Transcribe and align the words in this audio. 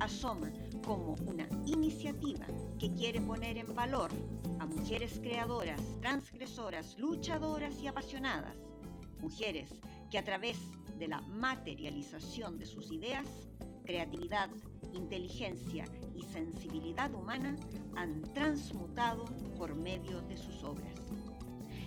asoma 0.00 0.50
como 0.84 1.14
una 1.26 1.46
iniciativa 1.66 2.46
que 2.78 2.92
quiere 2.92 3.20
poner 3.20 3.58
en 3.58 3.74
valor 3.74 4.10
a 4.58 4.66
mujeres 4.66 5.20
creadoras, 5.22 5.80
transgresoras, 6.00 6.98
luchadoras 6.98 7.80
y 7.80 7.86
apasionadas. 7.86 8.56
Mujeres 9.20 9.70
que 10.10 10.18
a 10.18 10.24
través 10.24 10.56
de 10.98 11.08
la 11.08 11.20
materialización 11.20 12.58
de 12.58 12.66
sus 12.66 12.90
ideas, 12.90 13.26
creatividad, 13.84 14.50
inteligencia 14.94 15.84
y 16.14 16.22
sensibilidad 16.22 17.14
humana 17.14 17.56
han 17.94 18.22
transmutado 18.34 19.26
por 19.56 19.74
medio 19.74 20.22
de 20.22 20.36
sus 20.36 20.64
obras. 20.64 20.94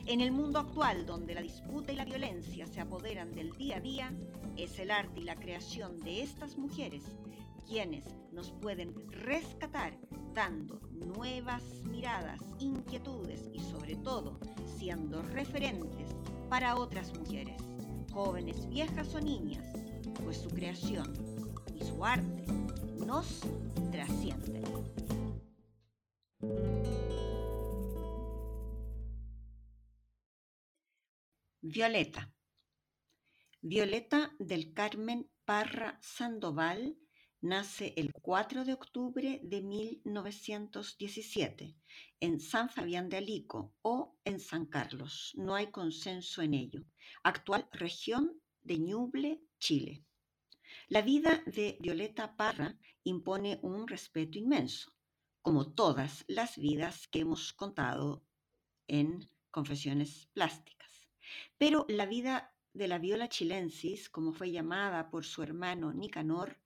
En 0.06 0.22
el 0.22 0.32
mundo 0.32 0.60
actual, 0.60 1.06
donde 1.06 1.34
la 1.34 1.42
disputa 1.42 1.94
y 1.94 1.96
la 1.96 2.06
violencia 2.06 2.68
se 2.68 2.82
apoderan 2.82 3.34
del 3.34 3.52
día 3.54 3.78
a 3.78 3.82
día, 3.82 4.14
es 4.58 4.78
el 4.80 4.92
arte 4.92 5.22
y 5.22 5.24
la 5.24 5.36
creación 5.36 5.98
de 6.00 6.22
estas 6.22 6.58
mujeres 6.58 7.04
quienes 7.68 8.06
nos 8.32 8.52
pueden 8.52 8.94
rescatar 9.12 9.98
dando 10.34 10.80
nuevas 10.92 11.64
miradas, 11.90 12.40
inquietudes 12.60 13.50
y 13.54 13.60
sobre 13.60 13.96
todo 13.96 14.40
siendo 14.78 15.22
referentes 15.22 16.16
para 16.50 16.76
otras 16.76 17.18
mujeres, 17.18 17.62
jóvenes, 18.12 18.68
viejas 18.70 19.14
o 19.16 19.20
niñas, 19.20 19.66
pues 20.24 20.38
su 20.38 20.50
creación 20.50 21.14
y 21.74 21.84
su 21.84 22.04
arte 22.04 22.46
nos 23.06 23.42
trascienden. 23.92 24.64
Violeta. 31.62 32.32
Violeta 33.62 34.36
del 34.38 34.74
Carmen 34.74 35.32
Parra 35.46 35.98
Sandoval 36.02 36.98
nace 37.44 37.94
el 37.98 38.14
4 38.14 38.64
de 38.64 38.72
octubre 38.72 39.42
de 39.44 39.62
1917 39.62 41.76
en 42.22 42.40
San 42.40 42.70
Fabián 42.70 43.10
de 43.10 43.18
Alico 43.18 43.76
o 43.82 44.16
en 44.24 44.40
San 44.40 44.66
Carlos. 44.66 45.34
No 45.36 45.54
hay 45.54 45.68
consenso 45.68 46.42
en 46.42 46.54
ello. 46.54 46.86
Actual 47.22 47.68
región 47.74 48.42
de 48.62 48.80
Ñuble, 48.80 49.42
Chile. 49.60 50.06
La 50.88 51.02
vida 51.02 51.44
de 51.46 51.78
Violeta 51.82 52.38
Parra 52.38 52.78
impone 53.04 53.60
un 53.62 53.90
respeto 53.90 54.38
inmenso, 54.38 54.94
como 55.42 55.74
todas 55.74 56.24
las 56.30 56.58
vidas 56.58 57.10
que 57.10 57.20
hemos 57.20 57.52
contado 57.52 58.24
en 58.88 59.30
Confesiones 59.52 60.30
Plásticas. 60.32 61.10
Pero 61.58 61.86
la 61.90 62.06
vida 62.06 62.56
de 62.72 62.88
la 62.88 63.00
viola 63.00 63.28
chilensis, 63.28 64.10
como 64.10 64.32
fue 64.32 64.50
llamada 64.50 65.10
por 65.10 65.26
su 65.26 65.44
hermano 65.44 65.92
Nicanor, 65.92 66.63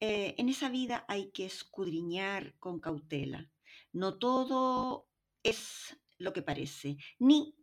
eh, 0.00 0.34
en 0.38 0.48
esa 0.48 0.70
vida 0.70 1.04
hay 1.08 1.30
que 1.30 1.44
escudriñar 1.44 2.56
con 2.58 2.80
cautela. 2.80 3.50
No 3.92 4.18
todo 4.18 5.08
es 5.42 5.96
lo 6.18 6.32
que 6.32 6.42
parece, 6.42 6.96
ni 7.18 7.54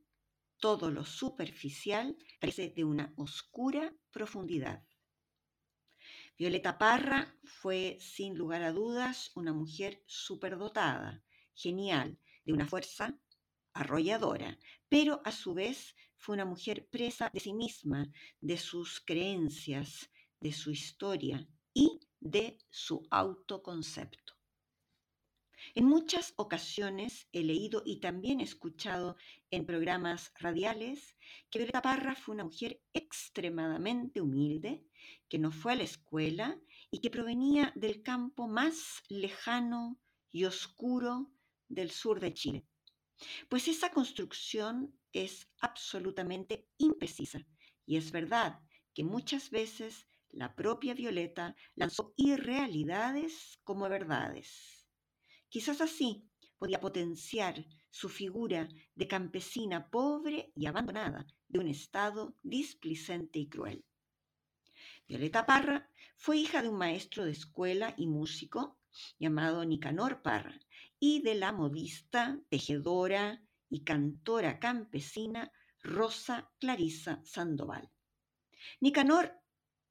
todo 0.59 0.91
lo 0.91 1.05
superficial 1.05 2.15
parece 2.39 2.69
de 2.69 2.83
una 2.83 3.13
oscura 3.15 3.93
profundidad. 4.11 4.83
Violeta 6.37 6.77
Parra 6.77 7.35
fue, 7.43 7.97
sin 7.99 8.37
lugar 8.37 8.61
a 8.61 8.71
dudas, 8.71 9.31
una 9.35 9.53
mujer 9.53 10.03
superdotada, 10.05 11.23
genial, 11.55 12.19
de 12.45 12.53
una 12.53 12.67
fuerza 12.67 13.19
arrolladora, 13.73 14.59
pero 14.87 15.21
a 15.25 15.31
su 15.31 15.53
vez 15.53 15.95
fue 16.15 16.35
una 16.35 16.45
mujer 16.45 16.87
presa 16.89 17.29
de 17.33 17.39
sí 17.39 17.53
misma, 17.53 18.11
de 18.39 18.57
sus 18.57 18.99
creencias, 18.99 20.11
de 20.39 20.51
su 20.51 20.71
historia 20.71 21.47
y 21.73 21.99
de 22.19 22.57
su 22.69 23.07
autoconcepto. 23.09 24.37
En 25.75 25.85
muchas 25.85 26.33
ocasiones 26.37 27.27
he 27.31 27.43
leído 27.43 27.81
y 27.85 27.99
también 27.99 28.39
escuchado 28.39 29.17
en 29.51 29.65
programas 29.65 30.31
radiales 30.39 31.17
que 31.49 31.59
Violeta 31.59 31.81
Parra 31.81 32.15
fue 32.15 32.35
una 32.35 32.45
mujer 32.45 32.81
extremadamente 32.93 34.21
humilde, 34.21 34.85
que 35.27 35.39
no 35.39 35.51
fue 35.51 35.73
a 35.73 35.75
la 35.75 35.83
escuela 35.83 36.59
y 36.91 36.99
que 36.99 37.09
provenía 37.09 37.73
del 37.75 38.01
campo 38.01 38.47
más 38.47 39.03
lejano 39.09 39.99
y 40.31 40.45
oscuro 40.45 41.31
del 41.67 41.91
sur 41.91 42.19
de 42.19 42.33
Chile. 42.33 42.65
Pues 43.49 43.67
esa 43.67 43.91
construcción 43.91 44.97
es 45.11 45.47
absolutamente 45.59 46.67
imprecisa 46.77 47.45
y 47.85 47.97
es 47.97 48.11
verdad 48.11 48.61
que 48.93 49.03
muchas 49.03 49.49
veces 49.49 50.07
la 50.37 50.53
propia 50.53 50.93
Violeta 50.93 51.55
lanzó 51.75 52.13
irrealidades 52.15 53.59
como 53.63 53.89
verdades. 53.89 54.85
Quizás 55.49 55.81
así 55.81 56.29
podía 56.59 56.79
potenciar 56.79 57.65
su 57.89 58.07
figura 58.07 58.69
de 58.93 59.07
campesina 59.07 59.89
pobre 59.89 60.51
y 60.55 60.67
abandonada 60.67 61.25
de 61.47 61.59
un 61.59 61.67
estado 61.67 62.35
displicente 62.43 63.39
y 63.39 63.49
cruel. 63.49 63.83
Violeta 65.07 65.45
Parra 65.45 65.89
fue 66.15 66.37
hija 66.37 66.61
de 66.61 66.69
un 66.69 66.77
maestro 66.77 67.25
de 67.25 67.31
escuela 67.31 67.95
y 67.97 68.05
músico 68.05 68.77
llamado 69.17 69.65
Nicanor 69.65 70.21
Parra 70.21 70.59
y 70.99 71.21
de 71.23 71.33
la 71.35 71.51
modista, 71.51 72.39
tejedora 72.49 73.41
y 73.69 73.83
cantora 73.83 74.59
campesina 74.59 75.51
Rosa 75.81 76.51
Clarisa 76.59 77.21
Sandoval. 77.23 77.89
Nicanor, 78.81 79.31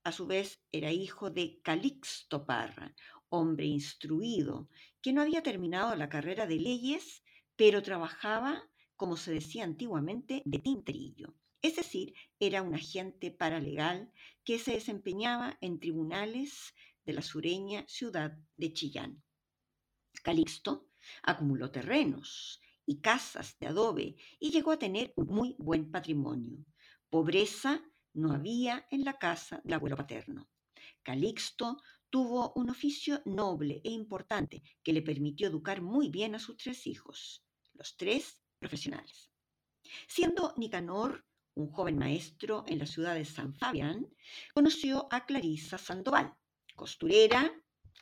a 0.07 0.13
su 0.13 0.25
vez, 0.29 0.63
era 0.71 0.93
hijo 0.93 1.31
de 1.31 1.61
Calixto 1.63 2.47
Parra, 2.47 2.95
hombre 3.29 3.67
instruido, 3.67 4.69
que 5.03 5.13
no 5.13 5.21
había 5.21 5.43
terminado 5.43 5.97
la 5.97 6.09
carrera 6.09 6.47
de 6.47 6.61
leyes, 6.61 7.25
pero 7.57 7.83
trabajaba, 7.83 8.71
como 8.95 9.17
se 9.17 9.33
decía 9.33 9.65
antiguamente, 9.65 10.43
de 10.45 10.61
tinterillo. 10.61 11.35
Es 11.61 11.75
decir, 11.75 12.15
era 12.39 12.63
un 12.63 12.77
agente 12.77 13.33
paralegal 13.33 14.13
que 14.45 14.61
se 14.61 14.75
desempeñaba 14.75 15.59
en 15.61 15.81
tribunales 15.81 16.73
de 17.05 17.13
la 17.13 17.23
sureña 17.23 17.85
ciudad 17.89 18.39
de 18.57 18.73
Chillán. 18.73 19.25
Calixto 20.23 20.89
acumuló 21.25 21.73
terrenos 21.73 22.61
y 22.87 23.01
casas 23.01 23.59
de 23.59 23.67
adobe 23.67 24.15
y 24.39 24.53
llegó 24.53 24.71
a 24.71 24.79
tener 24.79 25.13
un 25.17 25.27
muy 25.27 25.57
buen 25.59 25.91
patrimonio. 25.91 26.65
Pobreza 27.11 27.83
no 28.17 28.33
había 28.33 28.87
en 28.91 29.05
la 29.05 29.19
casa 29.19 29.61
del 29.63 29.75
abuelo 29.75 29.97
paterno. 29.97 30.49
Calixto 31.03 31.77
tuvo 32.11 32.53
un 32.55 32.71
oficio 32.71 33.23
noble 33.25 33.81
e 33.85 33.91
importante 33.91 34.63
que 34.83 34.93
le 34.93 35.03
permitió 35.03 35.49
educar 35.49 35.83
muy 35.83 36.09
bien 36.09 36.35
a 36.35 36.39
sus 36.39 36.57
tres 36.57 36.87
hijos, 36.87 37.45
los 37.75 37.97
tres 37.97 38.43
profesionales. 38.59 39.31
Siendo 40.09 40.55
Nicanor 40.57 41.25
un 41.55 41.71
joven 41.71 41.99
maestro 41.99 42.65
en 42.67 42.79
la 42.79 42.87
ciudad 42.87 43.15
de 43.15 43.25
San 43.25 43.55
Fabián, 43.55 44.07
conoció 44.53 45.09
a 45.11 45.25
Clarisa 45.25 45.79
Sandoval, 45.79 46.35
costurera, 46.75 47.51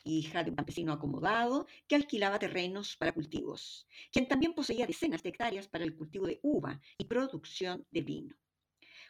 hija 0.03 0.43
de 0.43 0.49
un 0.51 0.55
campesino 0.57 0.93
acomodado 0.93 1.65
que 1.87 1.95
alquilaba 1.95 2.37
terrenos 2.37 2.97
para 2.97 3.13
cultivos, 3.13 3.87
quien 4.11 4.27
también 4.27 4.53
poseía 4.53 4.85
decenas 4.85 5.23
de 5.23 5.29
hectáreas 5.29 5.67
para 5.67 5.85
el 5.85 5.95
cultivo 5.95 6.27
de 6.27 6.39
uva 6.43 6.79
y 6.97 7.05
producción 7.05 7.85
de 7.91 8.01
vino. 8.01 8.35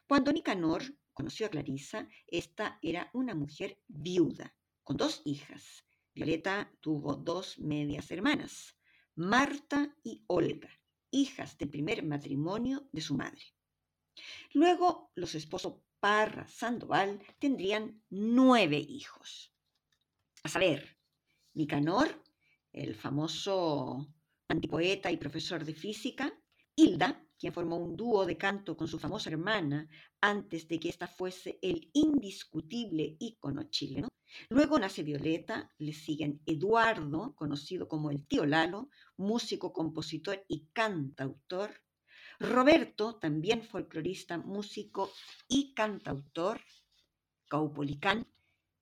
Cuando 0.07 0.31
Nicanor 0.31 0.83
conoció 1.13 1.47
a 1.47 1.49
Clarisa, 1.49 2.07
esta 2.27 2.77
era 2.83 3.09
una 3.13 3.33
mujer 3.33 3.79
viuda, 3.87 4.55
con 4.83 4.97
dos 4.97 5.23
hijas. 5.25 5.83
Violeta 6.13 6.71
tuvo 6.79 7.15
dos 7.15 7.57
medias 7.57 8.11
hermanas, 8.11 8.77
Marta 9.15 9.95
y 10.03 10.23
Olga, 10.27 10.69
hijas 11.09 11.57
del 11.57 11.69
primer 11.69 12.03
matrimonio 12.03 12.87
de 12.91 13.01
su 13.01 13.15
madre. 13.15 13.41
Luego, 14.53 15.11
los 15.15 15.33
esposos 15.33 15.81
Parra 15.99 16.47
Sandoval 16.47 17.19
tendrían 17.39 18.03
nueve 18.09 18.77
hijos. 18.77 19.51
A 20.43 20.49
saber, 20.49 20.99
Nicanor, 21.55 22.23
el 22.71 22.93
famoso 22.93 24.05
antipoeta 24.47 25.11
y 25.11 25.17
profesor 25.17 25.65
de 25.65 25.73
física, 25.73 26.31
Hilda, 26.75 27.24
quien 27.37 27.53
formó 27.53 27.77
un 27.77 27.95
dúo 27.95 28.25
de 28.25 28.37
canto 28.37 28.75
con 28.75 28.87
su 28.87 28.99
famosa 28.99 29.29
hermana 29.29 29.87
antes 30.21 30.67
de 30.67 30.79
que 30.79 30.89
ésta 30.89 31.07
fuese 31.07 31.59
el 31.61 31.89
indiscutible 31.93 33.15
ícono 33.19 33.63
chileno, 33.69 34.07
Luego 34.49 34.77
nace 34.79 35.03
Violeta, 35.03 35.71
le 35.77 35.93
siguen 35.93 36.41
Eduardo, 36.45 37.35
conocido 37.35 37.87
como 37.87 38.11
el 38.11 38.25
tío 38.25 38.45
Lalo, 38.45 38.89
músico, 39.17 39.71
compositor 39.71 40.43
y 40.47 40.67
cantautor. 40.73 41.71
Roberto, 42.39 43.15
también 43.15 43.63
folclorista, 43.63 44.37
músico 44.37 45.11
y 45.47 45.73
cantautor. 45.73 46.59
Caupolicán, 47.47 48.27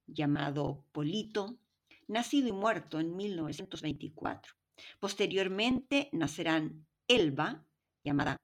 llamado 0.08 0.86
Polito, 0.92 1.60
nacido 2.08 2.48
y 2.48 2.54
muerto 2.54 3.00
en 3.00 3.16
1924. 3.16 4.54
Posteriormente 5.00 6.10
nacerán 6.14 6.88
Elba, 7.08 7.66
llamada 8.04 8.38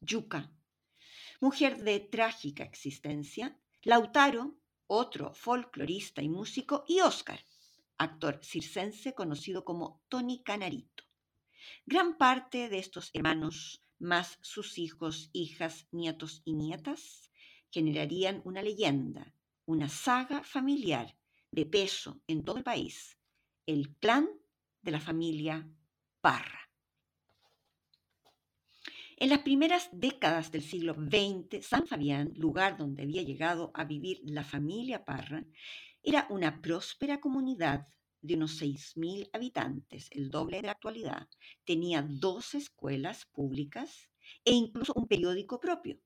Yuca, 0.00 0.52
mujer 1.40 1.82
de 1.82 2.00
trágica 2.00 2.64
existencia, 2.64 3.58
Lautaro, 3.82 4.56
otro 4.86 5.34
folclorista 5.34 6.22
y 6.22 6.28
músico, 6.28 6.84
y 6.86 7.00
Oscar, 7.00 7.44
actor 7.98 8.40
circense 8.42 9.14
conocido 9.14 9.64
como 9.64 10.02
Tony 10.08 10.42
Canarito. 10.42 11.04
Gran 11.86 12.16
parte 12.16 12.68
de 12.68 12.78
estos 12.78 13.10
hermanos, 13.14 13.82
más 13.98 14.38
sus 14.42 14.78
hijos, 14.78 15.30
hijas, 15.32 15.86
nietos 15.92 16.42
y 16.44 16.54
nietas, 16.54 17.30
generarían 17.70 18.42
una 18.44 18.62
leyenda, 18.62 19.34
una 19.64 19.88
saga 19.88 20.42
familiar 20.42 21.16
de 21.50 21.66
peso 21.66 22.20
en 22.26 22.44
todo 22.44 22.58
el 22.58 22.64
país, 22.64 23.18
el 23.66 23.94
clan 23.96 24.28
de 24.82 24.90
la 24.90 25.00
familia 25.00 25.68
Parra. 26.20 26.61
En 29.22 29.28
las 29.28 29.42
primeras 29.42 29.88
décadas 29.92 30.50
del 30.50 30.62
siglo 30.62 30.94
XX, 30.94 31.64
San 31.64 31.86
Fabián, 31.86 32.32
lugar 32.34 32.76
donde 32.76 33.04
había 33.04 33.22
llegado 33.22 33.70
a 33.72 33.84
vivir 33.84 34.20
la 34.24 34.42
familia 34.42 35.04
Parra, 35.04 35.44
era 36.02 36.26
una 36.28 36.60
próspera 36.60 37.20
comunidad 37.20 37.86
de 38.20 38.34
unos 38.34 38.60
6.000 38.60 39.30
habitantes, 39.32 40.08
el 40.10 40.28
doble 40.28 40.56
de 40.56 40.64
la 40.64 40.72
actualidad. 40.72 41.28
Tenía 41.64 42.02
dos 42.02 42.56
escuelas 42.56 43.24
públicas 43.26 44.10
e 44.44 44.54
incluso 44.54 44.92
un 44.96 45.06
periódico 45.06 45.60
propio. 45.60 46.00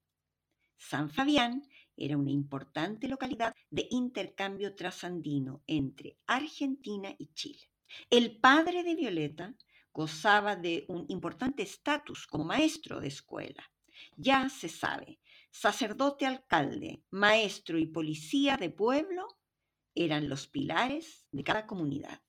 San 0.76 1.08
Fabián 1.08 1.66
era 1.96 2.18
una 2.18 2.32
importante 2.32 3.08
localidad 3.08 3.54
de 3.70 3.88
intercambio 3.92 4.74
trasandino 4.74 5.62
entre 5.66 6.18
Argentina 6.26 7.14
y 7.18 7.28
Chile. 7.32 7.70
El 8.10 8.36
padre 8.40 8.82
de 8.82 8.94
Violeta 8.94 9.54
gozaba 9.96 10.56
de 10.56 10.84
un 10.88 11.06
importante 11.08 11.62
estatus 11.62 12.26
como 12.26 12.44
maestro 12.44 13.00
de 13.00 13.08
escuela. 13.08 13.64
Ya 14.14 14.50
se 14.50 14.69
sabe, 14.69 15.20
sacerdote 15.50 16.26
alcalde, 16.26 17.02
maestro 17.10 17.78
y 17.78 17.87
policía 17.87 18.58
de 18.58 18.69
pueblo 18.69 19.26
eran 19.94 20.28
los 20.28 20.48
pilares 20.48 21.26
de 21.32 21.43
cada 21.43 21.66
comunidad. 21.66 22.20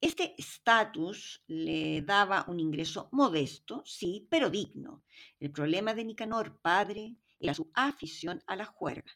Este 0.00 0.34
estatus 0.38 1.44
le 1.46 2.02
daba 2.02 2.44
un 2.48 2.58
ingreso 2.58 3.10
modesto, 3.12 3.84
sí, 3.84 4.26
pero 4.28 4.50
digno. 4.50 5.04
El 5.38 5.52
problema 5.52 5.94
de 5.94 6.04
Nicanor, 6.04 6.60
padre, 6.60 7.14
era 7.38 7.54
su 7.54 7.70
afición 7.74 8.42
a 8.48 8.56
la 8.56 8.64
juerga, 8.64 9.12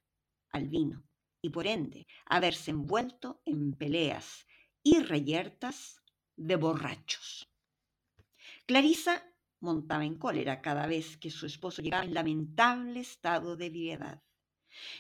al 0.53 0.69
vino, 0.69 1.03
y 1.43 1.51
por 1.51 1.67
ende 1.67 2.07
haberse 2.27 2.71
envuelto 2.71 3.43
en 3.45 3.73
peleas 3.73 4.47
y 4.85 5.01
reyertas 5.01 6.00
de 6.41 6.57
borrachos. 6.57 7.47
Clarisa 8.65 9.23
montaba 9.61 10.07
en 10.07 10.17
cólera 10.17 10.63
cada 10.63 10.87
vez 10.87 11.19
que 11.19 11.31
su 11.31 11.45
esposo 11.45 11.83
llegaba 11.83 12.05
en 12.05 12.15
lamentable 12.15 13.01
estado 13.01 13.57
de 13.57 13.67
ebriedad. 13.67 14.23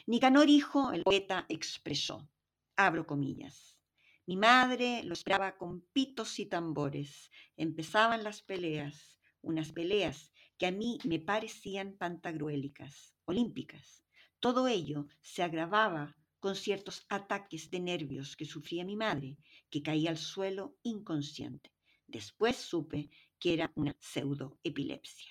Nicanor 0.06 0.50
hijo, 0.50 0.92
el 0.92 1.02
poeta, 1.02 1.46
expresó, 1.48 2.28
abro 2.76 3.06
comillas, 3.06 3.78
mi 4.26 4.36
madre 4.36 5.02
lo 5.04 5.14
esperaba 5.14 5.56
con 5.56 5.80
pitos 5.92 6.38
y 6.38 6.46
tambores. 6.46 7.30
Empezaban 7.56 8.22
las 8.22 8.42
peleas, 8.42 9.18
unas 9.40 9.72
peleas 9.72 10.30
que 10.58 10.66
a 10.66 10.70
mí 10.70 10.98
me 11.04 11.18
parecían 11.20 11.96
pantagruélicas, 11.96 13.14
olímpicas. 13.24 14.04
Todo 14.40 14.68
ello 14.68 15.06
se 15.22 15.42
agravaba 15.42 16.16
con 16.40 16.56
ciertos 16.56 17.04
ataques 17.08 17.70
de 17.70 17.80
nervios 17.80 18.34
que 18.36 18.46
sufría 18.46 18.84
mi 18.84 18.96
madre, 18.96 19.36
que 19.68 19.82
caía 19.82 20.10
al 20.10 20.18
suelo 20.18 20.78
inconsciente. 20.82 21.70
Después 22.06 22.56
supe 22.56 23.10
que 23.38 23.52
era 23.54 23.72
una 23.76 23.96
pseudoepilepsia. 24.00 25.30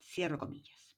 Cierro 0.00 0.38
comillas. 0.38 0.96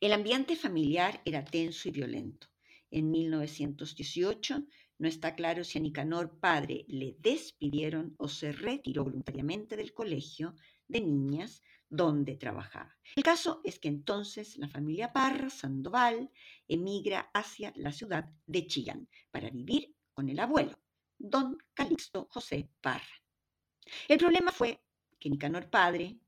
El 0.00 0.12
ambiente 0.12 0.56
familiar 0.56 1.20
era 1.24 1.44
tenso 1.44 1.88
y 1.88 1.92
violento. 1.92 2.46
En 2.90 3.10
1918 3.10 4.64
no 4.98 5.08
está 5.08 5.34
claro 5.34 5.64
si 5.64 5.78
a 5.78 5.82
Nicanor 5.82 6.38
padre 6.38 6.84
le 6.88 7.16
despidieron 7.18 8.14
o 8.18 8.28
se 8.28 8.52
retiró 8.52 9.04
voluntariamente 9.04 9.76
del 9.76 9.92
colegio 9.92 10.54
de 10.88 11.00
niñas 11.00 11.62
donde 11.88 12.36
trabajaba. 12.36 12.96
El 13.14 13.22
caso 13.22 13.60
es 13.64 13.78
que 13.78 13.88
entonces 13.88 14.56
la 14.56 14.68
familia 14.68 15.12
Parra 15.12 15.50
Sandoval 15.50 16.30
emigra 16.68 17.30
hacia 17.32 17.72
la 17.76 17.92
ciudad 17.92 18.28
de 18.46 18.66
Chillán 18.66 19.08
para 19.30 19.50
vivir 19.50 19.94
con 20.12 20.28
el 20.28 20.38
abuelo, 20.38 20.78
don 21.18 21.58
Calixto 21.74 22.26
José 22.30 22.70
Parra. 22.80 23.22
El 24.08 24.18
problema 24.18 24.50
fue 24.50 24.82
que 25.18 25.30
Nicanor 25.30 25.70
padre, 25.70 26.18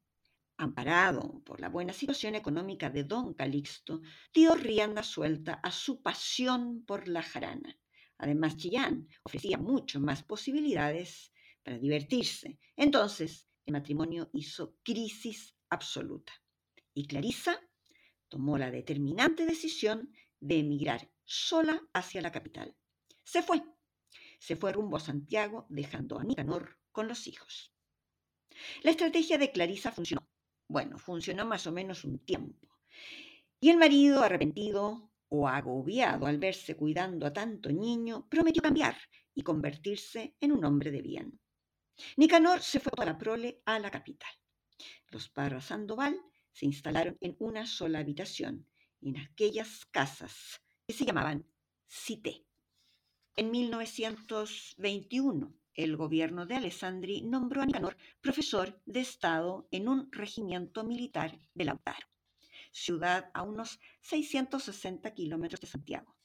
amparado 0.56 1.43
por 1.44 1.60
la 1.60 1.69
buena 1.69 1.93
situación 1.93 2.34
económica 2.34 2.90
de 2.90 3.05
don 3.05 3.34
Calixto, 3.34 4.00
dio 4.32 4.55
rienda 4.55 5.02
suelta 5.02 5.55
a 5.55 5.70
su 5.70 6.02
pasión 6.02 6.84
por 6.84 7.08
la 7.08 7.22
jarana. 7.22 7.76
Además, 8.19 8.56
Chillán 8.56 9.08
ofrecía 9.22 9.58
mucho 9.58 10.00
más 10.00 10.22
posibilidades 10.22 11.32
para 11.62 11.78
divertirse. 11.78 12.58
Entonces, 12.76 13.47
el 13.69 13.73
matrimonio 13.73 14.31
hizo 14.32 14.79
crisis 14.82 15.55
absoluta. 15.69 16.32
Y 16.94 17.06
Clarisa 17.06 17.61
tomó 18.29 18.56
la 18.56 18.70
determinante 18.70 19.44
decisión 19.44 20.11
de 20.41 20.61
emigrar 20.61 21.11
sola 21.25 21.82
hacia 21.93 22.23
la 22.23 22.32
capital. 22.32 22.75
Se 23.25 23.43
fue. 23.43 23.62
Se 24.38 24.56
fue 24.56 24.73
rumbo 24.73 24.97
a 24.97 25.00
Santiago, 25.00 25.67
dejando 25.69 26.19
a 26.19 26.25
Nicanor 26.25 26.79
con 26.93 27.09
los 27.09 27.26
hijos. 27.26 27.75
La 28.82 28.91
estrategia 28.91 29.37
de 29.37 29.53
Clarisa 29.53 29.93
funcionó. 29.93 30.26
Bueno, 30.67 30.99
funcionó 30.99 31.44
más 31.44 31.67
o 31.67 31.73
menos 31.73 32.05
un 32.05 32.20
tiempo. 32.20 32.69
Y 33.61 33.69
el 33.69 33.76
marido, 33.76 34.23
arrepentido 34.23 35.12
o 35.29 35.47
agobiado 35.47 36.25
al 36.25 36.38
verse 36.38 36.75
cuidando 36.75 37.26
a 37.26 37.35
tanto 37.35 37.70
niño, 37.70 38.26
prometió 38.31 38.63
cambiar 38.63 38.96
y 39.34 39.43
convertirse 39.43 40.37
en 40.41 40.53
un 40.53 40.65
hombre 40.65 40.91
de 40.91 41.03
bien. 41.03 41.39
Nicanor 42.17 42.62
se 42.62 42.81
fue 42.81 42.93
para 42.93 43.12
la 43.12 43.19
prole 43.19 43.60
a 43.64 43.78
la 43.78 43.90
capital. 43.90 44.31
Los 45.08 45.28
Parra 45.28 45.60
Sandoval 45.60 46.20
se 46.52 46.67
instalaron 46.67 47.17
en 47.20 47.36
una 47.38 47.67
sola 47.67 48.00
habitación, 48.00 48.67
en 49.00 49.19
aquellas 49.19 49.86
casas 49.86 50.60
que 50.86 50.94
se 50.94 51.05
llamaban 51.05 51.46
Cité. 51.88 52.44
En 53.36 53.50
1921, 53.50 55.55
el 55.74 55.96
gobierno 55.96 56.44
de 56.44 56.56
Alessandri 56.56 57.22
nombró 57.22 57.62
a 57.62 57.67
Nicanor 57.67 57.96
profesor 58.20 58.81
de 58.84 59.00
Estado 59.00 59.69
en 59.70 59.88
un 59.88 60.10
regimiento 60.10 60.84
militar 60.84 61.38
de 61.55 61.64
Lautaro, 61.64 62.08
ciudad 62.72 63.31
a 63.32 63.43
unos 63.43 63.78
660 64.00 65.14
kilómetros 65.14 65.60
de 65.60 65.69
Santiago. 65.69 66.17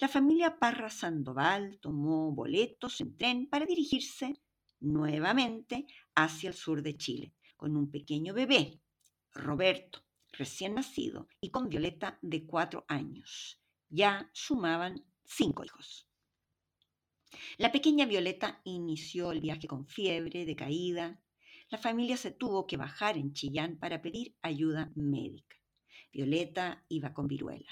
La 0.00 0.08
familia 0.08 0.58
Parra 0.58 0.90
Sandoval 0.90 1.78
tomó 1.80 2.32
boletos 2.32 3.00
en 3.00 3.16
tren 3.16 3.48
para 3.48 3.66
dirigirse 3.66 4.34
nuevamente 4.80 5.86
hacia 6.14 6.50
el 6.50 6.54
sur 6.54 6.82
de 6.82 6.96
Chile, 6.96 7.34
con 7.56 7.76
un 7.76 7.90
pequeño 7.90 8.34
bebé, 8.34 8.80
Roberto, 9.32 10.04
recién 10.32 10.74
nacido, 10.74 11.28
y 11.40 11.50
con 11.50 11.68
Violeta 11.68 12.18
de 12.22 12.46
cuatro 12.46 12.84
años. 12.88 13.60
Ya 13.88 14.30
sumaban 14.32 15.04
cinco 15.24 15.64
hijos. 15.64 16.08
La 17.58 17.72
pequeña 17.72 18.06
Violeta 18.06 18.60
inició 18.64 19.32
el 19.32 19.40
viaje 19.40 19.66
con 19.66 19.86
fiebre, 19.86 20.44
decaída. 20.44 21.20
La 21.70 21.78
familia 21.78 22.16
se 22.16 22.30
tuvo 22.30 22.66
que 22.66 22.76
bajar 22.76 23.18
en 23.18 23.32
Chillán 23.32 23.78
para 23.78 24.00
pedir 24.00 24.36
ayuda 24.42 24.90
médica. 24.94 25.56
Violeta 26.12 26.84
iba 26.88 27.12
con 27.12 27.28
viruela. 27.28 27.70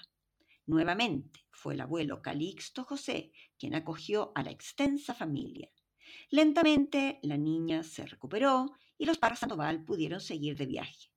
Nuevamente 0.67 1.47
fue 1.51 1.75
el 1.75 1.81
abuelo 1.81 2.21
Calixto 2.21 2.85
José 2.85 3.33
quien 3.59 3.75
acogió 3.75 4.33
a 4.35 4.43
la 4.43 4.51
extensa 4.51 5.15
familia. 5.15 5.71
Lentamente 6.31 7.19
la 7.23 7.37
niña 7.37 7.83
se 7.83 8.07
recuperó 8.07 8.73
y 8.99 9.07
los 9.07 9.19
Parra 9.19 9.37
Sandoval 9.37 9.85
pudieron 9.85 10.21
seguir 10.21 10.57
de 10.57 10.67
viaje. 10.67 11.11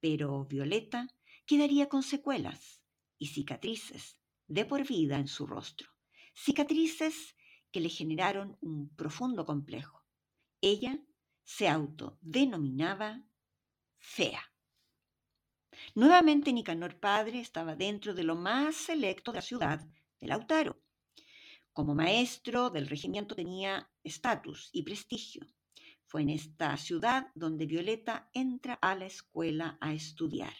Pero 0.00 0.44
Violeta 0.46 1.08
quedaría 1.46 1.88
con 1.88 2.02
secuelas 2.02 2.82
y 3.18 3.28
cicatrices 3.28 4.18
de 4.46 4.64
por 4.64 4.86
vida 4.86 5.18
en 5.18 5.28
su 5.28 5.46
rostro. 5.46 5.88
Cicatrices 6.34 7.36
que 7.70 7.80
le 7.80 7.88
generaron 7.88 8.58
un 8.60 8.94
profundo 8.94 9.44
complejo. 9.44 10.04
Ella 10.60 10.98
se 11.44 11.68
autodenominaba 11.68 13.24
fea. 13.98 14.52
Nuevamente 15.94 16.52
Nicanor 16.52 17.00
padre 17.00 17.40
estaba 17.40 17.74
dentro 17.74 18.14
de 18.14 18.24
lo 18.24 18.36
más 18.36 18.76
selecto 18.76 19.32
de 19.32 19.36
la 19.36 19.42
ciudad 19.42 19.80
de 20.20 20.26
Lautaro 20.26 20.82
Como 21.72 21.94
maestro 21.94 22.70
del 22.70 22.88
regimiento 22.88 23.34
tenía 23.34 23.91
estatus 24.04 24.70
y 24.72 24.82
prestigio. 24.82 25.46
Fue 26.06 26.22
en 26.22 26.30
esta 26.30 26.76
ciudad 26.76 27.28
donde 27.34 27.66
Violeta 27.66 28.28
entra 28.34 28.74
a 28.74 28.94
la 28.94 29.06
escuela 29.06 29.78
a 29.80 29.92
estudiar. 29.94 30.54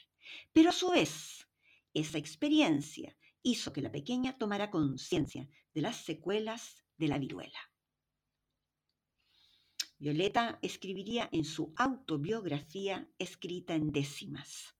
Pero 0.53 0.71
a 0.71 0.73
su 0.73 0.91
vez, 0.91 1.47
esa 1.93 2.19
experiencia 2.19 3.17
hizo 3.43 3.73
que 3.73 3.83
la 3.83 3.93
pequeña 3.93 4.39
tomara 4.39 4.71
conciencia 4.71 5.49
de 5.75 5.81
las 5.83 5.97
secuelas 6.05 6.85
de 6.97 7.09
la 7.09 7.19
viruela. 7.19 7.59
Violeta 9.99 10.59
escribiría 10.63 11.29
en 11.33 11.45
su 11.45 11.73
autobiografía 11.77 13.09
escrita 13.19 13.75
en 13.75 13.93
décimas. 13.93 14.75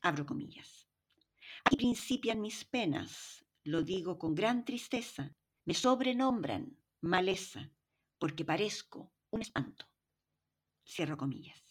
Abro 0.00 0.26
comillas. 0.26 0.88
Aquí 1.64 1.76
principian 1.76 2.40
mis 2.40 2.64
penas, 2.64 3.44
lo 3.62 3.82
digo 3.82 4.18
con 4.18 4.34
gran 4.34 4.64
tristeza, 4.64 5.36
me 5.64 5.74
sobrenombran 5.74 6.76
maleza, 7.04 7.70
porque 8.18 8.44
parezco 8.44 9.12
un 9.30 9.42
espanto. 9.42 9.86
Cierro 10.86 11.16
comillas. 11.16 11.64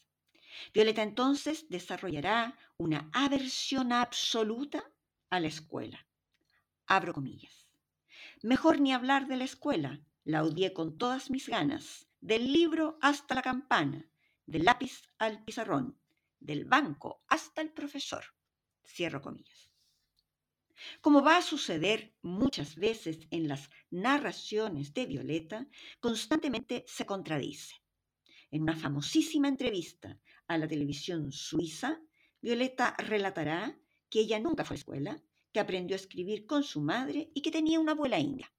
Violeta 0.73 1.01
entonces 1.01 1.67
desarrollará 1.69 2.57
una 2.77 3.09
aversión 3.13 3.91
absoluta 3.91 4.91
a 5.29 5.39
la 5.39 5.47
escuela. 5.47 6.07
Abro 6.85 7.13
comillas. 7.13 7.67
Mejor 8.41 8.79
ni 8.79 8.93
hablar 8.93 9.27
de 9.27 9.37
la 9.37 9.45
escuela, 9.45 10.01
la 10.23 10.43
odié 10.43 10.73
con 10.73 10.97
todas 10.97 11.31
mis 11.31 11.47
ganas, 11.49 12.07
del 12.21 12.51
libro 12.53 12.97
hasta 13.01 13.35
la 13.35 13.41
campana, 13.41 14.05
del 14.45 14.65
lápiz 14.65 15.01
al 15.17 15.43
pizarrón, 15.43 15.97
del 16.39 16.65
banco 16.65 17.23
hasta 17.27 17.61
el 17.61 17.71
profesor. 17.71 18.23
Cierro 18.85 19.21
comillas. 19.21 19.72
Como 21.01 21.21
va 21.21 21.37
a 21.37 21.41
suceder 21.41 22.13
muchas 22.21 22.75
veces 22.75 23.19
en 23.31 23.47
las 23.47 23.69
narraciones 23.89 24.93
de 24.93 25.05
Violeta, 25.05 25.67
constantemente 25.99 26.83
se 26.87 27.05
contradice. 27.05 27.75
En 28.51 28.61
una 28.63 28.75
famosísima 28.75 29.47
entrevista 29.47 30.19
a 30.47 30.57
la 30.57 30.67
televisión 30.67 31.31
suiza, 31.31 32.01
Violeta 32.41 32.95
relatará 32.97 33.79
que 34.09 34.19
ella 34.19 34.39
nunca 34.39 34.65
fue 34.65 34.75
a 34.75 34.79
escuela, 34.79 35.23
que 35.51 35.59
aprendió 35.59 35.95
a 35.95 35.99
escribir 35.99 36.45
con 36.45 36.63
su 36.63 36.81
madre 36.81 37.31
y 37.33 37.41
que 37.41 37.51
tenía 37.51 37.79
una 37.79 37.93
abuela 37.93 38.19
india. 38.19 38.51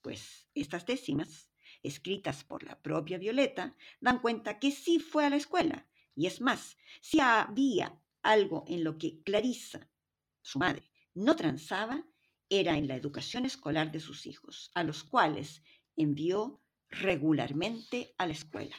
Pues 0.00 0.48
estas 0.54 0.86
décimas, 0.86 1.50
escritas 1.82 2.44
por 2.44 2.62
la 2.62 2.80
propia 2.80 3.18
Violeta, 3.18 3.76
dan 4.00 4.20
cuenta 4.20 4.58
que 4.58 4.70
sí 4.70 5.00
fue 5.00 5.24
a 5.24 5.30
la 5.30 5.36
escuela. 5.36 5.88
Y 6.14 6.26
es 6.26 6.40
más, 6.40 6.76
si 7.00 7.20
había 7.20 8.00
algo 8.22 8.64
en 8.68 8.84
lo 8.84 8.96
que 8.96 9.22
Clarisa 9.22 9.90
su 10.46 10.60
madre, 10.60 10.88
no 11.14 11.34
transaba 11.34 12.04
era 12.48 12.76
en 12.76 12.86
la 12.86 12.94
educación 12.94 13.44
escolar 13.44 13.90
de 13.90 13.98
sus 13.98 14.26
hijos, 14.26 14.70
a 14.74 14.84
los 14.84 15.02
cuales 15.02 15.64
envió 15.96 16.62
regularmente 16.88 18.14
a 18.16 18.26
la 18.26 18.32
escuela. 18.32 18.76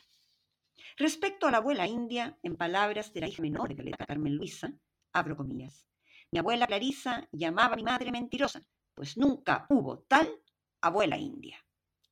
Respecto 0.95 1.45
a 1.45 1.51
la 1.51 1.57
abuela 1.57 1.86
india, 1.86 2.39
en 2.41 2.55
palabras 2.55 3.13
de 3.13 3.19
la 3.19 3.27
hija 3.27 3.41
menor 3.41 3.67
de 3.67 3.75
Violeta 3.75 4.05
Carmen 4.05 4.36
Luisa, 4.36 4.74
abro 5.12 5.36
comillas, 5.36 5.86
mi 6.31 6.39
abuela 6.39 6.67
Clarisa 6.67 7.27
llamaba 7.33 7.74
a 7.74 7.75
mi 7.75 7.83
madre 7.83 8.13
mentirosa, 8.13 8.65
pues 8.93 9.17
nunca 9.17 9.65
hubo 9.69 10.00
tal 10.00 10.41
abuela 10.79 11.17
india. 11.17 11.57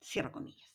Cierro 0.03 0.33
comillas. 0.33 0.73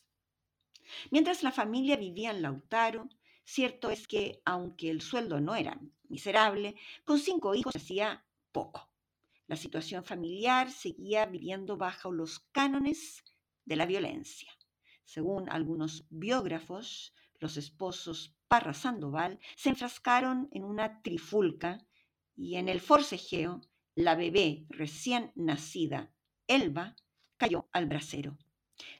Mientras 1.10 1.42
la 1.42 1.52
familia 1.52 1.96
vivía 1.96 2.30
en 2.30 2.40
Lautaro, 2.40 3.10
cierto 3.44 3.90
es 3.90 4.08
que, 4.08 4.40
aunque 4.46 4.88
el 4.88 5.02
sueldo 5.02 5.38
no 5.38 5.54
era 5.54 5.78
miserable, 6.08 6.76
con 7.04 7.18
cinco 7.18 7.54
hijos 7.54 7.76
hacía 7.76 8.25
poco. 8.52 8.90
La 9.47 9.57
situación 9.57 10.04
familiar 10.04 10.71
seguía 10.71 11.26
viviendo 11.26 11.76
bajo 11.76 12.12
los 12.12 12.38
cánones 12.52 13.25
de 13.64 13.76
la 13.76 13.85
violencia. 13.85 14.50
Según 15.04 15.50
algunos 15.50 16.07
biógrafos, 16.09 17.12
los 17.40 17.57
esposos 17.57 18.37
Parra 18.47 18.75
Sandoval 18.75 19.40
se 19.57 19.71
enfrascaron 19.71 20.49
en 20.52 20.64
una 20.64 21.02
trifulca 21.02 21.85
y 22.37 22.57
en 22.57 22.69
el 22.69 22.80
forcejeo 22.80 23.61
la 23.97 24.14
bebé 24.14 24.66
recién 24.69 25.33
nacida, 25.35 26.12
Elba, 26.47 26.95
cayó 27.37 27.69
al 27.73 27.87
brasero. 27.87 28.38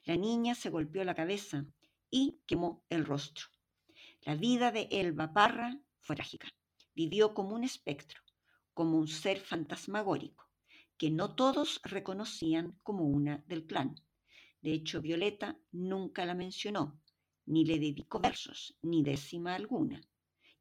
La 0.05 0.17
niña 0.17 0.55
se 0.55 0.71
golpeó 0.71 1.05
la 1.05 1.15
cabeza 1.15 1.65
y 2.11 2.41
quemó 2.47 2.85
el 2.91 3.05
rostro. 3.05 3.47
La 4.23 4.35
vida 4.35 4.73
de 4.73 4.89
Elba 4.91 5.33
Parra 5.33 5.79
fue 6.01 6.17
trágica. 6.17 6.49
Vivió 6.95 7.35
como 7.35 7.55
un 7.55 7.65
espectro 7.65 8.21
como 8.75 8.99
un 8.99 9.09
ser 9.09 9.41
fantasmagórico, 9.41 10.49
que 10.97 11.11
no 11.11 11.35
todos 11.35 11.81
reconocían 11.85 12.79
como 12.83 13.05
una 13.05 13.45
del 13.47 13.67
clan. 13.67 13.95
De 14.61 14.73
hecho, 14.73 15.01
Violeta 15.01 15.59
nunca 15.73 16.27
la 16.27 16.35
mencionó, 16.35 17.01
ni 17.47 17.65
le 17.65 17.79
dedicó 17.79 18.21
versos, 18.21 18.77
ni 18.83 19.03
décima 19.03 19.55
alguna. 19.55 20.01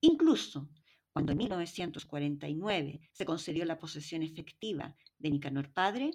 Incluso 0.01 0.69
cuando 1.11 1.31
en 1.33 1.39
1949 1.39 3.01
se 3.11 3.25
concedió 3.25 3.65
la 3.65 3.79
posesión 3.79 4.23
efectiva 4.23 4.95
de 5.17 5.31
Nicanor 5.31 5.73
padre, 5.73 6.11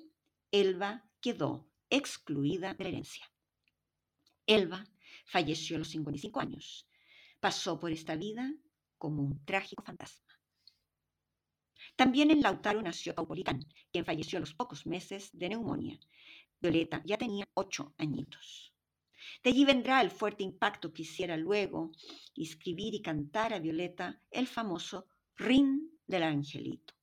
Elba 0.50 1.04
quedó 1.20 1.68
excluida 1.90 2.74
de 2.74 2.84
la 2.84 2.90
herencia. 2.90 3.30
Elba 4.46 4.86
falleció 5.26 5.76
a 5.76 5.80
los 5.80 5.88
55 5.88 6.40
años. 6.40 6.88
Pasó 7.40 7.78
por 7.78 7.92
esta 7.92 8.16
vida 8.16 8.54
como 8.96 9.22
un 9.22 9.44
trágico 9.44 9.82
fantasma. 9.82 10.23
También 11.96 12.30
en 12.30 12.40
Lautaro 12.40 12.82
nació 12.82 13.14
Caupolicán, 13.14 13.64
quien 13.92 14.04
falleció 14.04 14.38
a 14.38 14.40
los 14.40 14.54
pocos 14.54 14.86
meses 14.86 15.30
de 15.32 15.48
neumonía. 15.48 15.98
Violeta 16.60 17.02
ya 17.04 17.18
tenía 17.18 17.48
ocho 17.54 17.94
añitos. 17.98 18.72
De 19.42 19.50
allí 19.50 19.64
vendrá 19.64 20.00
el 20.00 20.10
fuerte 20.10 20.42
impacto 20.42 20.92
que 20.92 21.02
hiciera 21.02 21.36
luego 21.36 21.92
escribir 22.36 22.94
y 22.94 23.02
cantar 23.02 23.52
a 23.52 23.58
Violeta 23.58 24.20
el 24.30 24.46
famoso 24.46 25.06
Rin 25.36 25.90
del 26.06 26.22
Angelito, 26.22 26.94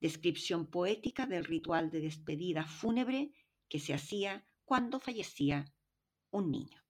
descripción 0.00 0.66
poética 0.66 1.26
del 1.26 1.44
ritual 1.44 1.90
de 1.90 2.00
despedida 2.00 2.64
fúnebre 2.66 3.32
que 3.68 3.78
se 3.78 3.94
hacía 3.94 4.46
cuando 4.64 5.00
fallecía 5.00 5.72
un 6.30 6.50
niño. 6.50 6.80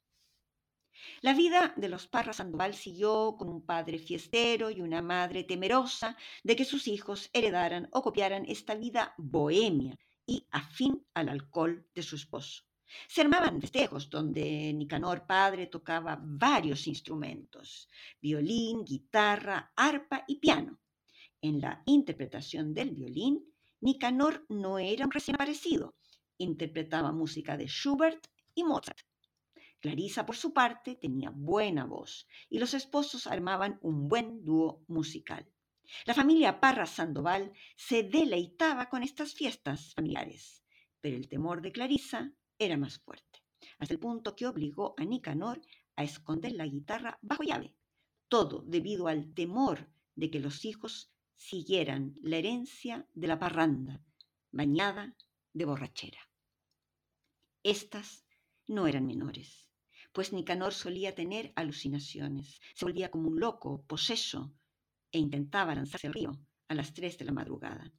La 1.23 1.35
vida 1.35 1.75
de 1.77 1.89
los 1.89 2.07
Parra 2.07 2.33
Sandoval 2.33 2.75
siguió 2.75 3.37
con 3.37 3.49
un 3.49 3.65
padre 3.65 3.99
fiestero 3.99 4.71
y 4.71 4.81
una 4.81 5.03
madre 5.03 5.45
temerosa 5.45 6.17
de 6.43 6.57
que 6.57 6.65
sus 6.65 6.89
hijos 6.89 7.31
heredaran 7.33 7.89
o 7.93 8.03
copiaran 8.03 8.45
esta 8.47 8.75
vida 8.75 9.15
bohemia 9.19 9.97
y 10.27 10.47
afín 10.51 11.07
al 11.15 11.29
alcohol 11.29 11.87
de 11.95 12.03
su 12.03 12.17
esposo. 12.17 12.65
Se 13.09 13.21
armaban 13.21 13.61
festejos 13.61 14.11
donde 14.11 14.73
Nicanor 14.73 15.27
padre 15.27 15.67
tocaba 15.67 16.19
varios 16.21 16.87
instrumentos, 16.87 17.89
violín, 18.21 18.85
guitarra, 18.85 19.73
arpa 19.77 20.25
y 20.27 20.37
piano. 20.39 20.81
En 21.41 21.61
la 21.61 21.83
interpretación 21.87 22.75
del 22.75 22.91
violín, 22.91 23.45
Nicanor 23.81 24.45
no 24.49 24.79
era 24.79 25.05
un 25.05 25.13
recién 25.13 25.37
aparecido, 25.37 25.95
interpretaba 26.39 27.13
música 27.13 27.57
de 27.57 27.67
Schubert 27.67 28.27
y 28.55 28.65
Mozart. 28.65 29.10
Clarisa, 29.81 30.27
por 30.27 30.37
su 30.37 30.53
parte, 30.53 30.95
tenía 30.95 31.31
buena 31.31 31.87
voz 31.87 32.29
y 32.51 32.59
los 32.59 32.75
esposos 32.75 33.27
armaban 33.27 33.79
un 33.81 34.09
buen 34.09 34.45
dúo 34.45 34.85
musical. 34.89 35.51
La 36.05 36.13
familia 36.13 36.61
Parra 36.61 36.85
Sandoval 36.85 37.53
se 37.77 38.03
deleitaba 38.03 38.91
con 38.91 39.03
estas 39.03 39.33
fiestas 39.33 39.95
familiares, 39.95 40.63
pero 41.01 41.17
el 41.17 41.29
temor 41.29 41.63
de 41.63 41.73
Clarisa 41.73 42.31
era 42.59 42.77
más 42.77 42.99
fuerte, 42.99 43.43
hasta 43.79 43.95
el 43.95 44.01
punto 44.01 44.37
que 44.37 44.47
obligó 44.47 44.95
a 44.99 45.05
Nicanor 45.07 45.63
a 45.97 46.05
esconder 46.05 46.53
la 46.53 46.67
guitarra 46.67 47.19
bajo 47.23 47.43
llave, 47.43 47.75
todo 48.29 48.63
debido 48.67 49.09
al 49.09 49.33
temor 49.33 49.91
de 50.15 50.31
que 50.31 50.41
los 50.41 50.67
hijos 50.67 51.11
siguieran 51.35 52.15
la 52.21 52.37
herencia 52.37 53.09
de 53.15 53.27
la 53.29 53.39
parranda, 53.39 54.03
bañada 54.53 55.17
de 55.55 55.65
borrachera. 55.65 56.21
Estas 57.63 58.27
no 58.67 58.87
eran 58.87 59.07
menores 59.07 59.70
pues 60.13 60.33
Nicanor 60.33 60.75
solía 60.75 61.15
tener 61.15 61.53
alucinaciones, 61.57 62.61
se 62.75 62.85
volvía 62.85 63.11
como 63.11 63.29
un 63.29 63.41
loco, 63.41 63.85
poseso, 63.87 64.53
e 65.13 65.19
intentaba 65.19 65.75
lanzarse 65.75 66.07
al 66.07 66.15
río 66.15 66.33
a 66.69 66.75
las 66.75 66.95
tres 66.95 67.19
de 67.19 67.25
la 67.25 67.33
madrugada. 67.33 67.93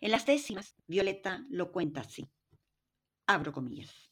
En 0.00 0.10
las 0.10 0.26
décimas, 0.26 0.74
Violeta 0.86 1.46
lo 1.48 1.70
cuenta 1.72 2.00
así. 2.00 2.28
Abro 3.26 3.52
comillas. 3.52 4.10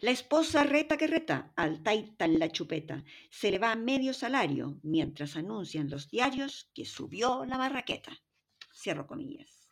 La 0.00 0.10
esposa 0.10 0.64
reta 0.64 0.96
que 0.96 1.06
reta, 1.06 1.52
al 1.54 1.82
taita 1.82 2.24
en 2.24 2.38
la 2.38 2.50
chupeta, 2.50 3.04
se 3.30 3.50
le 3.50 3.58
va 3.58 3.72
a 3.72 3.76
medio 3.76 4.12
salario 4.14 4.80
mientras 4.82 5.36
anuncian 5.36 5.90
los 5.90 6.08
diarios 6.08 6.70
que 6.74 6.84
subió 6.84 7.44
la 7.44 7.58
barraqueta. 7.58 8.12
Cierro 8.74 9.06
comillas. 9.06 9.68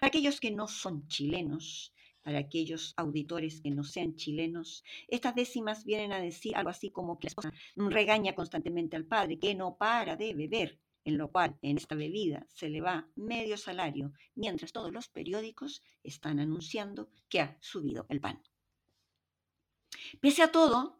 aquellos 0.00 0.40
que 0.40 0.50
no 0.50 0.68
son 0.68 1.06
chilenos, 1.08 1.94
para 2.26 2.40
aquellos 2.40 2.92
auditores 2.96 3.60
que 3.60 3.70
no 3.70 3.84
sean 3.84 4.16
chilenos, 4.16 4.82
estas 5.06 5.36
décimas 5.36 5.84
vienen 5.84 6.10
a 6.10 6.18
decir 6.18 6.56
algo 6.56 6.70
así 6.70 6.90
como 6.90 7.20
que 7.20 7.26
la 7.26 7.28
esposa 7.28 7.52
regaña 7.76 8.34
constantemente 8.34 8.96
al 8.96 9.04
padre, 9.04 9.38
que 9.38 9.54
no 9.54 9.76
para 9.76 10.16
de 10.16 10.34
beber, 10.34 10.76
en 11.04 11.18
lo 11.18 11.30
cual 11.30 11.56
en 11.62 11.76
esta 11.76 11.94
bebida 11.94 12.44
se 12.48 12.68
le 12.68 12.80
va 12.80 13.08
medio 13.14 13.56
salario, 13.56 14.12
mientras 14.34 14.72
todos 14.72 14.92
los 14.92 15.06
periódicos 15.06 15.84
están 16.02 16.40
anunciando 16.40 17.10
que 17.28 17.38
ha 17.42 17.56
subido 17.60 18.06
el 18.08 18.20
pan. 18.20 18.42
Pese 20.20 20.42
a 20.42 20.50
todo, 20.50 20.98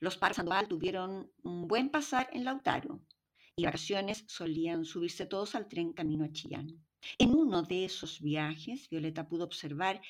los 0.00 0.16
Parra 0.16 0.32
Sandoval 0.32 0.66
tuvieron 0.66 1.30
un 1.42 1.68
buen 1.68 1.90
pasar 1.90 2.30
en 2.32 2.44
Lautaro 2.44 3.02
y 3.54 3.66
vacaciones 3.66 4.24
solían 4.28 4.86
subirse 4.86 5.26
todos 5.26 5.54
al 5.56 5.68
tren 5.68 5.92
camino 5.92 6.24
a 6.24 6.32
Chillán. 6.32 6.82
En 7.18 7.34
uno 7.34 7.62
de 7.62 7.84
esos 7.84 8.22
viajes, 8.22 8.88
Violeta 8.88 9.28
pudo 9.28 9.44
observar 9.44 10.00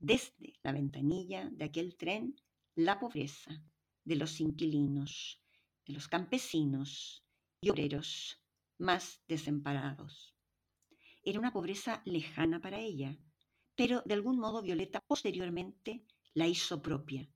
desde 0.00 0.58
la 0.62 0.72
ventanilla 0.72 1.48
de 1.50 1.64
aquel 1.66 1.96
tren 1.96 2.34
la 2.74 2.98
pobreza 2.98 3.62
de 4.04 4.16
los 4.16 4.40
inquilinos, 4.40 5.40
de 5.86 5.92
los 5.92 6.08
campesinos 6.08 7.22
y 7.60 7.68
obreros 7.68 8.40
más 8.78 9.20
desamparados. 9.28 10.34
Era 11.22 11.38
una 11.38 11.52
pobreza 11.52 12.02
lejana 12.06 12.60
para 12.60 12.80
ella, 12.80 13.18
pero 13.76 14.02
de 14.06 14.14
algún 14.14 14.38
modo 14.38 14.62
Violeta 14.62 15.00
posteriormente 15.00 16.02
la 16.32 16.46
hizo 16.46 16.80
propia. 16.80 17.28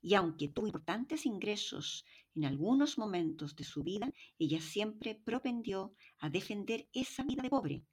Y 0.00 0.14
aunque 0.14 0.48
tuvo 0.48 0.66
importantes 0.66 1.26
ingresos 1.26 2.04
en 2.34 2.44
algunos 2.44 2.98
momentos 2.98 3.56
de 3.56 3.64
su 3.64 3.82
vida, 3.82 4.12
ella 4.38 4.60
siempre 4.60 5.16
propendió 5.16 5.94
a 6.18 6.30
defender 6.30 6.88
esa 6.92 7.24
vida 7.24 7.42
de 7.42 7.50
pobre. 7.50 7.84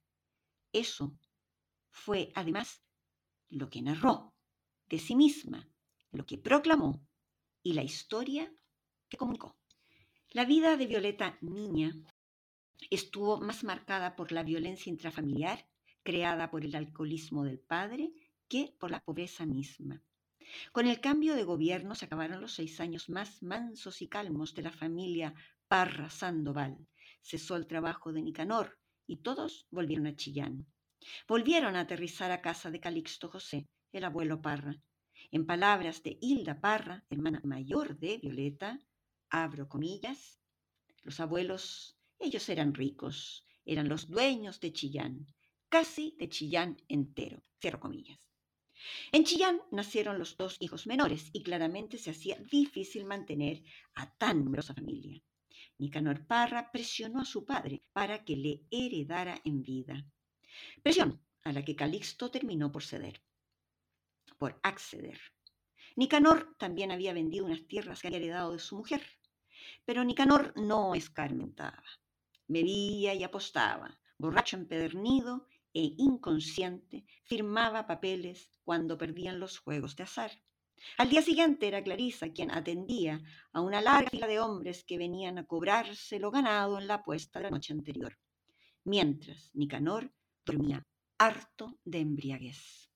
Eso 0.72 1.18
fue 1.90 2.30
además 2.34 2.80
lo 3.50 3.68
que 3.68 3.82
narró 3.82 4.34
de 4.88 4.98
sí 4.98 5.14
misma, 5.14 5.68
lo 6.12 6.24
que 6.24 6.38
proclamó 6.38 7.06
y 7.62 7.74
la 7.74 7.82
historia 7.82 8.52
que 9.08 9.16
comunicó. 9.16 9.56
La 10.30 10.44
vida 10.44 10.76
de 10.76 10.86
Violeta 10.86 11.38
niña 11.40 11.92
estuvo 12.90 13.40
más 13.40 13.64
marcada 13.64 14.16
por 14.16 14.32
la 14.32 14.42
violencia 14.42 14.90
intrafamiliar 14.90 15.68
creada 16.02 16.50
por 16.50 16.64
el 16.64 16.74
alcoholismo 16.74 17.44
del 17.44 17.58
padre 17.58 18.12
que 18.48 18.74
por 18.78 18.90
la 18.90 19.00
pobreza 19.00 19.46
misma. 19.46 20.02
Con 20.72 20.86
el 20.86 21.00
cambio 21.00 21.34
de 21.36 21.44
gobierno 21.44 21.94
se 21.94 22.06
acabaron 22.06 22.40
los 22.40 22.54
seis 22.54 22.80
años 22.80 23.08
más 23.08 23.42
mansos 23.42 24.02
y 24.02 24.08
calmos 24.08 24.54
de 24.54 24.62
la 24.62 24.72
familia 24.72 25.34
Parra 25.68 26.10
Sandoval. 26.10 26.88
Cesó 27.22 27.56
el 27.56 27.66
trabajo 27.66 28.12
de 28.12 28.22
Nicanor 28.22 28.78
y 29.06 29.18
todos 29.18 29.66
volvieron 29.70 30.06
a 30.06 30.16
Chillán. 30.16 30.66
Volvieron 31.26 31.76
a 31.76 31.80
aterrizar 31.80 32.30
a 32.30 32.42
casa 32.42 32.70
de 32.70 32.80
Calixto 32.80 33.28
José, 33.28 33.68
el 33.92 34.04
abuelo 34.04 34.42
Parra. 34.42 34.74
En 35.30 35.46
palabras 35.46 36.02
de 36.02 36.18
Hilda 36.20 36.60
Parra, 36.60 37.04
hermana 37.10 37.40
mayor 37.44 37.98
de 37.98 38.18
Violeta, 38.18 38.78
abro 39.28 39.68
comillas, 39.68 40.40
los 41.02 41.20
abuelos, 41.20 41.96
ellos 42.18 42.48
eran 42.48 42.74
ricos, 42.74 43.46
eran 43.64 43.88
los 43.88 44.08
dueños 44.08 44.60
de 44.60 44.72
Chillán, 44.72 45.26
casi 45.68 46.16
de 46.18 46.28
Chillán 46.28 46.76
entero, 46.88 47.42
cierro 47.60 47.80
comillas. 47.80 48.18
En 49.12 49.24
Chillán 49.24 49.60
nacieron 49.70 50.18
los 50.18 50.36
dos 50.36 50.56
hijos 50.60 50.86
menores 50.86 51.30
y 51.32 51.42
claramente 51.42 51.98
se 51.98 52.10
hacía 52.10 52.36
difícil 52.50 53.04
mantener 53.04 53.62
a 53.94 54.12
tan 54.16 54.44
numerosa 54.44 54.74
familia. 54.74 55.22
Nicanor 55.78 56.26
Parra 56.26 56.70
presionó 56.72 57.20
a 57.20 57.24
su 57.24 57.44
padre 57.44 57.82
para 57.92 58.24
que 58.24 58.36
le 58.36 58.62
heredara 58.70 59.40
en 59.44 59.62
vida. 59.62 60.04
Presión 60.82 61.20
a 61.44 61.52
la 61.52 61.64
que 61.64 61.76
Calixto 61.76 62.30
terminó 62.30 62.70
por 62.70 62.82
ceder 62.82 63.20
por 64.40 64.58
acceder. 64.62 65.20
Nicanor 65.96 66.56
también 66.58 66.90
había 66.90 67.12
vendido 67.12 67.44
unas 67.44 67.66
tierras 67.66 68.00
que 68.00 68.08
había 68.08 68.20
heredado 68.20 68.52
de 68.52 68.58
su 68.58 68.74
mujer, 68.74 69.02
pero 69.84 70.02
Nicanor 70.02 70.54
no 70.56 70.94
escarmentaba. 70.94 71.84
Bebía 72.48 73.12
y 73.12 73.22
apostaba, 73.22 74.00
borracho 74.16 74.56
empedernido 74.56 75.46
e 75.74 75.92
inconsciente, 75.98 77.04
firmaba 77.24 77.86
papeles 77.86 78.50
cuando 78.64 78.96
perdían 78.96 79.38
los 79.38 79.58
juegos 79.58 79.94
de 79.94 80.04
azar. 80.04 80.32
Al 80.96 81.10
día 81.10 81.20
siguiente 81.20 81.68
era 81.68 81.84
Clarisa 81.84 82.32
quien 82.32 82.50
atendía 82.50 83.20
a 83.52 83.60
una 83.60 83.82
larga 83.82 84.08
fila 84.08 84.26
de 84.26 84.40
hombres 84.40 84.84
que 84.84 84.96
venían 84.96 85.36
a 85.36 85.46
cobrarse 85.46 86.18
lo 86.18 86.30
ganado 86.30 86.78
en 86.78 86.86
la 86.86 86.94
apuesta 86.94 87.38
de 87.38 87.42
la 87.42 87.50
noche 87.50 87.74
anterior, 87.74 88.18
mientras 88.84 89.50
Nicanor 89.52 90.10
dormía 90.50 90.82
harto 91.18 91.78
de 91.84 92.00
embriaguez. 92.00 92.90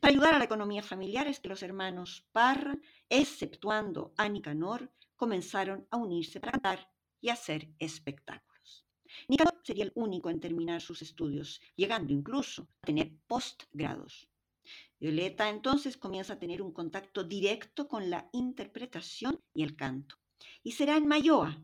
Para 0.00 0.12
ayudar 0.12 0.34
a 0.34 0.38
la 0.38 0.44
economía 0.44 0.82
familiar 0.82 1.26
es 1.28 1.40
que 1.40 1.48
los 1.48 1.62
hermanos 1.62 2.26
Parra, 2.32 2.76
exceptuando 3.08 4.12
a 4.18 4.28
Nicanor, 4.28 4.92
comenzaron 5.16 5.86
a 5.90 5.96
unirse 5.96 6.40
para 6.40 6.52
cantar 6.52 6.90
y 7.20 7.30
hacer 7.30 7.70
espectáculos. 7.78 8.84
Nicanor 9.28 9.60
sería 9.64 9.84
el 9.84 9.92
único 9.94 10.28
en 10.28 10.40
terminar 10.40 10.82
sus 10.82 11.00
estudios, 11.00 11.60
llegando 11.74 12.12
incluso 12.12 12.68
a 12.82 12.86
tener 12.86 13.14
postgrados. 13.26 14.28
Violeta 15.00 15.48
entonces 15.48 15.96
comienza 15.96 16.34
a 16.34 16.38
tener 16.38 16.60
un 16.60 16.72
contacto 16.72 17.24
directo 17.24 17.88
con 17.88 18.10
la 18.10 18.28
interpretación 18.32 19.40
y 19.54 19.62
el 19.62 19.74
canto. 19.74 20.16
Y 20.62 20.72
será 20.72 20.98
en 20.98 21.06
Mayoa, 21.06 21.58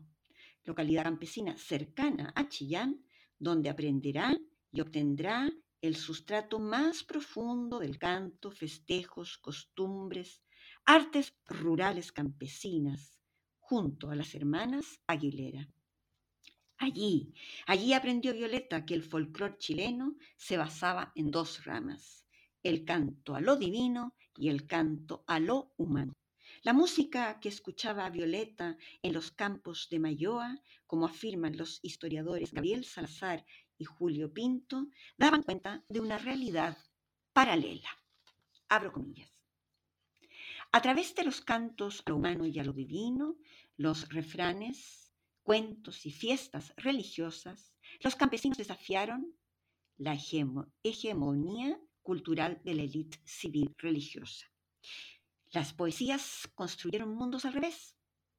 localidad 0.63 1.03
campesina 1.03 1.57
cercana 1.57 2.33
a 2.35 2.49
Chillán, 2.49 3.05
donde 3.37 3.69
aprenderá 3.69 4.35
y 4.75 4.81
obtendrá 4.81 5.49
el 5.81 5.95
sustrato 5.95 6.59
más 6.59 7.03
profundo 7.03 7.79
del 7.79 7.97
canto, 7.97 8.51
festejos, 8.51 9.37
costumbres, 9.37 10.41
artes 10.83 11.33
rurales 11.45 12.11
campesinas, 12.11 13.17
junto 13.59 14.09
a 14.09 14.15
las 14.15 14.35
hermanas 14.35 14.99
Aguilera. 15.07 15.69
Allí, 16.77 17.33
allí 17.67 17.93
aprendió 17.93 18.33
Violeta 18.33 18.85
que 18.85 18.95
el 18.95 19.03
folclore 19.03 19.57
chileno 19.57 20.17
se 20.35 20.57
basaba 20.57 21.13
en 21.15 21.31
dos 21.31 21.63
ramas, 21.63 22.25
el 22.61 22.83
canto 22.83 23.33
a 23.33 23.39
lo 23.39 23.55
divino 23.55 24.13
y 24.35 24.49
el 24.49 24.67
canto 24.67 25.23
a 25.25 25.39
lo 25.39 25.71
humano. 25.77 26.11
La 26.63 26.73
música 26.73 27.39
que 27.39 27.47
escuchaba 27.47 28.09
Violeta 28.09 28.77
en 29.01 29.13
los 29.13 29.31
campos 29.31 29.87
de 29.89 29.99
Mayoa, 29.99 30.59
como 30.85 31.05
afirman 31.05 31.55
los 31.55 31.79
historiadores 31.81 32.51
Gabriel 32.51 32.83
Salazar 32.83 33.45
y 33.77 33.85
Julio 33.85 34.33
Pinto 34.33 34.87
daban 35.17 35.43
cuenta 35.43 35.83
de 35.89 35.99
una 35.99 36.17
realidad 36.17 36.77
paralela. 37.33 37.89
Abro 38.69 38.91
comillas. 38.91 39.31
A 40.71 40.81
través 40.81 41.15
de 41.15 41.23
los 41.23 41.41
cantos 41.41 42.03
a 42.05 42.09
lo 42.09 42.17
humano 42.17 42.45
y 42.45 42.59
a 42.59 42.63
lo 42.63 42.73
divino, 42.73 43.37
los 43.77 44.09
refranes, 44.09 45.11
cuentos 45.43 46.05
y 46.05 46.11
fiestas 46.11 46.73
religiosas, 46.77 47.73
los 48.01 48.15
campesinos 48.15 48.57
desafiaron 48.57 49.35
la 49.97 50.17
hegemonía 50.83 51.79
cultural 52.01 52.61
de 52.63 52.75
la 52.75 52.83
élite 52.83 53.21
civil 53.25 53.73
religiosa. 53.77 54.47
Las 55.51 55.73
poesías 55.73 56.49
construyeron 56.55 57.15
mundos 57.15 57.45
al 57.45 57.53
revés, 57.53 57.95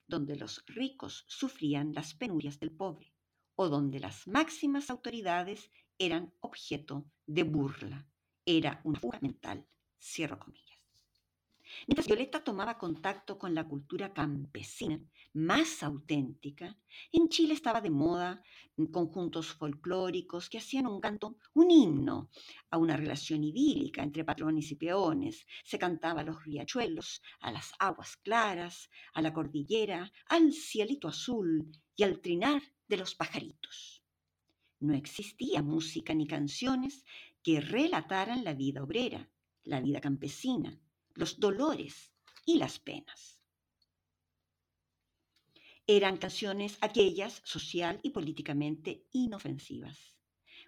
donde 0.07 0.37
los 0.37 0.63
ricos 0.67 1.25
sufrían 1.29 1.93
las 1.95 2.15
penurias 2.15 2.61
del 2.61 2.73
pobre 2.73 3.16
o 3.57 3.69
donde 3.69 4.01
las 4.01 4.27
máximas 4.29 4.91
autoridades 4.91 5.71
eran 5.99 6.33
objeto 6.41 7.11
de 7.27 7.43
burla. 7.43 8.07
Era 8.45 8.81
una 8.85 9.01
fuga 9.01 9.19
mental, 9.21 9.67
cierro 9.99 10.39
comillas. 10.39 10.67
Mientras 11.89 12.07
Violeta 12.07 12.45
tomaba 12.45 12.79
contacto 12.79 13.39
con 13.39 13.55
la 13.55 13.67
cultura 13.67 14.13
campesina 14.13 15.01
más 15.33 15.83
auténtica, 15.83 16.79
en 17.11 17.29
Chile 17.29 17.55
estaba 17.55 17.81
de 17.81 17.91
moda 17.91 18.43
conjuntos 18.93 19.53
folclóricos 19.53 20.49
que 20.49 20.59
hacían 20.59 20.87
un 20.87 21.01
canto, 21.01 21.39
un 21.55 21.71
himno 21.71 22.31
a 22.71 22.79
una 22.79 22.97
relación 22.97 23.43
idílica 23.43 24.03
entre 24.03 24.25
patrones 24.25 24.71
y 24.71 24.77
peones. 24.77 25.47
Se 25.65 25.79
cantaba 25.79 26.21
a 26.21 26.25
los 26.25 26.45
riachuelos, 26.45 27.21
a 27.41 27.51
las 27.51 27.73
aguas 27.79 28.17
claras, 28.17 28.89
a 29.13 29.21
la 29.21 29.33
cordillera, 29.33 30.13
al 30.27 30.53
cielito 30.53 31.09
azul 31.09 31.71
y 31.97 32.05
al 32.05 32.21
trinar 32.21 32.63
de 32.89 32.97
los 32.97 33.15
pajaritos. 33.15 34.03
No 34.81 34.95
existía 34.95 35.63
música 35.63 36.15
ni 36.15 36.27
canciones 36.27 37.05
que 37.43 37.61
relataran 37.61 38.45
la 38.45 38.55
vida 38.55 38.83
obrera, 38.83 39.31
la 39.65 39.81
vida 39.81 40.01
campesina, 40.01 40.79
los 41.15 41.41
dolores 41.41 42.13
y 42.45 42.59
las 42.59 42.79
penas. 42.79 43.41
Eran 45.87 46.17
canciones 46.17 46.79
aquellas 46.81 47.43
social 47.45 48.01
y 48.03 48.11
políticamente 48.11 49.07
inofensivas. 49.13 50.17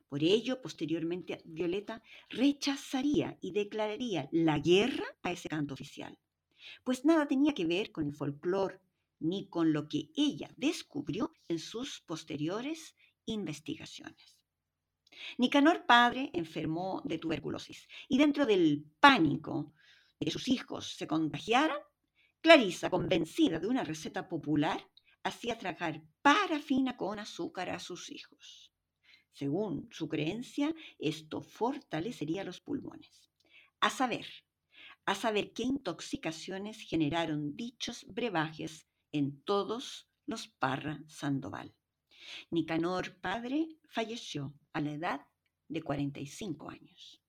Por 0.09 0.22
ello, 0.22 0.62
posteriormente, 0.62 1.42
Violeta 1.44 2.02
rechazaría 2.31 3.37
y 3.40 3.50
declararía 3.52 4.28
la 4.33 4.59
guerra 4.59 5.04
a 5.22 5.33
ese 5.33 5.48
canto 5.48 5.74
oficial, 5.74 6.18
pues 6.85 7.04
nada 7.04 7.26
tenía 7.26 7.52
que 7.52 7.66
ver 7.66 7.92
con 7.92 8.07
el 8.07 8.14
folclore 8.14 8.81
ni 9.20 9.48
con 9.48 9.72
lo 9.72 9.88
que 9.88 10.11
ella 10.16 10.50
descubrió 10.57 11.33
en 11.48 11.59
sus 11.59 12.00
posteriores 12.00 12.94
investigaciones. 13.24 14.38
Nicanor 15.37 15.87
padre 15.87 16.31
enfermó 16.33 17.02
de 17.04 17.18
tuberculosis 17.18 17.88
y 18.09 18.18
dentro 18.18 18.46
del 18.46 18.85
pánico 19.00 19.72
de 20.18 20.26
que 20.26 20.31
sus 20.31 20.48
hijos 20.48 20.94
se 20.96 21.07
contagiaran, 21.07 21.78
Clarisa, 22.40 22.88
convencida 22.88 23.59
de 23.59 23.66
una 23.66 23.83
receta 23.83 24.28
popular, 24.28 24.88
hacía 25.24 25.59
tragar 25.59 26.02
parafina 26.22 26.96
con 26.96 27.18
azúcar 27.18 27.70
a 27.70 27.81
sus 27.81 28.11
hijos. 28.11 28.72
Según 29.33 29.88
su 29.92 30.09
creencia, 30.09 30.74
esto 30.98 31.42
fortalecería 31.42 32.44
los 32.44 32.61
pulmones. 32.61 33.31
A 33.81 33.90
saber, 33.90 34.26
a 35.04 35.14
saber 35.14 35.52
qué 35.52 35.62
intoxicaciones 35.62 36.81
generaron 36.81 37.57
dichos 37.57 38.04
brebajes 38.09 38.88
en 39.12 39.42
todos 39.42 40.08
los 40.26 40.48
Parra 40.48 41.02
Sandoval. 41.06 41.74
Nicanor 42.50 43.18
padre 43.20 43.68
falleció 43.88 44.54
a 44.72 44.80
la 44.80 44.92
edad 44.92 45.26
de 45.68 45.82
45 45.82 46.70
años. 46.70 47.22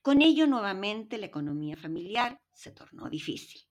Con 0.00 0.22
ello 0.22 0.46
nuevamente 0.46 1.18
la 1.18 1.26
economía 1.26 1.76
familiar 1.76 2.40
se 2.52 2.70
tornó 2.70 3.10
difícil. 3.10 3.62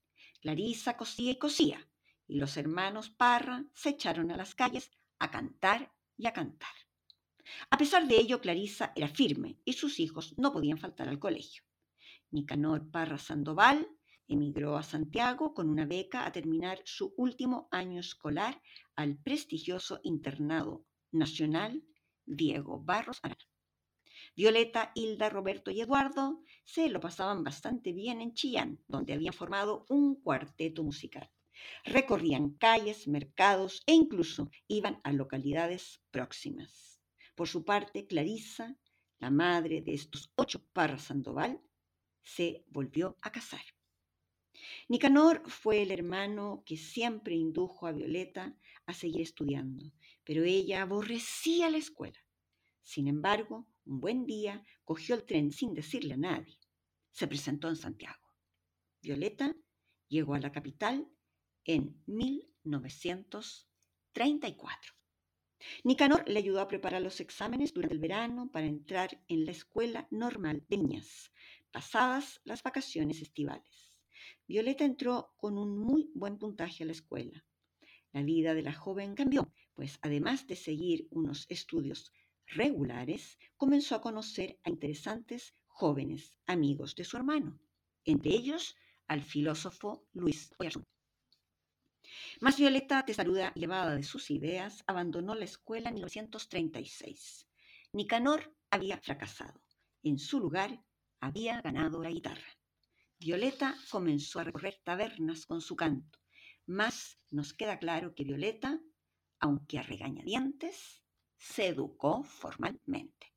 Clarisa 0.41 0.97
cosía 0.97 1.31
y 1.31 1.37
cosía, 1.37 1.87
y 2.27 2.35
los 2.35 2.57
hermanos 2.57 3.09
Parra 3.09 3.65
se 3.73 3.89
echaron 3.89 4.31
a 4.31 4.37
las 4.37 4.55
calles 4.55 4.91
a 5.19 5.29
cantar 5.31 5.93
y 6.17 6.27
a 6.27 6.33
cantar. 6.33 6.69
A 7.69 7.77
pesar 7.77 8.07
de 8.07 8.17
ello, 8.17 8.41
Clarisa 8.41 8.91
era 8.95 9.07
firme 9.07 9.59
y 9.65 9.73
sus 9.73 9.99
hijos 9.99 10.37
no 10.37 10.51
podían 10.51 10.77
faltar 10.77 11.09
al 11.09 11.19
colegio. 11.19 11.63
Nicanor 12.31 12.89
Parra 12.89 13.17
Sandoval 13.17 13.87
emigró 14.31 14.77
a 14.77 14.83
Santiago 14.83 15.53
con 15.53 15.69
una 15.69 15.85
beca 15.85 16.25
a 16.25 16.31
terminar 16.31 16.81
su 16.85 17.13
último 17.17 17.67
año 17.71 17.99
escolar 17.99 18.61
al 18.95 19.17
prestigioso 19.17 19.99
internado 20.03 20.85
nacional 21.11 21.83
Diego 22.25 22.81
Barros 22.81 23.19
Arana. 23.23 23.45
Violeta, 24.35 24.91
Hilda, 24.95 25.29
Roberto 25.29 25.71
y 25.71 25.81
Eduardo 25.81 26.41
se 26.63 26.87
lo 26.89 27.01
pasaban 27.01 27.43
bastante 27.43 27.91
bien 27.91 28.21
en 28.21 28.33
Chillán, 28.33 28.79
donde 28.87 29.13
habían 29.13 29.33
formado 29.33 29.85
un 29.89 30.21
cuarteto 30.21 30.83
musical. 30.83 31.29
Recorrían 31.83 32.51
calles, 32.51 33.07
mercados 33.07 33.83
e 33.85 33.93
incluso 33.93 34.49
iban 34.67 35.01
a 35.03 35.11
localidades 35.11 36.01
próximas. 36.09 37.01
Por 37.35 37.47
su 37.47 37.65
parte, 37.65 38.07
Clarisa, 38.07 38.77
la 39.19 39.29
madre 39.29 39.81
de 39.81 39.93
estos 39.93 40.31
ocho 40.35 40.65
Parras 40.71 41.03
Sandoval, 41.03 41.61
se 42.23 42.63
volvió 42.67 43.17
a 43.21 43.31
casar. 43.31 43.61
Nicanor 44.87 45.43
fue 45.49 45.81
el 45.81 45.91
hermano 45.91 46.63
que 46.65 46.77
siempre 46.77 47.35
indujo 47.35 47.87
a 47.87 47.91
Violeta 47.91 48.55
a 48.85 48.93
seguir 48.93 49.21
estudiando, 49.21 49.91
pero 50.23 50.43
ella 50.43 50.81
aborrecía 50.81 51.69
la 51.69 51.77
escuela. 51.77 52.19
Sin 52.83 53.07
embargo, 53.07 53.67
un 53.85 53.99
buen 53.99 54.25
día 54.25 54.65
cogió 54.83 55.15
el 55.15 55.23
tren 55.23 55.51
sin 55.51 55.73
decirle 55.73 56.15
a 56.15 56.17
nadie. 56.17 56.57
Se 57.11 57.27
presentó 57.27 57.69
en 57.69 57.75
Santiago. 57.75 58.19
Violeta 59.01 59.55
llegó 60.07 60.35
a 60.35 60.39
la 60.39 60.51
capital 60.51 61.07
en 61.65 62.01
1934. 62.05 64.93
Nicanor 65.83 66.27
le 66.27 66.39
ayudó 66.39 66.59
a 66.59 66.67
preparar 66.67 67.01
los 67.01 67.19
exámenes 67.19 67.73
durante 67.73 67.93
el 67.93 67.99
verano 67.99 68.49
para 68.51 68.65
entrar 68.65 69.23
en 69.27 69.45
la 69.45 69.51
escuela 69.51 70.07
normal 70.09 70.65
de 70.67 70.77
niñas, 70.77 71.31
pasadas 71.71 72.41
las 72.43 72.63
vacaciones 72.63 73.21
estivales. 73.21 73.90
Violeta 74.47 74.85
entró 74.85 75.33
con 75.37 75.57
un 75.57 75.77
muy 75.77 76.11
buen 76.13 76.37
puntaje 76.37 76.83
a 76.83 76.87
la 76.87 76.91
escuela. 76.91 77.45
La 78.11 78.23
vida 78.23 78.53
de 78.53 78.61
la 78.61 78.73
joven 78.73 79.15
cambió, 79.15 79.53
pues 79.73 79.99
además 80.01 80.47
de 80.47 80.55
seguir 80.55 81.07
unos 81.11 81.45
estudios 81.49 82.11
regulares, 82.45 83.39
comenzó 83.55 83.95
a 83.95 84.01
conocer 84.01 84.59
a 84.63 84.69
interesantes 84.69 85.53
jóvenes 85.67 86.37
amigos 86.45 86.95
de 86.95 87.05
su 87.05 87.17
hermano, 87.17 87.59
entre 88.03 88.31
ellos 88.31 88.75
al 89.07 89.21
filósofo 89.21 90.05
Luis 90.13 90.53
Oyarzún. 90.57 90.85
Más 92.41 92.57
Violeta, 92.57 93.05
testaruda 93.05 93.53
y 93.55 93.61
llevada 93.61 93.95
de 93.95 94.03
sus 94.03 94.31
ideas, 94.31 94.83
abandonó 94.87 95.35
la 95.35 95.45
escuela 95.45 95.89
en 95.89 95.95
1936. 95.95 97.47
Nicanor 97.93 98.53
había 98.69 98.97
fracasado. 98.97 99.61
En 100.03 100.17
su 100.17 100.39
lugar, 100.39 100.83
había 101.19 101.61
ganado 101.61 102.01
la 102.01 102.09
guitarra. 102.09 102.57
Violeta 103.23 103.77
comenzó 103.91 104.39
a 104.39 104.43
recorrer 104.43 104.81
tabernas 104.83 105.45
con 105.45 105.61
su 105.61 105.75
canto. 105.75 106.17
Más 106.65 107.19
nos 107.29 107.53
queda 107.53 107.77
claro 107.77 108.15
que 108.15 108.23
Violeta, 108.23 108.81
aunque 109.39 109.77
a 109.77 109.83
regañadientes, 109.83 111.03
se 111.37 111.67
educó 111.67 112.23
formalmente. 112.23 113.31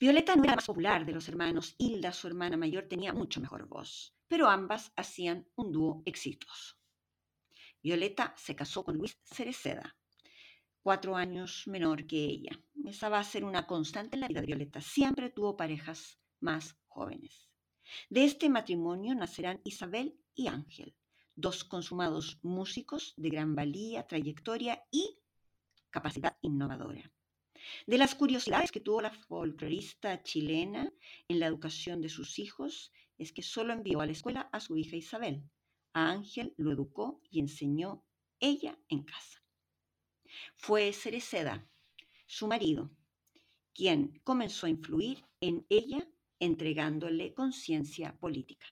Violeta 0.00 0.34
no 0.34 0.44
era 0.44 0.54
más 0.54 0.64
popular 0.64 1.04
de 1.04 1.12
los 1.12 1.28
hermanos. 1.28 1.74
Hilda, 1.76 2.10
su 2.10 2.26
hermana 2.26 2.56
mayor, 2.56 2.88
tenía 2.88 3.12
mucho 3.12 3.38
mejor 3.42 3.68
voz, 3.68 4.16
pero 4.26 4.48
ambas 4.48 4.92
hacían 4.96 5.46
un 5.56 5.70
dúo 5.70 6.02
exitoso. 6.06 6.76
Violeta 7.82 8.32
se 8.34 8.56
casó 8.56 8.82
con 8.82 8.96
Luis 8.96 9.14
Cereceda, 9.24 9.94
cuatro 10.80 11.16
años 11.16 11.64
menor 11.66 12.06
que 12.06 12.24
ella. 12.24 12.58
Esa 12.86 13.10
va 13.10 13.18
a 13.18 13.24
ser 13.24 13.44
una 13.44 13.66
constante 13.66 14.16
en 14.16 14.20
la 14.20 14.28
vida 14.28 14.40
de 14.40 14.46
Violeta. 14.46 14.80
Siempre 14.80 15.28
tuvo 15.28 15.54
parejas 15.54 16.18
más 16.40 16.78
jóvenes. 16.86 17.47
De 18.10 18.24
este 18.24 18.48
matrimonio 18.48 19.14
nacerán 19.14 19.60
Isabel 19.64 20.18
y 20.34 20.48
Ángel, 20.48 20.94
dos 21.34 21.64
consumados 21.64 22.38
músicos 22.42 23.14
de 23.16 23.30
gran 23.30 23.54
valía, 23.54 24.06
trayectoria 24.06 24.82
y 24.90 25.18
capacidad 25.90 26.36
innovadora. 26.42 27.12
De 27.86 27.98
las 27.98 28.14
curiosidades 28.14 28.70
que 28.70 28.80
tuvo 28.80 29.00
la 29.02 29.10
folclorista 29.10 30.22
chilena 30.22 30.92
en 31.28 31.40
la 31.40 31.46
educación 31.46 32.00
de 32.00 32.08
sus 32.08 32.38
hijos 32.38 32.92
es 33.18 33.32
que 33.32 33.42
solo 33.42 33.72
envió 33.72 34.00
a 34.00 34.06
la 34.06 34.12
escuela 34.12 34.48
a 34.52 34.60
su 34.60 34.76
hija 34.76 34.96
Isabel. 34.96 35.42
A 35.92 36.10
Ángel 36.10 36.54
lo 36.56 36.72
educó 36.72 37.20
y 37.30 37.40
enseñó 37.40 38.04
ella 38.38 38.78
en 38.88 39.02
casa. 39.02 39.42
Fue 40.56 40.92
Cereceda, 40.92 41.68
su 42.26 42.46
marido, 42.46 42.90
quien 43.74 44.20
comenzó 44.24 44.66
a 44.66 44.70
influir 44.70 45.24
en 45.40 45.66
ella 45.68 46.06
entregándole 46.40 47.34
conciencia 47.34 48.16
política. 48.18 48.66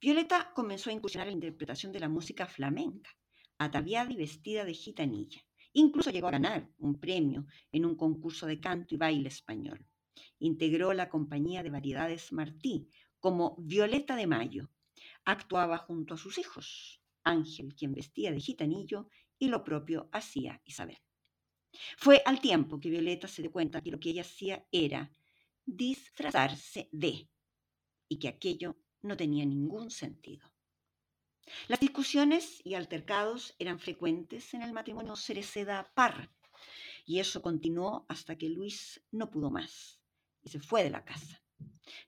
Violeta 0.00 0.52
comenzó 0.54 0.90
a 0.90 0.92
incursionar 0.92 1.28
en 1.28 1.32
la 1.32 1.46
interpretación 1.46 1.92
de 1.92 2.00
la 2.00 2.08
música 2.08 2.46
flamenca, 2.46 3.10
ataviada 3.58 4.12
y 4.12 4.16
vestida 4.16 4.64
de 4.64 4.74
gitanilla. 4.74 5.44
Incluso 5.72 6.10
llegó 6.10 6.28
a 6.28 6.32
ganar 6.32 6.70
un 6.78 6.98
premio 7.00 7.46
en 7.72 7.84
un 7.84 7.96
concurso 7.96 8.46
de 8.46 8.60
canto 8.60 8.94
y 8.94 8.98
baile 8.98 9.28
español. 9.28 9.84
Integró 10.38 10.92
la 10.92 11.08
compañía 11.08 11.62
de 11.62 11.70
variedades 11.70 12.32
Martí 12.32 12.88
como 13.18 13.56
Violeta 13.58 14.16
de 14.16 14.26
Mayo. 14.26 14.70
Actuaba 15.24 15.78
junto 15.78 16.14
a 16.14 16.18
sus 16.18 16.38
hijos, 16.38 17.02
Ángel, 17.24 17.74
quien 17.74 17.92
vestía 17.92 18.30
de 18.32 18.40
gitanillo, 18.40 19.08
y 19.38 19.48
lo 19.48 19.62
propio 19.62 20.08
hacía 20.12 20.60
Isabel. 20.64 20.98
Fue 21.96 22.22
al 22.24 22.40
tiempo 22.40 22.80
que 22.80 22.90
Violeta 22.90 23.28
se 23.28 23.42
dio 23.42 23.52
cuenta 23.52 23.80
que 23.82 23.90
lo 23.90 24.00
que 24.00 24.10
ella 24.10 24.22
hacía 24.22 24.64
era 24.72 25.12
disfrazarse 25.68 26.88
de, 26.92 27.28
y 28.08 28.18
que 28.18 28.28
aquello 28.28 28.76
no 29.02 29.16
tenía 29.16 29.44
ningún 29.44 29.90
sentido. 29.90 30.50
Las 31.68 31.80
discusiones 31.80 32.60
y 32.64 32.74
altercados 32.74 33.54
eran 33.58 33.78
frecuentes 33.78 34.54
en 34.54 34.62
el 34.62 34.72
matrimonio 34.72 35.14
Cereceda-Parra, 35.14 36.32
y 37.04 37.20
eso 37.20 37.42
continuó 37.42 38.06
hasta 38.08 38.36
que 38.36 38.48
Luis 38.48 39.02
no 39.10 39.30
pudo 39.30 39.50
más 39.50 40.00
y 40.42 40.50
se 40.50 40.60
fue 40.60 40.84
de 40.84 40.90
la 40.90 41.04
casa. 41.04 41.42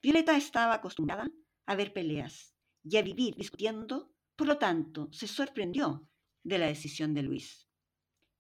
Violeta 0.03 0.37
estaba 0.37 0.75
acostumbrada 0.75 1.27
a 1.67 1.75
ver 1.75 1.93
peleas 1.93 2.55
y 2.83 2.97
a 2.97 3.03
vivir 3.03 3.35
discutiendo, 3.35 4.13
por 4.37 4.47
lo 4.47 4.59
tanto, 4.59 5.09
se 5.13 5.27
sorprendió 5.27 6.09
de 6.43 6.59
la 6.59 6.67
decisión 6.67 7.13
de 7.15 7.23
Luis. 7.23 7.69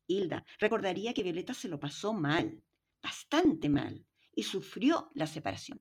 Hilda 0.06 0.44
recordaría 0.58 1.12
que 1.12 1.22
Violeta 1.22 1.54
se 1.54 1.68
lo 1.68 1.78
pasó 1.78 2.12
mal, 2.12 2.62
bastante 3.02 3.68
mal, 3.68 4.06
y 4.34 4.44
sufrió 4.44 5.10
la 5.14 5.26
separación. 5.26 5.80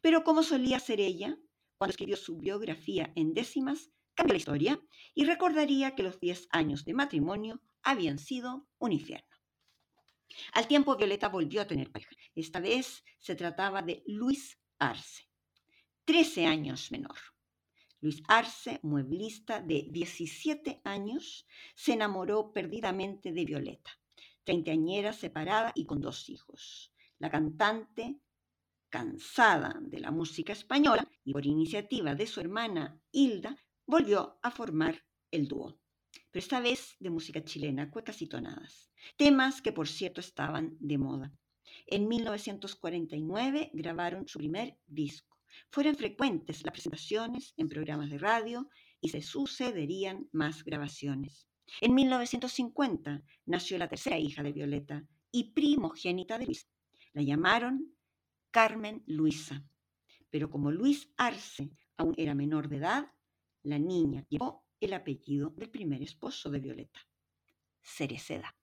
Pero 0.00 0.24
como 0.24 0.42
solía 0.42 0.80
ser 0.80 1.00
ella, 1.00 1.38
cuando 1.76 1.92
escribió 1.92 2.16
su 2.16 2.38
biografía 2.38 3.12
en 3.16 3.34
décimas, 3.34 3.90
cambió 4.14 4.34
la 4.34 4.38
historia 4.38 4.80
y 5.14 5.24
recordaría 5.24 5.94
que 5.94 6.02
los 6.02 6.20
diez 6.20 6.46
años 6.50 6.84
de 6.84 6.94
matrimonio 6.94 7.60
habían 7.82 8.18
sido 8.18 8.68
un 8.78 8.92
infierno. 8.92 9.26
Al 10.52 10.66
tiempo, 10.66 10.96
Violeta 10.96 11.28
volvió 11.28 11.60
a 11.60 11.66
tener 11.66 11.90
pareja. 11.90 12.14
Esta 12.34 12.60
vez 12.60 13.04
se 13.18 13.34
trataba 13.34 13.82
de 13.82 14.02
Luis 14.06 14.58
Arce, 14.78 15.28
13 16.04 16.46
años 16.46 16.90
menor. 16.90 17.18
Luis 18.00 18.22
Arce, 18.28 18.80
mueblista 18.82 19.60
de 19.60 19.86
17 19.90 20.80
años, 20.84 21.46
se 21.74 21.92
enamoró 21.92 22.52
perdidamente 22.52 23.32
de 23.32 23.44
Violeta, 23.44 23.90
treintañera 24.44 25.12
separada 25.12 25.72
y 25.74 25.84
con 25.84 26.00
dos 26.00 26.28
hijos 26.28 26.91
la 27.22 27.30
cantante, 27.30 28.20
cansada 28.90 29.78
de 29.80 30.00
la 30.00 30.10
música 30.10 30.52
española 30.52 31.08
y 31.24 31.32
por 31.32 31.46
iniciativa 31.46 32.16
de 32.16 32.26
su 32.26 32.40
hermana 32.40 33.00
Hilda, 33.12 33.56
volvió 33.86 34.40
a 34.42 34.50
formar 34.50 35.04
el 35.30 35.46
dúo, 35.46 35.78
pero 36.32 36.42
esta 36.42 36.58
vez 36.58 36.96
de 36.98 37.10
música 37.10 37.44
chilena, 37.44 37.92
cuecas 37.92 38.20
y 38.22 38.26
tonadas, 38.26 38.90
temas 39.16 39.62
que 39.62 39.70
por 39.70 39.86
cierto 39.86 40.20
estaban 40.20 40.76
de 40.80 40.98
moda. 40.98 41.32
En 41.86 42.08
1949 42.08 43.70
grabaron 43.72 44.26
su 44.26 44.40
primer 44.40 44.76
disco. 44.84 45.38
Fueron 45.70 45.94
frecuentes 45.94 46.64
las 46.64 46.72
presentaciones 46.72 47.54
en 47.56 47.68
programas 47.68 48.10
de 48.10 48.18
radio 48.18 48.68
y 49.00 49.10
se 49.10 49.22
sucederían 49.22 50.28
más 50.32 50.64
grabaciones. 50.64 51.46
En 51.80 51.94
1950 51.94 53.22
nació 53.46 53.78
la 53.78 53.88
tercera 53.88 54.18
hija 54.18 54.42
de 54.42 54.52
Violeta 54.52 55.06
y 55.30 55.52
primogénita 55.52 56.36
de 56.36 56.46
Luis. 56.46 56.66
La 57.14 57.22
llamaron 57.22 57.94
Carmen 58.50 59.02
Luisa. 59.06 59.62
Pero 60.30 60.50
como 60.50 60.70
Luis 60.70 61.10
Arce 61.16 61.70
aún 61.96 62.14
era 62.16 62.34
menor 62.34 62.68
de 62.68 62.76
edad, 62.76 63.12
la 63.62 63.78
niña 63.78 64.24
llevó 64.28 64.64
el 64.80 64.94
apellido 64.94 65.50
del 65.50 65.70
primer 65.70 66.02
esposo 66.02 66.50
de 66.50 66.58
Violeta, 66.58 67.00
Cereceda. 67.82 68.56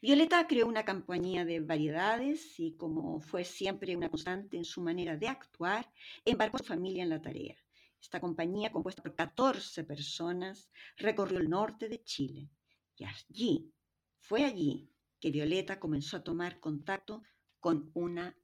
Violeta 0.00 0.46
creó 0.46 0.66
una 0.66 0.84
compañía 0.84 1.44
de 1.44 1.60
variedades 1.60 2.58
y 2.58 2.76
como 2.76 3.20
fue 3.20 3.44
siempre 3.44 3.96
una 3.96 4.10
constante 4.10 4.56
en 4.56 4.64
su 4.64 4.82
manera 4.82 5.16
de 5.16 5.28
actuar, 5.28 5.90
embarcó 6.24 6.56
a 6.56 6.60
su 6.60 6.66
familia 6.66 7.02
en 7.02 7.10
la 7.10 7.22
tarea. 7.22 7.56
Esta 8.00 8.20
compañía, 8.20 8.72
compuesta 8.72 9.02
por 9.02 9.14
14 9.14 9.84
personas, 9.84 10.68
recorrió 10.96 11.38
el 11.38 11.48
norte 11.48 11.88
de 11.88 12.02
Chile 12.02 12.50
y 12.96 13.04
allí, 13.04 13.72
fue 14.18 14.44
allí 14.44 14.90
que 15.20 15.30
Violeta 15.30 15.78
comenzó 15.78 16.16
a 16.16 16.24
tomar 16.24 16.58
contacto 16.58 17.22
con 17.62 17.92
una 17.94 18.36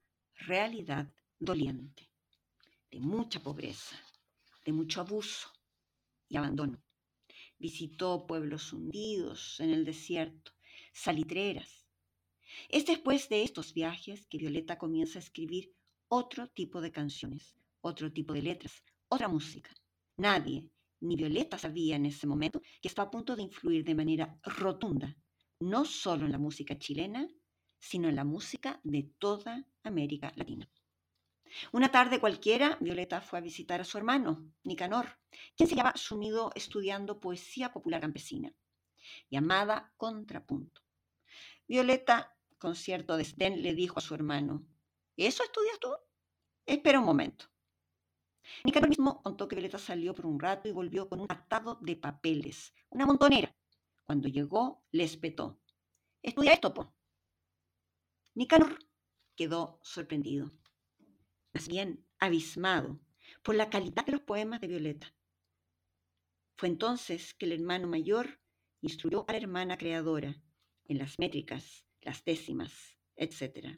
realidad 0.46 1.12
doliente, 1.40 2.08
de 2.88 3.00
mucha 3.00 3.42
pobreza, 3.42 3.96
de 4.64 4.72
mucho 4.72 5.00
abuso 5.00 5.48
y 6.28 6.36
abandono. 6.36 6.80
Visitó 7.58 8.28
pueblos 8.28 8.72
hundidos 8.72 9.58
en 9.58 9.70
el 9.70 9.84
desierto, 9.84 10.52
salitreras. 10.92 11.84
Es 12.68 12.86
después 12.86 13.28
de 13.28 13.42
estos 13.42 13.74
viajes 13.74 14.24
que 14.28 14.38
Violeta 14.38 14.78
comienza 14.78 15.18
a 15.18 15.22
escribir 15.22 15.74
otro 16.06 16.46
tipo 16.46 16.80
de 16.80 16.92
canciones, 16.92 17.56
otro 17.80 18.12
tipo 18.12 18.32
de 18.34 18.42
letras, 18.42 18.84
otra 19.08 19.26
música. 19.26 19.74
Nadie, 20.16 20.70
ni 21.00 21.16
Violeta 21.16 21.58
sabía 21.58 21.96
en 21.96 22.06
ese 22.06 22.28
momento 22.28 22.62
que 22.80 22.86
estaba 22.86 23.08
a 23.08 23.10
punto 23.10 23.34
de 23.34 23.42
influir 23.42 23.82
de 23.82 23.96
manera 23.96 24.38
rotunda, 24.44 25.16
no 25.58 25.84
solo 25.84 26.24
en 26.24 26.30
la 26.30 26.38
música 26.38 26.78
chilena, 26.78 27.28
sino 27.78 28.08
en 28.08 28.16
la 28.16 28.24
música 28.24 28.80
de 28.84 29.04
toda 29.18 29.66
América 29.82 30.32
Latina. 30.36 30.68
Una 31.72 31.90
tarde 31.90 32.20
cualquiera, 32.20 32.76
Violeta 32.80 33.20
fue 33.20 33.38
a 33.38 33.42
visitar 33.42 33.80
a 33.80 33.84
su 33.84 33.96
hermano, 33.98 34.52
Nicanor, 34.64 35.18
quien 35.56 35.68
se 35.68 35.74
llevaba 35.74 35.96
sumido 35.96 36.50
estudiando 36.54 37.20
poesía 37.20 37.72
popular 37.72 38.00
campesina, 38.00 38.52
llamada 39.30 39.92
Contrapunto. 39.96 40.82
Violeta, 41.66 42.36
con 42.58 42.74
cierto 42.74 43.16
desdén, 43.16 43.62
le 43.62 43.74
dijo 43.74 43.98
a 43.98 44.02
su 44.02 44.14
hermano, 44.14 44.66
¿eso 45.16 45.42
estudias 45.42 45.78
tú? 45.78 45.88
Espera 46.66 46.98
un 46.98 47.06
momento. 47.06 47.46
Nicanor 48.64 48.88
mismo 48.88 49.22
contó 49.22 49.48
que 49.48 49.56
Violeta 49.56 49.78
salió 49.78 50.14
por 50.14 50.26
un 50.26 50.40
rato 50.40 50.68
y 50.68 50.72
volvió 50.72 51.08
con 51.08 51.20
un 51.20 51.26
atado 51.30 51.78
de 51.80 51.96
papeles, 51.96 52.74
una 52.90 53.06
montonera. 53.06 53.54
Cuando 54.04 54.28
llegó, 54.28 54.82
le 54.90 55.04
espetó. 55.04 55.60
Estudia 56.22 56.52
esto, 56.52 56.72
po. 56.72 56.94
Nicanor 58.38 58.78
quedó 59.34 59.80
sorprendido, 59.82 60.52
más 61.52 61.66
bien 61.66 62.06
abismado 62.20 63.00
por 63.42 63.56
la 63.56 63.68
calidad 63.68 64.06
de 64.06 64.12
los 64.12 64.20
poemas 64.20 64.60
de 64.60 64.68
Violeta. 64.68 65.12
Fue 66.56 66.68
entonces 66.68 67.34
que 67.34 67.46
el 67.46 67.52
hermano 67.54 67.88
mayor 67.88 68.38
instruyó 68.80 69.24
a 69.26 69.32
la 69.32 69.38
hermana 69.38 69.76
creadora 69.76 70.40
en 70.84 70.98
las 70.98 71.18
métricas, 71.18 71.84
las 72.00 72.24
décimas, 72.24 72.96
etc. 73.16 73.76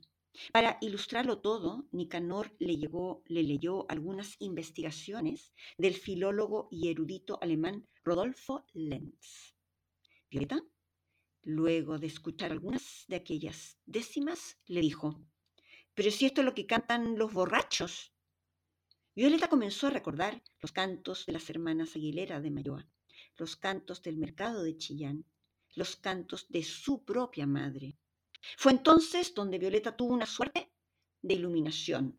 Para 0.53 0.77
ilustrarlo 0.83 1.41
todo, 1.41 1.89
Nicanor 1.91 2.55
le, 2.59 2.77
le 2.77 3.43
leyó 3.43 3.91
algunas 3.91 4.37
investigaciones 4.41 5.55
del 5.79 5.95
filólogo 5.95 6.69
y 6.71 6.91
erudito 6.91 7.39
alemán 7.41 7.89
Rodolfo 8.05 8.67
Lenz. 8.75 9.57
Violeta, 10.31 10.63
luego 11.43 11.99
de 11.99 12.07
escuchar 12.07 12.53
algunas 12.53 13.05
de 13.09 13.17
aquellas 13.17 13.79
décimas, 13.87 14.59
le 14.67 14.81
dijo, 14.81 15.21
pero 15.95 16.11
si 16.11 16.27
esto 16.27 16.41
es 16.41 16.45
lo 16.45 16.55
que 16.55 16.67
cantan 16.67 17.19
los 17.19 17.33
borrachos. 17.33 18.13
Violeta 19.15 19.49
comenzó 19.49 19.89
a 19.89 19.91
recordar 19.91 20.43
los 20.61 20.73
cantos 20.73 21.27
de 21.27 21.33
las 21.33 21.51
hermanas 21.51 21.97
Aguilera 21.97 22.41
de 22.41 22.51
Mayoa, 22.51 22.89
los 23.37 23.57
cantos 23.57 24.03
del 24.03 24.17
mercado 24.17 24.63
de 24.63 24.77
Chillán, 24.77 25.25
los 25.75 25.97
cantos 25.97 26.47
de 26.49 26.63
su 26.63 27.05
propia 27.05 27.47
madre. 27.47 27.97
Fue 28.57 28.73
entonces 28.73 29.35
donde 29.35 29.59
Violeta 29.59 29.97
tuvo 29.97 30.15
una 30.15 30.27
suerte 30.27 30.73
de 31.23 31.35
iluminación 31.35 32.19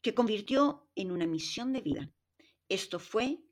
que 0.00 0.14
convirtió 0.14 0.88
en 0.94 1.10
una 1.10 1.26
misión 1.26 1.72
de 1.72 1.80
vida. 1.80 2.12
Esto 2.68 2.98
fue 2.98 3.42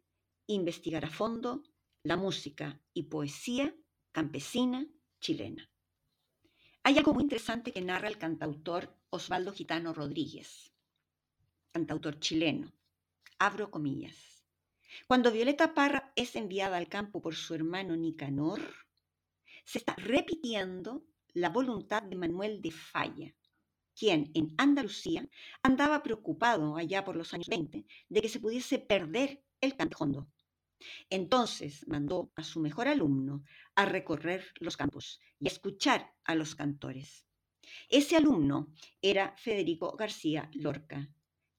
investigar 0.47 1.05
a 1.05 1.11
fondo 1.11 1.63
la 2.03 2.17
música 2.17 2.81
y 2.95 3.05
poesía 3.05 3.75
campesina 4.13 4.87
chilena. 5.21 5.71
Hay 6.83 6.97
algo 6.99 7.13
muy 7.15 7.23
interesante 7.23 7.73
que 7.73 7.81
narra 7.81 8.09
el 8.09 8.19
cantautor 8.19 8.97
Osvaldo 9.11 9.53
Gitano 9.53 9.93
Rodríguez, 9.93 10.73
cantautor 11.73 12.19
chileno. 12.19 12.73
Abro 13.39 13.71
comillas. 13.71 14.45
Cuando 15.07 15.31
Violeta 15.31 15.75
Parra 15.75 16.13
es 16.17 16.35
enviada 16.35 16.77
al 16.77 16.89
campo 16.89 17.21
por 17.21 17.35
su 17.35 17.55
hermano 17.55 17.97
Nicanor, 17.97 18.61
se 19.65 19.79
está 19.79 19.95
repitiendo 19.97 21.05
la 21.35 21.51
voluntad 21.51 22.03
de 22.03 22.17
Manuel 22.17 22.63
de 22.63 22.71
Falla, 22.71 23.35
quien 23.95 24.31
en 24.35 24.55
Andalucía 24.57 25.29
andaba 25.63 26.03
preocupado 26.03 26.77
allá 26.77 27.05
por 27.05 27.17
los 27.17 27.35
años 27.35 27.49
20 27.49 27.85
de 28.09 28.21
que 28.21 28.29
se 28.29 28.41
pudiese 28.41 28.79
perder 28.79 29.45
el 29.61 29.77
cantejondo. 29.77 30.27
Entonces 31.11 31.87
mandó 31.89 32.33
a 32.37 32.43
su 32.43 32.61
mejor 32.61 32.89
alumno 32.89 33.45
a 33.75 33.85
recorrer 33.85 34.45
los 34.61 34.77
campos 34.77 35.21
y 35.39 35.47
a 35.47 35.53
escuchar 35.53 36.15
a 36.25 36.35
los 36.35 36.55
cantores. 36.55 37.27
Ese 37.89 38.17
alumno 38.17 38.73
era 39.03 39.37
Federico 39.37 39.97
García 39.97 40.51
Lorca, 40.55 41.09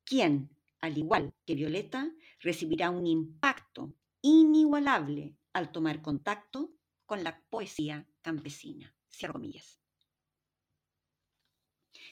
quien 0.03 0.49
al 0.81 0.97
igual 0.97 1.33
que 1.45 1.55
Violeta, 1.55 2.11
recibirá 2.39 2.89
un 2.89 3.05
impacto 3.05 3.93
inigualable 4.21 5.35
al 5.53 5.71
tomar 5.71 6.01
contacto 6.01 6.71
con 7.05 7.23
la 7.23 7.41
poesía 7.49 8.07
campesina. 8.21 8.95
Cierro 9.09 9.33
comillas. 9.33 9.79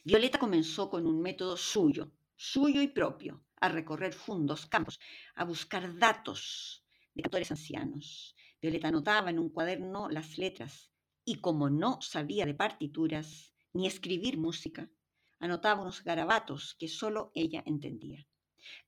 Violeta 0.04 0.40
comenzó 0.40 0.90
con 0.90 1.06
un 1.06 1.22
método 1.22 1.58
suyo, 1.58 2.12
suyo 2.36 2.82
y 2.82 2.88
propio, 2.88 3.44
a 3.60 3.70
recorrer 3.70 4.14
fundos, 4.14 4.66
campos, 4.66 5.00
a 5.36 5.44
buscar 5.44 5.98
datos 5.98 6.86
de 7.18 7.24
cantores 7.24 7.52
ancianos. 7.52 8.36
Violeta 8.62 8.88
anotaba 8.88 9.30
en 9.30 9.40
un 9.40 9.50
cuaderno 9.50 10.10
las 10.10 10.38
letras 10.38 10.92
y 11.26 11.36
como 11.36 11.70
no 11.70 12.00
sabía 12.02 12.46
de 12.46 12.54
partituras 12.54 13.54
ni 13.74 13.88
escribir 13.88 14.38
música, 14.38 14.90
anotaba 15.40 15.82
unos 15.82 16.04
garabatos 16.04 16.76
que 16.80 16.88
solo 16.88 17.32
ella 17.34 17.64
entendía. 17.66 18.26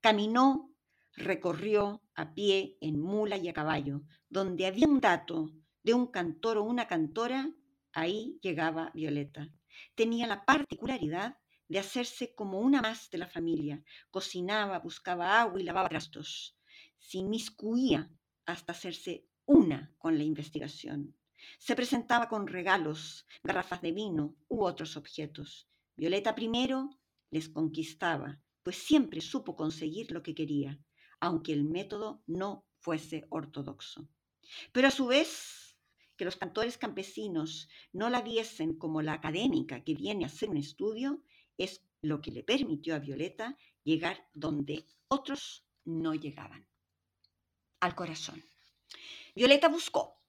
Caminó, 0.00 0.72
recorrió 1.14 2.02
a 2.14 2.32
pie, 2.34 2.78
en 2.80 3.00
mula 3.00 3.36
y 3.36 3.48
a 3.48 3.52
caballo. 3.52 4.02
Donde 4.28 4.66
había 4.66 4.86
un 4.86 5.00
dato 5.00 5.50
de 5.82 5.94
un 5.94 6.06
cantor 6.06 6.58
o 6.58 6.62
una 6.62 6.86
cantora, 6.86 7.50
ahí 7.92 8.38
llegaba 8.42 8.92
Violeta. 8.94 9.48
Tenía 9.94 10.26
la 10.26 10.44
particularidad 10.44 11.36
de 11.68 11.78
hacerse 11.78 12.34
como 12.34 12.60
una 12.60 12.80
más 12.80 13.10
de 13.10 13.18
la 13.18 13.28
familia. 13.28 13.82
Cocinaba, 14.10 14.78
buscaba 14.78 15.40
agua 15.40 15.60
y 15.60 15.64
lavaba 15.64 15.88
trastos. 15.88 16.56
Se 16.98 17.18
inmiscuía 17.18 18.10
hasta 18.52 18.72
hacerse 18.72 19.26
una 19.46 19.94
con 19.98 20.16
la 20.16 20.24
investigación. 20.24 21.16
Se 21.58 21.74
presentaba 21.74 22.28
con 22.28 22.46
regalos, 22.46 23.26
garrafas 23.42 23.82
de 23.82 23.92
vino 23.92 24.36
u 24.48 24.64
otros 24.64 24.96
objetos. 24.96 25.68
Violeta 25.96 26.34
primero 26.34 27.00
les 27.30 27.48
conquistaba, 27.48 28.40
pues 28.62 28.76
siempre 28.76 29.20
supo 29.20 29.56
conseguir 29.56 30.12
lo 30.12 30.22
que 30.22 30.34
quería, 30.34 30.78
aunque 31.20 31.52
el 31.52 31.64
método 31.64 32.22
no 32.26 32.66
fuese 32.78 33.26
ortodoxo. 33.30 34.08
Pero 34.72 34.88
a 34.88 34.90
su 34.90 35.06
vez, 35.06 35.76
que 36.16 36.24
los 36.24 36.36
cantores 36.36 36.76
campesinos 36.76 37.68
no 37.92 38.10
la 38.10 38.20
viesen 38.20 38.76
como 38.76 39.00
la 39.00 39.14
académica 39.14 39.82
que 39.82 39.94
viene 39.94 40.24
a 40.24 40.26
hacer 40.26 40.50
un 40.50 40.58
estudio, 40.58 41.22
es 41.56 41.82
lo 42.02 42.20
que 42.20 42.30
le 42.30 42.42
permitió 42.42 42.94
a 42.94 42.98
Violeta 42.98 43.56
llegar 43.84 44.28
donde 44.34 44.84
otros 45.08 45.66
no 45.84 46.14
llegaban, 46.14 46.66
al 47.80 47.94
corazón. 47.94 48.42
Violeta 49.34 49.68
buscó 49.68 50.22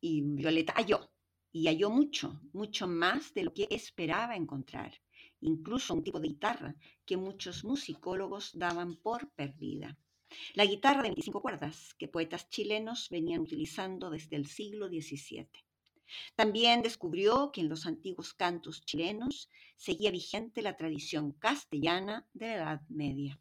y 0.00 0.22
Violeta 0.22 0.74
halló, 0.74 1.10
y 1.52 1.66
halló 1.66 1.90
mucho, 1.90 2.40
mucho 2.52 2.86
más 2.86 3.34
de 3.34 3.44
lo 3.44 3.52
que 3.52 3.66
esperaba 3.70 4.36
encontrar 4.36 4.92
incluso 5.40 5.94
un 5.94 6.02
tipo 6.02 6.20
de 6.20 6.28
guitarra 6.28 6.74
que 7.04 7.16
muchos 7.16 7.64
musicólogos 7.64 8.50
daban 8.54 8.96
por 8.96 9.30
perdida. 9.32 9.96
La 10.54 10.64
guitarra 10.66 11.02
de 11.02 11.08
25 11.08 11.40
cuerdas 11.40 11.94
que 11.94 12.08
poetas 12.08 12.48
chilenos 12.50 13.08
venían 13.08 13.40
utilizando 13.40 14.10
desde 14.10 14.36
el 14.36 14.46
siglo 14.46 14.88
XVII. 14.88 15.48
También 16.34 16.82
descubrió 16.82 17.50
que 17.52 17.60
en 17.60 17.68
los 17.68 17.86
antiguos 17.86 18.34
cantos 18.34 18.84
chilenos 18.84 19.48
seguía 19.76 20.10
vigente 20.10 20.62
la 20.62 20.76
tradición 20.76 21.32
castellana 21.32 22.26
de 22.32 22.46
la 22.46 22.54
Edad 22.54 22.80
Media. 22.88 23.40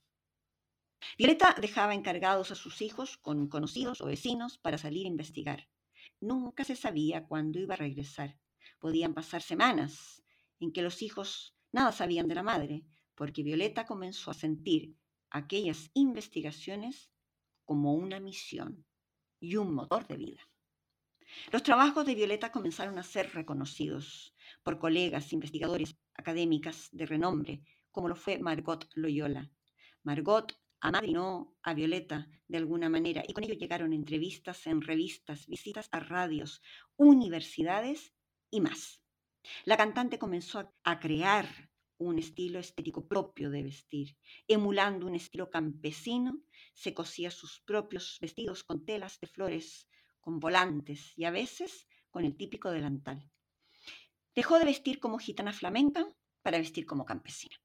Violeta 1.18 1.56
dejaba 1.60 1.94
encargados 1.94 2.52
a 2.52 2.56
sus 2.56 2.82
hijos 2.82 3.18
con 3.18 3.48
conocidos 3.48 4.02
o 4.02 4.06
vecinos 4.06 4.58
para 4.58 4.78
salir 4.78 5.06
a 5.06 5.10
investigar. 5.10 5.68
Nunca 6.20 6.64
se 6.64 6.76
sabía 6.76 7.26
cuándo 7.26 7.60
iba 7.60 7.76
a 7.76 7.78
regresar. 7.78 8.38
Podían 8.80 9.14
pasar 9.14 9.42
semanas 9.42 10.24
en 10.60 10.72
que 10.72 10.82
los 10.82 11.02
hijos 11.02 11.56
nada 11.72 11.92
sabían 11.92 12.28
de 12.28 12.36
la 12.36 12.44
madre, 12.44 12.86
porque 13.16 13.44
Violeta 13.44 13.86
comenzó 13.86 14.32
a 14.32 14.36
sentir 14.36 14.96
aquellas 15.30 15.90
investigaciones 15.94 17.12
como 17.66 17.94
una 17.94 18.20
misión 18.20 18.86
y 19.40 19.56
un 19.58 19.74
motor 19.74 20.08
de 20.08 20.18
vida. 20.18 20.42
Los 21.52 21.64
trabajos 21.64 22.06
de 22.06 22.16
Violeta 22.16 22.52
comenzaron 22.52 22.98
a 22.98 23.04
ser 23.04 23.34
reconocidos 23.34 24.34
por 24.64 24.80
colegas, 24.80 25.34
investigadores, 25.34 25.96
académicas 26.14 26.90
de 26.92 27.06
renombre, 27.06 27.64
como 27.92 28.08
lo 28.08 28.16
fue 28.16 28.40
Margot 28.40 28.88
Loyola. 28.94 29.52
Margot 30.04 30.58
amadrinó 30.80 31.56
a 31.64 31.74
Violeta 31.74 32.28
de 32.48 32.58
alguna 32.58 32.90
manera 32.90 33.24
y 33.28 33.34
con 33.34 33.44
ello 33.44 33.56
llegaron 33.56 33.94
entrevistas 33.94 34.68
en 34.68 34.82
revistas, 34.82 35.48
visitas 35.48 35.90
a 35.92 36.00
radios, 36.00 36.62
universidades 36.96 38.14
y 38.50 38.62
más. 38.62 39.02
La 39.66 39.78
cantante 39.78 40.20
comenzó 40.20 40.74
a 40.84 41.00
crear 41.00 41.72
un 41.98 42.20
estilo 42.20 42.60
estético 42.60 43.08
propio 43.08 43.50
de 43.50 43.64
vestir. 43.64 44.18
Emulando 44.48 45.08
un 45.08 45.16
estilo 45.16 45.50
campesino, 45.50 46.40
se 46.74 46.94
cosía 46.94 47.32
sus 47.32 47.62
propios 47.62 48.18
vestidos 48.22 48.64
con 48.64 48.86
telas 48.86 49.20
de 49.20 49.28
flores 49.28 49.88
con 50.20 50.40
volantes 50.40 51.18
y 51.18 51.24
a 51.24 51.32
veces 51.32 51.88
con 52.12 52.24
el 52.26 52.36
típico 52.36 52.70
delantal. 52.70 53.32
Dejó 54.36 54.60
de 54.60 54.66
vestir 54.66 55.00
como 55.00 55.18
gitana 55.18 55.54
flamenca 55.54 56.06
para 56.44 56.60
vestir 56.60 56.86
como 56.86 57.06
campesina. 57.06 57.56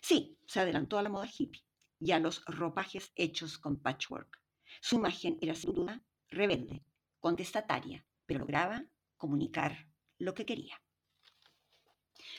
Sí, 0.00 0.38
se 0.46 0.60
adelantó 0.60 0.98
a 0.98 1.02
la 1.02 1.10
moda 1.10 1.28
hippie 1.28 1.62
y 2.04 2.10
a 2.10 2.18
los 2.18 2.44
ropajes 2.46 3.12
hechos 3.14 3.58
con 3.58 3.76
patchwork. 3.76 4.40
Su 4.80 4.96
imagen 4.96 5.38
era 5.40 5.54
sin 5.54 5.72
duda 5.72 6.02
rebelde, 6.28 6.82
contestataria, 7.20 8.04
pero 8.26 8.40
lograba 8.40 8.84
comunicar 9.16 9.88
lo 10.18 10.34
que 10.34 10.44
quería. 10.44 10.80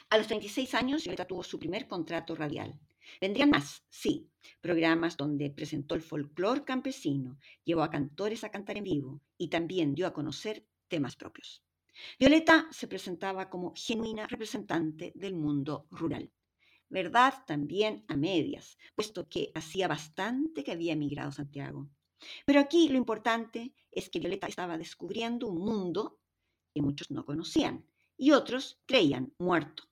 A 0.09 0.17
los 0.17 0.27
36 0.27 0.73
años, 0.73 1.03
Violeta 1.03 1.25
tuvo 1.25 1.43
su 1.43 1.59
primer 1.59 1.87
contrato 1.87 2.35
radial. 2.35 2.77
Vendrían 3.21 3.51
más, 3.51 3.83
sí, 3.89 4.29
programas 4.59 5.15
donde 5.15 5.49
presentó 5.49 5.95
el 5.95 6.01
folclore 6.01 6.63
campesino, 6.63 7.37
llevó 7.63 7.83
a 7.83 7.89
cantores 7.89 8.43
a 8.43 8.49
cantar 8.49 8.77
en 8.77 8.83
vivo 8.83 9.21
y 9.37 9.49
también 9.49 9.93
dio 9.93 10.07
a 10.07 10.13
conocer 10.13 10.65
temas 10.87 11.15
propios. 11.15 11.63
Violeta 12.19 12.67
se 12.71 12.87
presentaba 12.87 13.49
como 13.49 13.73
genuina 13.75 14.25
representante 14.27 15.11
del 15.15 15.35
mundo 15.35 15.87
rural. 15.91 16.31
Verdad 16.93 17.33
también 17.47 18.05
a 18.07 18.15
medias, 18.15 18.77
puesto 18.93 19.27
que 19.27 19.51
hacía 19.55 19.87
bastante 19.87 20.63
que 20.63 20.73
había 20.73 20.93
emigrado 20.93 21.29
a 21.29 21.31
Santiago. 21.31 21.89
Pero 22.45 22.59
aquí 22.59 22.87
lo 22.87 22.97
importante 22.97 23.73
es 23.89 24.11
que 24.11 24.19
Violeta 24.19 24.45
estaba 24.45 24.77
descubriendo 24.77 25.47
un 25.47 25.57
mundo 25.57 26.19
que 26.71 26.83
muchos 26.83 27.09
no 27.09 27.25
conocían 27.25 27.83
y 28.15 28.29
otros 28.29 28.79
creían 28.85 29.33
muerto. 29.39 29.85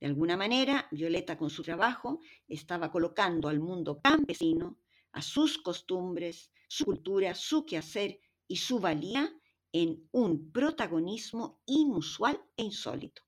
De 0.00 0.06
alguna 0.06 0.38
manera, 0.38 0.88
Violeta 0.90 1.36
con 1.36 1.50
su 1.50 1.62
trabajo 1.62 2.20
estaba 2.48 2.90
colocando 2.90 3.50
al 3.50 3.60
mundo 3.60 4.00
campesino, 4.02 4.78
a 5.12 5.20
sus 5.20 5.58
costumbres, 5.58 6.50
su 6.68 6.86
cultura, 6.86 7.34
su 7.34 7.66
quehacer 7.66 8.18
y 8.48 8.56
su 8.56 8.80
valía 8.80 9.30
en 9.72 10.08
un 10.10 10.50
protagonismo 10.52 11.60
inusual 11.66 12.42
e 12.56 12.62
insólito. 12.62 13.26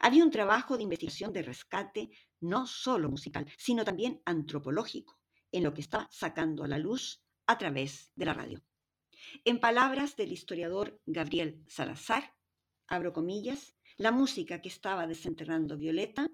Había 0.00 0.24
un 0.24 0.30
trabajo 0.32 0.76
de 0.76 0.82
investigación 0.82 1.32
de 1.32 1.42
rescate 1.42 2.10
no 2.40 2.66
solo 2.66 3.08
musical, 3.08 3.46
sino 3.56 3.84
también 3.84 4.22
antropológico, 4.24 5.18
en 5.52 5.64
lo 5.64 5.74
que 5.74 5.80
estaba 5.80 6.08
sacando 6.10 6.64
a 6.64 6.68
la 6.68 6.78
luz 6.78 7.22
a 7.46 7.58
través 7.58 8.12
de 8.14 8.26
la 8.26 8.34
radio. 8.34 8.62
En 9.44 9.60
palabras 9.60 10.16
del 10.16 10.32
historiador 10.32 11.00
Gabriel 11.06 11.64
Salazar, 11.68 12.34
abro 12.86 13.12
comillas, 13.12 13.74
la 13.96 14.12
música 14.12 14.60
que 14.60 14.68
estaba 14.68 15.06
desenterrando 15.06 15.76
Violeta 15.76 16.30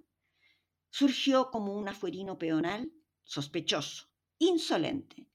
surgió 0.90 1.50
como 1.50 1.74
un 1.74 1.88
afuerino 1.88 2.38
peonal 2.38 2.92
sospechoso, 3.22 4.10
insolente 4.38 5.26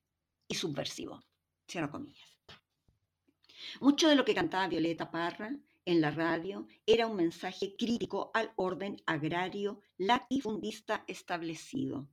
y 0.48 0.56
subversivo. 0.56 1.22
Cierro 1.68 1.92
comillas. 1.92 2.38
Mucho 3.82 4.08
de 4.08 4.16
lo 4.16 4.26
que 4.26 4.36
cantaba 4.36 4.68
Violeta 4.68 5.12
Parra 5.12 5.52
en 5.90 6.02
la 6.02 6.12
radio 6.12 6.68
era 6.86 7.08
un 7.08 7.16
mensaje 7.16 7.76
crítico 7.76 8.30
al 8.36 8.54
orden 8.58 9.02
agrario 9.08 9.82
latifundista 9.98 11.04
establecido. 11.08 12.08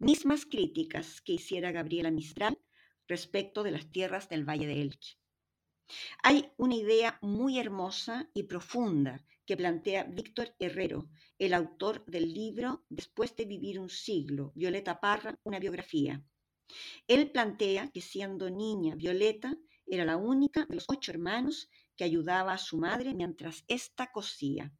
Mismas 0.00 0.44
críticas 0.44 1.20
que 1.20 1.34
hiciera 1.34 1.70
Gabriela 1.70 2.10
Mistral 2.10 2.58
respecto 3.06 3.62
de 3.62 3.70
las 3.70 3.88
tierras 3.92 4.28
del 4.28 4.42
Valle 4.42 4.66
de 4.66 4.82
Elche. 4.82 5.16
Hay 6.24 6.50
una 6.56 6.74
idea 6.74 7.20
muy 7.22 7.60
hermosa 7.60 8.28
y 8.34 8.42
profunda 8.42 9.24
que 9.46 9.56
plantea 9.56 10.02
Víctor 10.02 10.56
Herrero, 10.58 11.08
el 11.38 11.54
autor 11.54 12.04
del 12.06 12.34
libro 12.34 12.84
Después 12.88 13.36
de 13.36 13.44
vivir 13.44 13.78
un 13.78 13.90
siglo, 13.90 14.50
Violeta 14.56 14.98
Parra, 15.00 15.38
una 15.44 15.60
biografía. 15.60 16.20
Él 17.06 17.30
plantea 17.30 17.92
que 17.92 18.00
siendo 18.00 18.50
niña, 18.50 18.96
Violeta 18.96 19.56
era 19.86 20.04
la 20.04 20.16
única 20.16 20.64
de 20.64 20.74
los 20.74 20.86
ocho 20.88 21.12
hermanos 21.12 21.68
que 21.96 22.04
ayudaba 22.04 22.52
a 22.52 22.58
su 22.58 22.78
madre 22.78 23.14
mientras 23.14 23.64
ésta 23.68 24.10
cosía. 24.10 24.72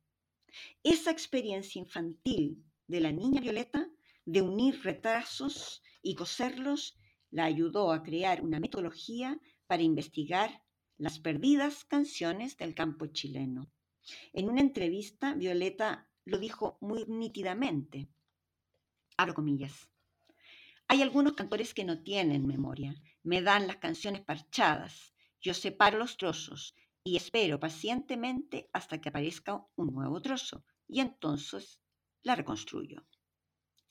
Esa 0.83 1.11
experiencia 1.11 1.81
infantil 1.81 2.65
de 2.87 3.01
la 3.01 3.13
niña 3.13 3.41
Violeta 3.41 3.89
de 4.25 4.43
unir 4.43 4.83
retrasos 4.83 5.83
y 6.03 6.15
coserlos 6.15 6.97
la 7.31 7.45
ayudó 7.45 7.93
a 7.93 8.03
crear 8.03 8.43
una 8.43 8.61
metodología 8.61 9.41
para 9.67 9.83
investigar 9.83 10.63
las 10.97 11.19
perdidas 11.19 11.85
canciones 11.85 12.57
del 12.57 12.75
campo 12.75 13.07
chileno. 13.07 13.71
En 14.33 14.49
una 14.49 14.61
entrevista, 14.61 15.35
Violeta 15.35 16.09
lo 16.25 16.39
dijo 16.39 16.79
muy 16.81 17.05
nítidamente. 17.07 18.09
Abro 19.17 19.35
comillas. 19.35 19.89
Hay 20.87 21.03
algunos 21.03 21.33
cantores 21.33 21.75
que 21.75 21.85
no 21.85 22.03
tienen 22.03 22.47
memoria. 22.47 22.95
Me 23.23 23.43
dan 23.43 23.67
las 23.67 23.77
canciones 23.77 24.21
parchadas. 24.21 25.15
Yo 25.41 25.55
separo 25.55 25.99
los 25.99 26.17
trozos 26.17 26.75
y 27.05 27.17
espero 27.17 27.61
pacientemente 27.61 28.71
hasta 28.73 28.99
que 29.01 29.11
aparezca 29.11 29.65
un 29.77 29.93
nuevo 29.95 30.21
trozo. 30.23 30.65
Y 30.89 31.01
entonces 31.01 31.81
la 32.23 32.35
reconstruyo. 32.35 33.05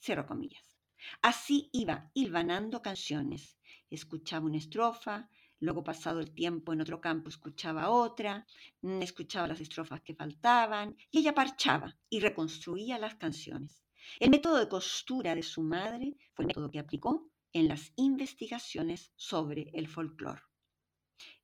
Cierro 0.02 0.26
comillas. 0.26 0.80
Así 1.22 1.70
iba 1.72 2.10
hilvanando 2.14 2.82
canciones. 2.82 3.58
Escuchaba 3.90 4.46
una 4.46 4.58
estrofa, 4.58 5.30
Luego, 5.64 5.82
pasado 5.82 6.20
el 6.20 6.34
tiempo 6.34 6.74
en 6.74 6.82
otro 6.82 7.00
campo, 7.00 7.30
escuchaba 7.30 7.90
otra, 7.90 8.46
mm, 8.82 9.02
escuchaba 9.02 9.48
las 9.48 9.62
estrofas 9.62 10.02
que 10.02 10.14
faltaban 10.14 10.98
y 11.10 11.20
ella 11.20 11.34
parchaba 11.34 11.98
y 12.10 12.20
reconstruía 12.20 13.00
las 13.00 13.16
canciones. 13.16 13.82
El 14.20 14.30
método 14.30 14.58
de 14.58 14.68
costura 14.68 15.34
de 15.36 15.42
su 15.42 15.64
madre 15.64 16.18
fue 16.34 16.44
el 16.44 16.48
método 16.48 16.70
que 16.70 16.80
aplicó 16.80 17.32
en 17.54 17.70
las 17.70 17.94
investigaciones 17.96 19.14
sobre 19.16 19.72
el 19.74 19.88
folclore. 19.88 20.42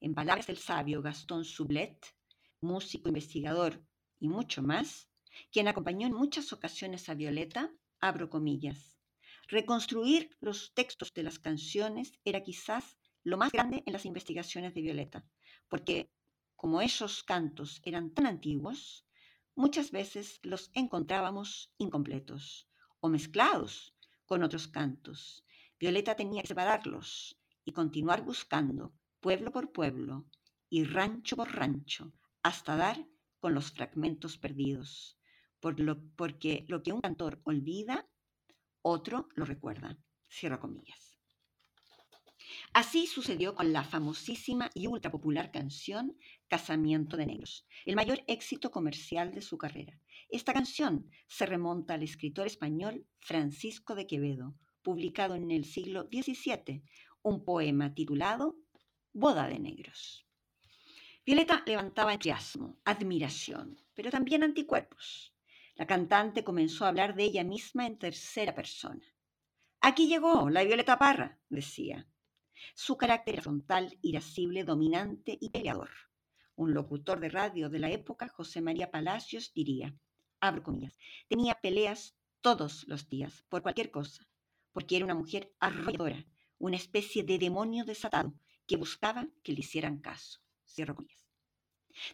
En 0.02 0.14
palabras 0.14 0.48
del 0.48 0.58
sabio 0.58 1.02
Gastón 1.02 1.46
Sublet, 1.46 2.06
músico, 2.62 3.10
investigador 3.10 3.84
y 4.20 4.28
mucho 4.28 4.62
más, 4.62 5.10
quien 5.52 5.68
acompañó 5.68 6.08
en 6.08 6.14
muchas 6.14 6.52
ocasiones 6.54 7.10
a 7.10 7.14
Violeta, 7.14 7.72
abro 8.00 8.30
comillas, 8.30 9.00
reconstruir 9.48 10.36
los 10.40 10.74
textos 10.74 11.14
de 11.14 11.24
las 11.24 11.40
canciones 11.40 12.14
era 12.24 12.44
quizás 12.44 12.98
lo 13.24 13.38
más 13.38 13.52
grande 13.52 13.84
en 13.86 13.94
las 13.94 14.06
investigaciones 14.06 14.74
de 14.74 14.82
Violeta, 14.82 15.26
porque 15.68 16.12
como 16.56 16.82
esos 16.82 17.24
cantos 17.24 17.82
eran 17.84 18.14
tan 18.14 18.26
antiguos, 18.26 19.06
muchas 19.56 19.92
veces 19.92 20.40
los 20.44 20.72
encontrábamos 20.74 21.72
incompletos 21.78 22.68
o 23.00 23.10
mezclados 23.10 23.96
con 24.26 24.44
otros 24.44 24.68
cantos. 24.68 25.46
Violeta 25.80 26.16
tenía 26.16 26.42
que 26.42 26.50
separarlos 26.50 27.40
y 27.66 27.72
continuar 27.72 28.24
buscando 28.24 28.94
pueblo 29.20 29.52
por 29.52 29.72
pueblo 29.72 30.26
y 30.70 30.84
rancho 30.84 31.36
por 31.36 31.54
rancho 31.54 32.14
hasta 32.44 32.76
dar 32.76 33.06
con 33.40 33.54
los 33.54 33.72
fragmentos 33.72 34.38
perdidos, 34.38 35.18
por 35.60 35.80
lo, 35.80 36.02
porque 36.16 36.66
lo 36.68 36.84
que 36.84 36.94
un 36.94 37.02
cantor 37.02 37.42
olvida, 37.44 38.08
otro 38.82 39.28
lo 39.36 39.46
recuerda. 39.46 39.98
Comillas. 40.62 41.18
Así 42.72 43.08
sucedió 43.08 43.56
con 43.56 43.74
la 43.74 43.84
famosísima 43.84 44.70
y 44.76 44.86
ultra 44.86 45.10
popular 45.10 45.52
canción 45.52 46.16
Casamiento 46.48 47.18
de 47.18 47.26
Negros, 47.26 47.66
el 47.86 47.96
mayor 47.96 48.24
éxito 48.28 48.70
comercial 48.70 49.34
de 49.34 49.42
su 49.42 49.58
carrera. 49.58 50.00
Esta 50.30 50.54
canción 50.54 51.10
se 51.28 51.48
remonta 51.48 51.96
al 51.96 52.04
escritor 52.04 52.46
español 52.46 53.08
Francisco 53.18 53.96
de 53.96 54.06
Quevedo, 54.06 54.56
publicado 54.84 55.34
en 55.34 55.50
el 55.50 55.66
siglo 55.66 56.08
XVII, 56.12 56.84
un 57.24 57.44
poema 57.44 57.96
titulado 57.96 58.56
Boda 59.14 59.48
de 59.48 59.58
Negros. 59.58 60.28
Violeta 61.26 61.64
levantaba 61.66 62.14
entusiasmo, 62.14 62.78
admiración, 62.86 63.80
pero 63.96 64.12
también 64.12 64.44
anticuerpos. 64.44 65.34
La 65.76 65.88
cantante 65.88 66.44
comenzó 66.44 66.86
a 66.86 66.90
hablar 66.90 67.16
de 67.16 67.24
ella 67.24 67.44
misma 67.44 67.88
en 67.88 67.98
tercera 67.98 68.54
persona. 68.54 69.04
Aquí 69.82 70.08
llegó 70.08 70.50
la 70.52 70.64
Violeta 70.64 71.00
Parra, 71.00 71.40
decía. 71.50 72.08
Su 72.76 72.98
carácter 72.98 73.42
frontal, 73.42 73.98
irascible, 74.04 74.64
dominante 74.64 75.36
y 75.42 75.50
peleador. 75.50 75.90
Un 76.56 76.76
locutor 76.76 77.20
de 77.20 77.30
radio 77.30 77.70
de 77.70 77.80
la 77.80 77.90
época, 77.90 78.28
José 78.28 78.62
María 78.62 78.92
Palacios, 78.92 79.52
diría, 79.56 79.96
abro 80.40 80.62
comillas, 80.62 81.00
tenía 81.28 81.56
peleas 81.56 82.16
todos 82.42 82.88
los 82.88 83.10
días 83.10 83.44
por 83.50 83.64
cualquier 83.64 83.90
cosa, 83.90 84.28
porque 84.72 84.98
era 84.98 85.06
una 85.06 85.16
mujer 85.16 85.52
arrolladora, 85.60 86.26
una 86.60 86.76
especie 86.76 87.24
de 87.24 87.40
demonio 87.40 87.86
desatado 87.86 88.34
que 88.70 88.78
buscaba 88.78 89.28
que 89.44 89.52
le 89.52 89.62
hicieran 89.62 89.98
caso. 89.98 90.40
Cierro 90.64 90.94
comillas. 90.94 91.26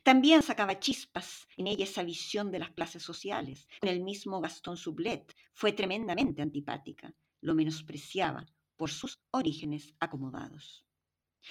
También 0.04 0.42
sacaba 0.42 0.80
chispas 0.80 1.48
en 1.58 1.68
ella 1.68 1.84
esa 1.84 2.02
visión 2.02 2.50
de 2.50 2.60
las 2.60 2.72
clases 2.72 3.04
sociales. 3.04 3.68
Con 3.82 3.90
el 3.90 4.02
mismo 4.02 4.40
Gastón 4.40 4.78
Sublet 4.78 5.36
fue 5.54 5.74
tremendamente 5.74 6.42
antipática, 6.42 7.14
lo 7.42 7.56
menospreciaba 7.56 8.46
por 8.78 8.90
sus 8.90 9.20
orígenes 9.32 9.94
acomodados. 10.00 10.86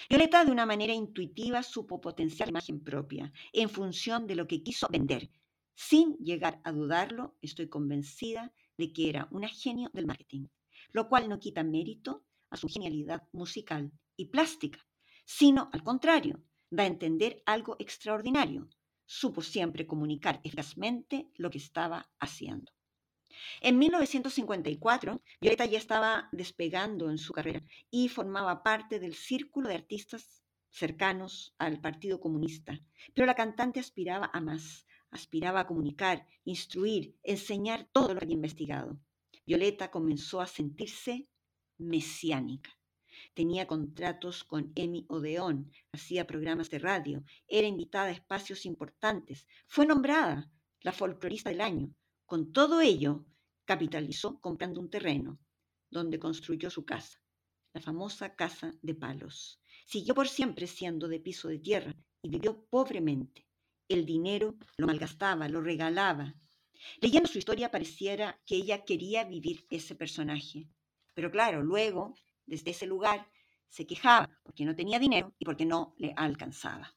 Violeta 0.09 0.43
de 0.43 0.51
una 0.51 0.65
manera 0.65 0.93
intuitiva 0.93 1.61
supo 1.61 2.01
potenciar 2.01 2.47
la 2.47 2.53
imagen 2.57 2.83
propia 2.83 3.31
en 3.53 3.69
función 3.69 4.25
de 4.25 4.35
lo 4.35 4.47
que 4.47 4.63
quiso 4.63 4.87
vender. 4.89 5.29
Sin 5.75 6.17
llegar 6.17 6.59
a 6.63 6.71
dudarlo, 6.71 7.37
estoy 7.41 7.69
convencida 7.69 8.51
de 8.77 8.91
que 8.91 9.07
era 9.07 9.27
una 9.29 9.49
genio 9.49 9.91
del 9.93 10.07
marketing, 10.07 10.47
lo 10.91 11.07
cual 11.09 11.29
no 11.29 11.39
quita 11.39 11.63
mérito 11.63 12.25
a 12.49 12.57
su 12.57 12.67
genialidad 12.67 13.27
musical 13.31 13.91
y 14.17 14.25
plástica, 14.25 14.85
sino 15.25 15.69
al 15.73 15.83
contrario, 15.83 16.43
da 16.69 16.83
a 16.83 16.87
entender 16.87 17.41
algo 17.45 17.75
extraordinario. 17.79 18.69
Supo 19.05 19.41
siempre 19.41 19.85
comunicar 19.85 20.39
eficazmente 20.43 21.29
lo 21.35 21.49
que 21.49 21.57
estaba 21.57 22.09
haciendo. 22.19 22.71
En 23.61 23.77
1954, 23.77 25.21
Violeta 25.41 25.65
ya 25.65 25.77
estaba 25.77 26.29
despegando 26.31 27.09
en 27.09 27.17
su 27.17 27.33
carrera 27.33 27.63
y 27.91 28.07
formaba 28.07 28.63
parte 28.63 28.99
del 28.99 29.13
círculo 29.13 29.67
de 29.67 29.75
artistas 29.75 30.43
cercanos 30.69 31.53
al 31.57 31.79
Partido 31.81 32.19
Comunista. 32.19 32.79
Pero 33.13 33.25
la 33.25 33.35
cantante 33.35 33.79
aspiraba 33.79 34.29
a 34.33 34.41
más, 34.41 34.85
aspiraba 35.11 35.61
a 35.61 35.67
comunicar, 35.67 36.27
instruir, 36.43 37.17
enseñar 37.23 37.87
todo 37.91 38.13
lo 38.13 38.19
que 38.19 38.25
había 38.25 38.35
investigado. 38.35 38.99
Violeta 39.45 39.91
comenzó 39.91 40.41
a 40.41 40.47
sentirse 40.47 41.27
mesiánica. 41.77 42.77
Tenía 43.35 43.67
contratos 43.67 44.45
con 44.45 44.71
Emmy 44.75 45.05
Odeón, 45.09 45.69
hacía 45.91 46.25
programas 46.25 46.69
de 46.69 46.79
radio, 46.79 47.21
era 47.49 47.67
invitada 47.67 48.05
a 48.05 48.11
espacios 48.11 48.65
importantes, 48.65 49.45
fue 49.67 49.85
nombrada 49.85 50.49
la 50.79 50.93
folclorista 50.93 51.49
del 51.49 51.59
año. 51.59 51.93
Con 52.25 52.53
todo 52.53 52.79
ello, 52.79 53.25
capitalizó 53.65 54.39
comprando 54.39 54.79
un 54.79 54.89
terreno, 54.89 55.37
donde 55.89 56.17
construyó 56.17 56.69
su 56.69 56.85
casa, 56.85 57.21
la 57.73 57.81
famosa 57.81 58.35
casa 58.35 58.73
de 58.81 58.95
palos. 58.95 59.59
Siguió 59.85 60.15
por 60.15 60.29
siempre 60.29 60.65
siendo 60.65 61.09
de 61.09 61.19
piso 61.19 61.49
de 61.49 61.59
tierra 61.59 61.93
y 62.21 62.29
vivió 62.29 62.65
pobremente. 62.69 63.45
El 63.89 64.05
dinero 64.05 64.55
lo 64.77 64.87
malgastaba, 64.87 65.49
lo 65.49 65.59
regalaba. 65.59 66.35
Leyendo 67.01 67.27
su 67.27 67.37
historia 67.37 67.69
pareciera 67.69 68.41
que 68.45 68.55
ella 68.55 68.85
quería 68.85 69.25
vivir 69.25 69.67
ese 69.69 69.93
personaje. 69.93 70.69
Pero 71.13 71.29
claro, 71.31 71.63
luego 71.63 72.13
desde 72.45 72.71
ese 72.71 72.85
lugar, 72.85 73.29
se 73.67 73.85
quejaba 73.85 74.29
porque 74.43 74.65
no 74.65 74.75
tenía 74.75 74.99
dinero 74.99 75.33
y 75.37 75.45
porque 75.45 75.65
no 75.65 75.95
le 75.97 76.13
alcanzaba. 76.15 76.95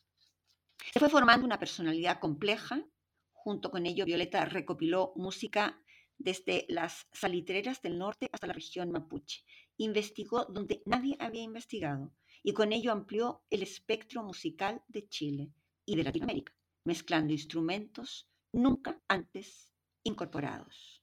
Se 0.93 0.99
fue 0.99 1.09
formando 1.09 1.45
una 1.45 1.59
personalidad 1.59 2.21
compleja. 2.21 2.85
Junto 3.33 3.71
con 3.71 3.87
ello, 3.87 4.05
Violeta 4.05 4.45
recopiló 4.45 5.13
música 5.17 5.81
desde 6.17 6.67
las 6.69 7.07
salitreras 7.13 7.81
del 7.83 7.99
norte 7.99 8.29
hasta 8.33 8.47
la 8.47 8.53
región 8.53 8.91
mapuche. 8.91 9.45
Investigó 9.77 10.45
donde 10.45 10.83
nadie 10.87 11.17
había 11.19 11.43
investigado 11.43 12.13
y 12.43 12.53
con 12.53 12.73
ello 12.73 12.93
amplió 12.93 13.45
el 13.51 13.63
espectro 13.63 14.23
musical 14.23 14.83
de 14.89 15.09
Chile 15.09 15.53
y 15.85 15.97
de 15.97 16.05
Latinoamérica, 16.05 16.55
mezclando 16.85 17.33
instrumentos 17.33 18.29
nunca 18.53 19.01
antes 19.09 19.73
incorporados. 20.03 21.03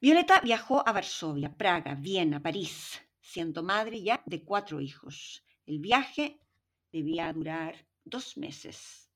Violeta 0.00 0.40
viajó 0.40 0.86
a 0.86 0.92
Varsovia, 0.92 1.56
Praga, 1.56 1.94
Viena, 1.94 2.42
París, 2.42 3.00
siendo 3.22 3.62
madre 3.62 4.02
ya 4.02 4.22
de 4.26 4.44
cuatro 4.44 4.80
hijos. 4.80 5.44
El 5.64 5.78
viaje 5.78 6.40
debía 6.92 7.32
durar 7.32 7.86
dos 8.04 8.36
meses, 8.36 9.10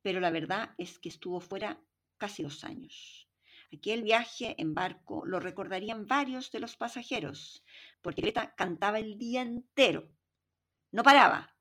pero 0.00 0.20
la 0.20 0.30
verdad 0.30 0.74
es 0.78 0.98
que 0.98 1.08
estuvo 1.08 1.40
fuera 1.40 1.82
casi 2.16 2.42
dos 2.42 2.64
años. 2.64 3.28
Aquel 3.72 4.02
viaje 4.02 4.54
en 4.58 4.72
barco 4.72 5.26
lo 5.26 5.40
recordarían 5.40 6.06
varios 6.06 6.52
de 6.52 6.60
los 6.60 6.76
pasajeros, 6.76 7.64
porque 8.00 8.22
Greta 8.22 8.54
cantaba 8.54 9.00
el 9.00 9.18
día 9.18 9.42
entero. 9.42 10.08
No 10.92 11.02
paraba, 11.02 11.56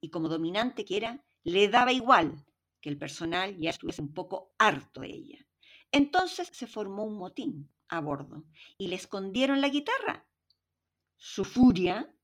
y 0.00 0.08
como 0.08 0.28
dominante 0.28 0.86
que 0.86 0.96
era, 0.96 1.24
le 1.44 1.68
daba 1.68 1.92
igual 1.92 2.46
que 2.80 2.88
el 2.88 2.96
personal 2.96 3.56
ya 3.58 3.70
estuviese 3.70 4.00
un 4.00 4.14
poco 4.14 4.54
harto 4.58 5.02
de 5.02 5.08
ella. 5.08 5.46
Entonces 5.92 6.48
se 6.52 6.66
formó 6.66 7.04
un 7.04 7.18
motín 7.18 7.70
a 7.88 8.00
bordo 8.00 8.44
y 8.78 8.88
le 8.88 8.96
escondieron 8.96 9.60
la 9.60 9.68
guitarra 9.68 10.27
su 11.20 11.44
furia 11.44 12.14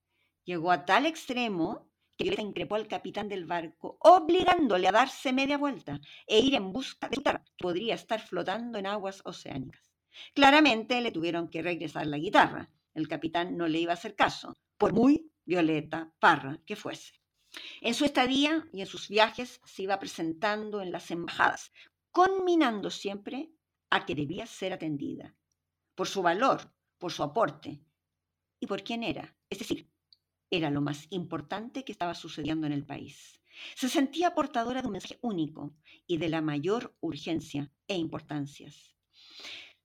llegó 0.45 0.71
a 0.71 0.85
tal 0.85 1.05
extremo 1.05 1.91
que 2.17 2.23
Violeta 2.23 2.43
increpó 2.43 2.77
al 2.77 2.87
capitán 2.87 3.29
del 3.29 3.45
barco, 3.45 3.99
obligándole 4.01 4.87
a 4.87 4.93
darse 4.93 5.33
media 5.33 5.59
vuelta 5.59 6.01
e 6.29 6.39
ir 6.39 6.55
en 6.55 6.73
busca 6.73 7.09
de 7.09 7.17
guitarra, 7.17 7.43
que 7.45 7.65
podría 7.65 7.97
estar 7.97 8.21
flotando 8.21 8.79
en 8.79 8.87
aguas 8.87 9.21
oceánicas. 9.25 9.93
Claramente 10.33 11.01
le 11.01 11.11
tuvieron 11.11 11.49
que 11.49 11.61
regresar 11.61 12.07
la 12.07 12.19
guitarra. 12.19 12.71
El 12.95 13.09
capitán 13.09 13.57
no 13.57 13.67
le 13.67 13.81
iba 13.81 13.93
a 13.93 13.95
hacer 13.95 14.15
caso, 14.15 14.57
por 14.79 14.93
muy 14.93 15.29
Violeta 15.45 16.13
Parra 16.21 16.61
que 16.65 16.77
fuese. 16.77 17.21
En 17.81 17.95
su 17.95 18.05
estadía 18.05 18.65
y 18.73 18.81
en 18.81 18.87
sus 18.87 19.09
viajes 19.09 19.61
se 19.65 19.83
iba 19.83 19.99
presentando 19.99 20.81
en 20.81 20.93
las 20.93 21.11
embajadas, 21.11 21.73
conminando 22.13 22.91
siempre 22.91 23.51
a 23.91 24.07
que 24.07 24.15
debía 24.15 24.47
ser 24.47 24.73
atendida, 24.73 25.35
por 25.97 26.07
su 26.07 26.23
valor, 26.23 26.73
por 26.99 27.11
su 27.11 27.25
aporte, 27.25 27.81
y 28.65 28.67
por 28.67 28.83
quién 28.83 29.03
era. 29.03 29.37
Es 29.51 29.59
decir, 29.59 29.89
era 30.51 30.71
lo 30.71 30.81
más 30.81 31.07
importante 31.11 31.85
que 31.85 31.93
estaba 31.93 32.15
sucediendo 32.15 32.67
en 32.67 32.73
el 32.73 32.85
país. 32.85 33.41
Se 33.77 33.89
sentía 33.89 34.35
portadora 34.35 34.81
de 34.81 34.89
un 34.89 34.93
mensaje 34.93 35.19
único 35.21 35.75
y 36.07 36.17
de 36.17 36.29
la 36.29 36.41
mayor 36.41 36.97
urgencia 37.01 37.71
e 37.87 37.97
importancias. 37.97 38.95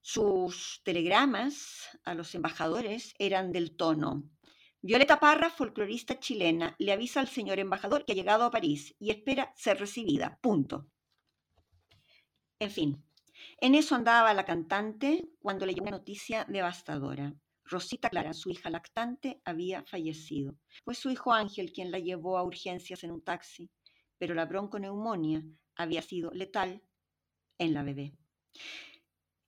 Sus 0.00 0.80
telegramas 0.82 1.88
a 2.04 2.14
los 2.14 2.34
embajadores 2.34 3.14
eran 3.18 3.52
del 3.52 3.76
tono. 3.76 4.24
Violeta 4.82 5.20
Parra, 5.20 5.50
folclorista 5.50 6.18
chilena, 6.18 6.74
le 6.78 6.92
avisa 6.92 7.20
al 7.20 7.28
señor 7.28 7.58
embajador 7.58 8.04
que 8.04 8.12
ha 8.12 8.16
llegado 8.16 8.44
a 8.44 8.50
París 8.50 8.94
y 8.98 9.10
espera 9.10 9.52
ser 9.54 9.78
recibida. 9.78 10.38
Punto. 10.40 10.88
En 12.58 12.70
fin, 12.70 13.04
en 13.60 13.74
eso 13.74 13.94
andaba 13.94 14.32
la 14.32 14.46
cantante 14.46 15.28
cuando 15.40 15.66
le 15.66 15.74
llegó 15.74 15.84
una 15.84 15.98
noticia 15.98 16.46
devastadora. 16.48 17.34
Rosita 17.70 18.10
Clara, 18.10 18.32
su 18.32 18.50
hija 18.50 18.68
lactante, 18.68 19.40
había 19.44 19.84
fallecido. 19.84 20.56
Fue 20.84 20.96
su 20.96 21.08
hijo 21.08 21.32
Ángel 21.32 21.72
quien 21.72 21.92
la 21.92 22.00
llevó 22.00 22.36
a 22.36 22.42
urgencias 22.42 23.04
en 23.04 23.12
un 23.12 23.22
taxi, 23.22 23.70
pero 24.18 24.34
la 24.34 24.44
bronconeumonía 24.44 25.44
había 25.76 26.02
sido 26.02 26.32
letal 26.32 26.82
en 27.58 27.72
la 27.72 27.84
bebé. 27.84 28.12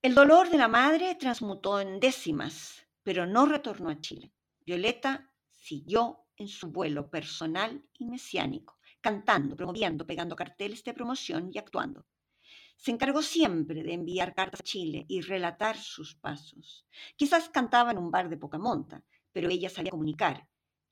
El 0.00 0.14
dolor 0.14 0.50
de 0.50 0.58
la 0.58 0.68
madre 0.68 1.16
transmutó 1.16 1.80
en 1.80 1.98
décimas, 1.98 2.86
pero 3.02 3.26
no 3.26 3.44
retornó 3.46 3.90
a 3.90 4.00
Chile. 4.00 4.32
Violeta 4.64 5.32
siguió 5.50 6.26
en 6.36 6.46
su 6.46 6.70
vuelo 6.70 7.10
personal 7.10 7.84
y 7.98 8.06
mesiánico, 8.06 8.78
cantando, 9.00 9.56
promoviendo, 9.56 10.06
pegando 10.06 10.36
carteles 10.36 10.84
de 10.84 10.94
promoción 10.94 11.50
y 11.52 11.58
actuando. 11.58 12.06
Se 12.82 12.90
encargó 12.90 13.22
siempre 13.22 13.84
de 13.84 13.92
enviar 13.92 14.34
cartas 14.34 14.58
a 14.58 14.64
Chile 14.64 15.04
y 15.06 15.20
relatar 15.20 15.76
sus 15.78 16.16
pasos. 16.16 16.84
Quizás 17.14 17.48
cantaba 17.48 17.92
en 17.92 17.98
un 17.98 18.10
bar 18.10 18.28
de 18.28 18.36
poca 18.36 18.58
monta, 18.58 19.04
pero 19.30 19.48
ella 19.50 19.70
sabía 19.70 19.92
comunicar 19.92 20.48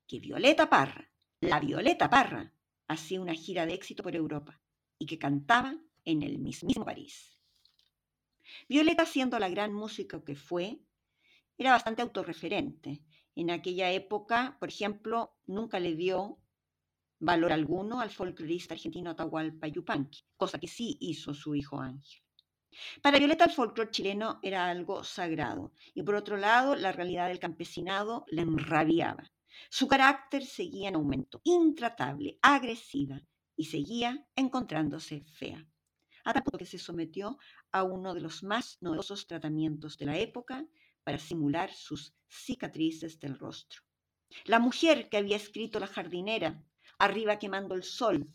que 0.07 0.21
Violeta 0.21 0.69
Parra, 0.69 1.11
la 1.41 1.59
Violeta 1.59 2.09
Parra, 2.09 2.53
hacía 2.87 3.19
una 3.19 3.33
gira 3.33 3.65
de 3.65 3.73
éxito 3.73 4.03
por 4.03 4.15
Europa 4.15 4.61
y 4.97 5.05
que 5.05 5.19
cantaba 5.19 5.75
en 6.05 6.23
el 6.23 6.39
mismísimo 6.39 6.85
París. 6.85 7.37
Violeta, 8.69 9.05
siendo 9.05 9.37
la 9.37 9.49
gran 9.49 9.73
música 9.73 10.23
que 10.23 10.37
fue, 10.37 10.79
era 11.57 11.71
bastante 11.71 12.01
autorreferente. 12.03 13.01
En 13.35 13.51
aquella 13.51 13.91
época, 13.91 14.55
por 14.61 14.69
ejemplo, 14.69 15.35
nunca 15.45 15.77
le 15.81 15.97
dio 15.97 16.37
valor 17.21 17.53
alguno 17.53 18.01
al 18.01 18.09
folclorista 18.09 18.73
argentino 18.73 19.11
Atahualpa 19.11 19.67
Yupanqui, 19.67 20.21
cosa 20.35 20.59
que 20.59 20.67
sí 20.67 20.97
hizo 20.99 21.33
su 21.33 21.55
hijo 21.55 21.79
Ángel. 21.79 22.21
Para 23.01 23.19
Violeta 23.19 23.45
el 23.45 23.51
folclore 23.51 23.91
chileno 23.91 24.39
era 24.41 24.69
algo 24.69 25.03
sagrado 25.03 25.73
y 25.93 26.01
por 26.03 26.15
otro 26.15 26.37
lado 26.37 26.75
la 26.75 26.91
realidad 26.91 27.27
del 27.27 27.39
campesinado 27.39 28.25
le 28.27 28.41
enrabiaba. 28.41 29.31
Su 29.69 29.87
carácter 29.87 30.45
seguía 30.45 30.89
en 30.89 30.95
aumento, 30.95 31.41
intratable, 31.43 32.39
agresiva 32.41 33.21
y 33.55 33.65
seguía 33.65 34.25
encontrándose 34.35 35.23
fea. 35.25 35.67
A 36.23 36.33
tal 36.33 36.43
punto 36.43 36.57
que 36.57 36.65
se 36.65 36.79
sometió 36.79 37.37
a 37.71 37.83
uno 37.83 38.13
de 38.13 38.21
los 38.21 38.41
más 38.43 38.77
novedosos 38.81 39.27
tratamientos 39.27 39.97
de 39.97 40.05
la 40.05 40.17
época 40.17 40.65
para 41.03 41.19
simular 41.19 41.71
sus 41.73 42.15
cicatrices 42.27 43.19
del 43.19 43.37
rostro. 43.37 43.81
La 44.45 44.59
mujer 44.59 45.09
que 45.09 45.17
había 45.17 45.35
escrito 45.35 45.79
la 45.79 45.87
jardinera, 45.87 46.63
arriba 47.01 47.39
quemando 47.39 47.73
el 47.73 47.81
sol, 47.81 48.31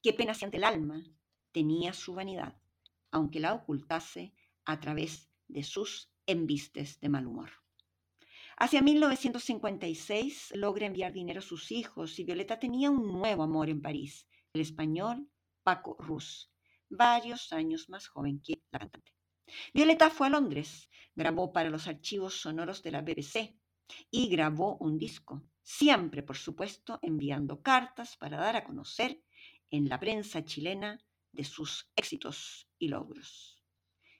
qué 0.00 0.12
pena 0.12 0.34
siente 0.34 0.58
el 0.58 0.64
alma, 0.64 1.02
tenía 1.50 1.92
su 1.92 2.14
vanidad, 2.14 2.54
aunque 3.10 3.40
la 3.40 3.52
ocultase 3.54 4.32
a 4.64 4.78
través 4.78 5.32
de 5.48 5.64
sus 5.64 6.12
embistes 6.24 7.00
de 7.00 7.08
mal 7.08 7.26
humor. 7.26 7.50
Hacia 8.56 8.82
1956 8.82 10.52
logra 10.54 10.86
enviar 10.86 11.12
dinero 11.12 11.40
a 11.40 11.42
sus 11.42 11.72
hijos 11.72 12.16
y 12.20 12.24
Violeta 12.24 12.60
tenía 12.60 12.88
un 12.88 13.12
nuevo 13.12 13.42
amor 13.42 13.68
en 13.68 13.82
París, 13.82 14.28
el 14.52 14.60
español 14.60 15.28
Paco 15.64 15.96
Rus, 15.98 16.52
varios 16.88 17.52
años 17.52 17.88
más 17.88 18.06
joven 18.06 18.40
que 18.40 18.62
la 18.70 18.78
cantante. 18.78 19.12
Violeta 19.72 20.08
fue 20.08 20.28
a 20.28 20.30
Londres, 20.30 20.88
grabó 21.16 21.52
para 21.52 21.68
los 21.68 21.88
archivos 21.88 22.40
sonoros 22.40 22.80
de 22.84 22.92
la 22.92 23.02
BBC 23.02 23.58
y 24.10 24.28
grabó 24.28 24.76
un 24.78 24.98
disco, 24.98 25.42
siempre, 25.62 26.22
por 26.22 26.36
supuesto, 26.36 26.98
enviando 27.02 27.62
cartas 27.62 28.16
para 28.16 28.38
dar 28.38 28.56
a 28.56 28.64
conocer 28.64 29.22
en 29.70 29.88
la 29.88 29.98
prensa 29.98 30.44
chilena 30.44 31.00
de 31.32 31.44
sus 31.44 31.90
éxitos 31.96 32.68
y 32.78 32.88
logros. 32.88 33.62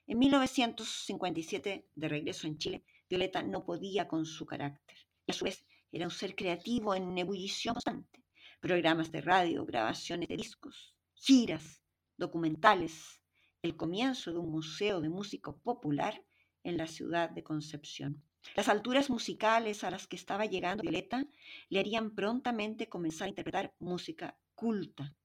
En 0.07 0.19
1957, 0.19 1.89
de 1.95 2.07
regreso 2.09 2.47
en 2.47 2.57
Chile, 2.57 2.85
Violeta 3.09 3.41
no 3.41 3.65
podía 3.65 4.07
con 4.07 4.25
su 4.25 4.45
carácter 4.45 4.97
y 5.25 5.31
a 5.31 5.33
su 5.33 5.45
vez 5.45 5.65
era 5.91 6.05
un 6.05 6.11
ser 6.11 6.35
creativo 6.35 6.93
en 6.93 7.17
ebullición 7.17 7.73
constante. 7.73 8.23
Programas 8.59 9.11
de 9.11 9.21
radio, 9.21 9.65
grabaciones 9.65 10.27
de 10.27 10.37
discos, 10.37 10.95
giras, 11.13 11.81
documentales, 12.17 13.21
el 13.61 13.75
comienzo 13.75 14.31
de 14.31 14.39
un 14.39 14.51
museo 14.51 15.01
de 15.01 15.09
música 15.09 15.51
popular 15.51 16.23
en 16.63 16.77
la 16.77 16.87
ciudad 16.87 17.29
de 17.29 17.43
Concepción. 17.43 18.23
Las 18.53 18.69
alturas 18.69 19.09
musicales 19.09 19.83
a 19.83 19.89
las 19.89 20.07
que 20.07 20.15
estaba 20.15 20.45
llegando 20.45 20.83
Violeta 20.83 21.25
le 21.69 21.79
harían 21.79 22.11
prontamente 22.11 22.87
comenzar 22.87 23.25
a 23.25 23.29
interpretar 23.29 23.73
música 23.79 24.37
culta. 24.53 25.15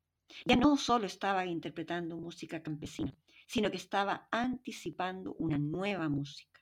Ya 0.46 0.56
no 0.56 0.76
solo 0.76 1.06
estaba 1.06 1.44
interpretando 1.44 2.16
música 2.16 2.62
campesina, 2.62 3.14
sino 3.46 3.70
que 3.70 3.76
estaba 3.76 4.28
anticipando 4.30 5.34
una 5.34 5.58
nueva 5.58 6.08
música. 6.08 6.60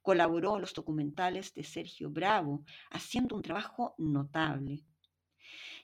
Colaboró 0.00 0.54
en 0.54 0.62
los 0.62 0.72
documentales 0.72 1.52
de 1.54 1.64
Sergio 1.64 2.08
Bravo, 2.08 2.64
haciendo 2.90 3.36
un 3.36 3.42
trabajo 3.42 3.94
notable. 3.98 4.84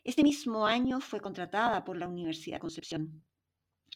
Este 0.02 0.22
mismo 0.22 0.66
año 0.66 1.00
fue 1.00 1.20
contratada 1.20 1.84
por 1.84 1.98
la 1.98 2.08
Universidad 2.08 2.56
de 2.56 2.60
Concepción. 2.60 3.24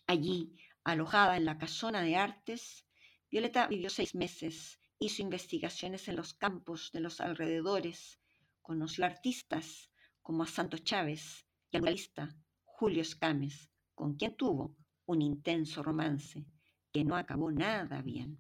Allí 0.07 0.55
Alojada 0.85 1.39
en 1.39 1.47
la 1.47 1.57
Casona 1.57 2.03
de 2.03 2.17
Artes, 2.17 2.85
Violeta 3.31 3.67
vivió 3.69 3.89
seis 3.89 4.15
meses, 4.15 4.79
hizo 5.05 5.23
investigaciones 5.23 6.09
en 6.09 6.17
los 6.17 6.33
campos 6.35 6.91
de 6.93 7.01
los 7.01 7.21
alrededores, 7.21 8.21
conoció 8.63 9.05
artistas 9.05 9.91
como 10.23 10.43
a 10.43 10.47
Santos 10.47 10.83
Chávez 10.83 11.47
y 11.71 11.77
al 11.77 11.83
muralista 11.83 12.35
Julio 12.65 13.03
Escames, 13.03 13.71
con 13.95 14.15
quien 14.15 14.35
tuvo 14.37 14.77
un 15.07 15.21
intenso 15.21 15.83
romance 15.83 16.47
que 16.93 17.05
no 17.05 17.17
acabó 17.17 17.51
nada 17.51 18.01
bien. 18.01 18.39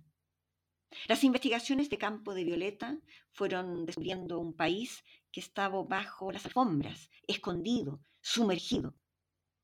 Las 1.06 1.24
investigaciones 1.24 1.90
de 1.90 1.98
campo 1.98 2.34
de 2.34 2.44
Violeta 2.44 2.98
fueron 3.32 3.84
descubriendo 3.84 4.38
un 4.38 4.54
país 4.54 5.04
que 5.32 5.40
estaba 5.40 5.82
bajo 5.82 6.32
las 6.32 6.46
alfombras, 6.46 7.10
escondido, 7.26 8.00
sumergido, 8.20 8.94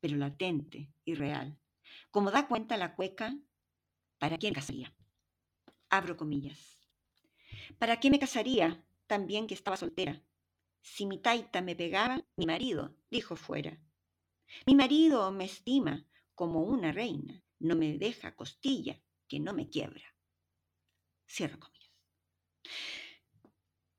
pero 0.01 0.17
latente 0.17 0.93
y 1.05 1.15
real. 1.15 1.57
Como 2.11 2.31
da 2.31 2.49
cuenta 2.49 2.77
la 2.77 2.95
cueca, 2.95 3.35
¿para 4.19 4.37
quién 4.39 4.53
casaría? 4.53 4.93
Abro 5.89 6.17
comillas. 6.17 6.80
¿Para 7.79 7.99
qué 8.01 8.11
me 8.11 8.19
casaría 8.19 8.85
también 9.07 9.47
que 9.47 9.55
estaba 9.55 9.77
soltera? 9.77 10.23
Si 10.83 11.07
mi 11.07 11.19
taita 11.19 11.61
me 11.61 11.77
pegaba, 11.77 12.25
mi 12.37 12.47
marido, 12.47 12.97
dijo 13.11 13.37
fuera. 13.37 13.79
Mi 14.67 14.75
marido 14.75 15.31
me 15.31 15.45
estima 15.45 16.07
como 16.35 16.63
una 16.63 16.93
reina, 16.93 17.43
no 17.59 17.77
me 17.77 17.99
deja 17.99 18.35
costilla 18.35 19.01
que 19.29 19.39
no 19.39 19.53
me 19.53 19.69
quiebra. 19.69 20.15
Cierro 21.29 21.61
comillas. 21.61 21.91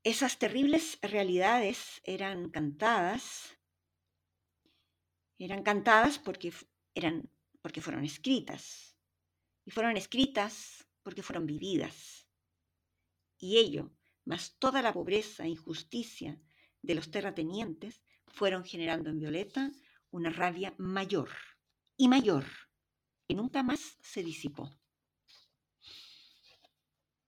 Esas 0.04 0.38
terribles 0.38 0.98
realidades 1.00 2.00
eran 2.04 2.50
cantadas, 2.50 3.56
eran 5.38 5.62
cantadas 5.62 6.18
porque 6.18 6.52
eran 6.94 7.30
porque 7.62 7.80
fueron 7.80 8.04
escritas. 8.04 8.96
Y 9.64 9.70
fueron 9.70 9.96
escritas 9.96 10.86
porque 11.02 11.22
fueron 11.22 11.46
vividas. 11.46 12.21
Y 13.42 13.58
ello, 13.58 13.90
más 14.24 14.54
toda 14.60 14.82
la 14.82 14.92
pobreza 14.92 15.42
e 15.42 15.48
injusticia 15.48 16.40
de 16.80 16.94
los 16.94 17.10
terratenientes, 17.10 18.00
fueron 18.28 18.64
generando 18.64 19.10
en 19.10 19.18
Violeta 19.18 19.72
una 20.12 20.30
rabia 20.30 20.76
mayor 20.78 21.28
y 21.96 22.06
mayor, 22.06 22.44
que 23.26 23.34
nunca 23.34 23.64
más 23.64 23.98
se 24.00 24.22
disipó. 24.22 24.70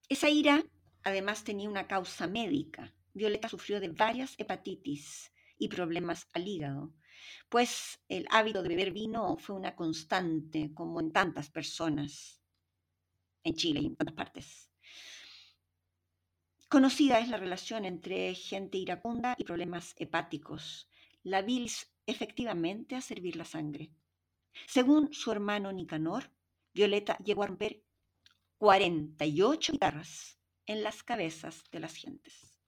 Esa 0.09 0.31
ira 0.31 0.65
además 1.03 1.43
tenía 1.43 1.69
una 1.69 1.89
causa 1.89 2.29
médica. 2.29 2.95
Violeta 3.13 3.49
sufrió 3.49 3.81
de 3.81 3.89
varias 3.89 4.39
hepatitis 4.39 5.33
y 5.59 5.67
problemas 5.67 6.29
al 6.33 6.47
hígado, 6.47 6.95
pues 7.49 7.99
el 8.09 8.25
hábito 8.31 8.63
de 8.63 8.69
beber 8.69 8.93
vino 8.93 9.37
fue 9.37 9.57
una 9.57 9.75
constante, 9.75 10.73
como 10.75 11.01
en 11.01 11.11
tantas 11.11 11.51
personas 11.51 12.41
en 13.43 13.55
Chile 13.57 13.81
y 13.81 13.87
en 13.87 13.97
tantas 13.97 14.15
partes. 14.15 14.74
Conocida 16.75 17.21
es 17.21 17.29
la 17.29 17.37
relación 17.37 17.85
entre 17.85 18.35
gente 18.35 18.79
iracunda 18.79 19.37
y 19.39 19.45
problemas 19.45 19.95
hepáticos. 19.97 20.89
La 21.23 21.41
bilis 21.41 21.95
efectivamente 22.05 22.97
a 22.97 23.01
servir 23.01 23.37
la 23.37 23.45
sangre. 23.45 23.93
Según 24.67 25.15
su 25.15 25.31
hermano 25.31 25.71
Nicanor, 25.71 26.33
Violeta 26.73 27.17
llegó 27.19 27.45
a 27.45 27.47
romper 27.47 27.81
48 28.59 29.73
guitarras 29.73 30.41
en 30.67 30.83
las 30.83 31.05
cabezas 31.05 31.63
de 31.71 31.79
las 31.79 31.95
gentes. 31.95 32.59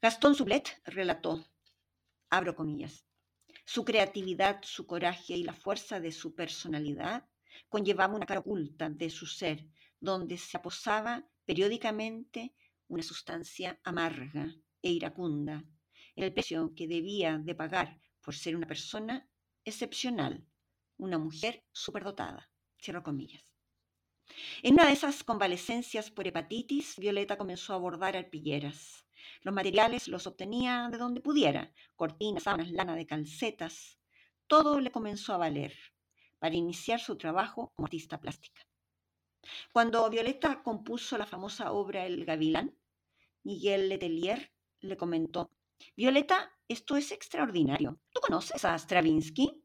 Gastón 0.00 0.34
Sublet 0.34 0.80
relató, 0.86 1.44
abro 2.30 2.56
comillas, 2.56 3.04
su 3.66 3.84
creatividad, 3.84 4.60
su 4.62 4.86
coraje 4.86 5.34
y 5.34 5.44
la 5.44 5.52
fuerza 5.52 6.00
de 6.00 6.10
su 6.10 6.34
personalidad 6.34 7.28
conllevaban 7.68 8.16
una 8.16 8.24
cara 8.24 8.40
oculta 8.40 8.88
de 8.88 9.10
su 9.10 9.26
ser, 9.26 9.68
donde 10.00 10.38
se 10.38 10.56
aposaba 10.56 11.22
periódicamente 11.46 12.54
una 12.88 13.02
sustancia 13.02 13.80
amarga 13.84 14.54
e 14.82 14.90
iracunda, 14.90 15.64
el 16.14 16.32
precio 16.32 16.74
que 16.74 16.86
debía 16.88 17.38
de 17.38 17.54
pagar 17.54 18.00
por 18.20 18.34
ser 18.34 18.56
una 18.56 18.66
persona 18.66 19.28
excepcional, 19.64 20.44
una 20.98 21.18
mujer 21.18 21.64
superdotada. 21.72 22.50
Cierro 22.78 23.02
comillas. 23.02 23.42
En 24.62 24.74
una 24.74 24.86
de 24.86 24.92
esas 24.92 25.22
convalecencias 25.22 26.10
por 26.10 26.26
hepatitis, 26.26 26.96
Violeta 26.98 27.38
comenzó 27.38 27.74
a 27.74 27.78
bordar 27.78 28.16
arpilleras. 28.16 29.06
Los 29.42 29.54
materiales 29.54 30.08
los 30.08 30.26
obtenía 30.26 30.88
de 30.90 30.98
donde 30.98 31.20
pudiera, 31.20 31.72
cortinas, 31.94 32.42
sábanas, 32.42 32.70
lana 32.70 32.96
de 32.96 33.06
calcetas. 33.06 33.98
Todo 34.46 34.80
le 34.80 34.90
comenzó 34.90 35.34
a 35.34 35.38
valer 35.38 35.74
para 36.38 36.54
iniciar 36.54 37.00
su 37.00 37.16
trabajo 37.16 37.72
como 37.74 37.86
artista 37.86 38.20
plástica. 38.20 38.62
Cuando 39.72 40.08
Violeta 40.10 40.62
compuso 40.62 41.16
la 41.18 41.26
famosa 41.26 41.72
obra 41.72 42.06
El 42.06 42.24
Gavilán, 42.24 42.76
Miguel 43.44 43.88
Letelier 43.88 44.52
le 44.80 44.96
comentó, 44.96 45.50
Violeta, 45.96 46.52
esto 46.68 46.96
es 46.96 47.12
extraordinario. 47.12 48.00
¿Tú 48.10 48.20
conoces 48.20 48.64
a 48.64 48.78
Stravinsky? 48.78 49.62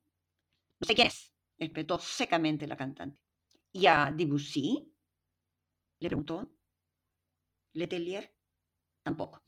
No 0.80 0.88
sé 0.88 0.96
quién 0.96 1.08
es, 1.08 1.34
espetó 1.58 2.00
secamente 2.00 2.68
la 2.68 2.78
cantante. 2.78 3.20
¿Y 3.72 3.86
a 3.88 4.12
Debussy? 4.12 4.94
Le 6.00 6.10
preguntó. 6.10 6.52
Letelier, 7.74 8.36
tampoco. 9.04 9.44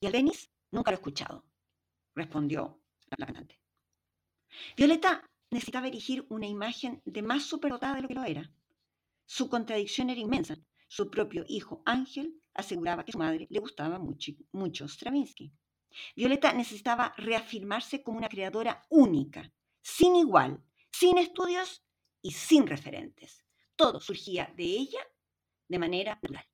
¿Y 0.00 0.06
al 0.06 0.12
Denis? 0.12 0.50
Nunca 0.70 0.90
lo 0.90 0.96
he 0.96 1.00
escuchado, 1.00 1.44
respondió 2.14 2.82
la 3.18 3.26
cantante. 3.26 3.60
Violeta 4.76 5.28
necesitaba 5.50 5.88
erigir 5.88 6.26
una 6.30 6.46
imagen 6.46 7.02
de 7.04 7.22
más 7.22 7.44
superdotada 7.44 7.96
de 7.96 8.02
lo 8.02 8.08
que 8.08 8.14
lo 8.14 8.24
era. 8.24 8.50
Su 9.26 9.48
contradicción 9.48 10.10
era 10.10 10.20
inmensa. 10.20 10.56
Su 10.88 11.10
propio 11.10 11.44
hijo 11.48 11.82
Ángel 11.86 12.40
aseguraba 12.54 13.04
que 13.04 13.12
su 13.12 13.18
madre 13.18 13.46
le 13.50 13.60
gustaba 13.60 13.98
mucho, 13.98 14.32
mucho 14.52 14.86
Stravinsky. 14.86 15.52
Violeta 16.16 16.52
necesitaba 16.52 17.14
reafirmarse 17.16 18.02
como 18.02 18.18
una 18.18 18.28
creadora 18.28 18.84
única, 18.90 19.52
sin 19.80 20.16
igual, 20.16 20.62
sin 20.90 21.18
estudios 21.18 21.84
y 22.20 22.32
sin 22.32 22.66
referentes. 22.66 23.44
Todo 23.76 24.00
surgía 24.00 24.52
de 24.56 24.64
ella 24.64 25.00
de 25.68 25.78
manera 25.78 26.14
natural. 26.14 26.44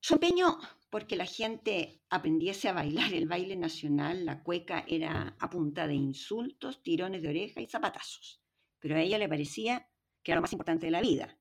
Su 0.00 0.14
empeño 0.14 0.58
porque 0.90 1.16
la 1.16 1.26
gente 1.26 2.00
aprendiese 2.08 2.68
a 2.68 2.72
bailar 2.72 3.12
el 3.12 3.28
baile 3.28 3.56
nacional, 3.56 4.24
la 4.24 4.42
cueca 4.42 4.84
era 4.88 5.36
a 5.38 5.50
punta 5.50 5.86
de 5.86 5.94
insultos, 5.94 6.82
tirones 6.82 7.22
de 7.22 7.28
oreja 7.28 7.60
y 7.60 7.66
zapatazos. 7.66 8.40
Pero 8.78 8.96
a 8.96 9.00
ella 9.00 9.18
le 9.18 9.28
parecía 9.28 9.86
que 10.28 10.32
era 10.32 10.40
lo 10.40 10.42
más 10.42 10.52
importante 10.52 10.84
de 10.84 10.92
la 10.92 11.00
vida. 11.00 11.38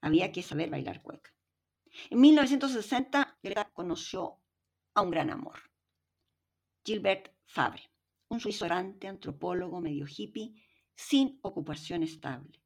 había 0.00 0.32
que 0.32 0.42
saber 0.42 0.68
bailar 0.68 1.00
cueca. 1.00 1.30
En 2.10 2.20
1960, 2.20 3.38
Violeta 3.40 3.70
conoció 3.72 4.40
a 4.94 5.02
un 5.02 5.12
gran 5.12 5.30
amor, 5.30 5.60
Gilbert 6.84 7.32
Fabre, 7.46 7.88
un 8.28 8.40
suizo 8.40 8.66
antropólogo, 8.66 9.80
medio 9.80 10.06
hippie, 10.08 10.60
sin 10.96 11.38
ocupación 11.42 12.02
estable. 12.02 12.60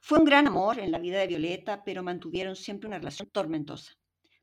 Fue 0.00 0.18
un 0.18 0.24
gran 0.24 0.48
amor 0.48 0.80
en 0.80 0.90
la 0.90 0.98
vida 0.98 1.20
de 1.20 1.28
Violeta, 1.28 1.84
pero 1.84 2.02
mantuvieron 2.02 2.56
siempre 2.56 2.88
una 2.88 2.98
relación 2.98 3.30
tormentosa, 3.30 3.96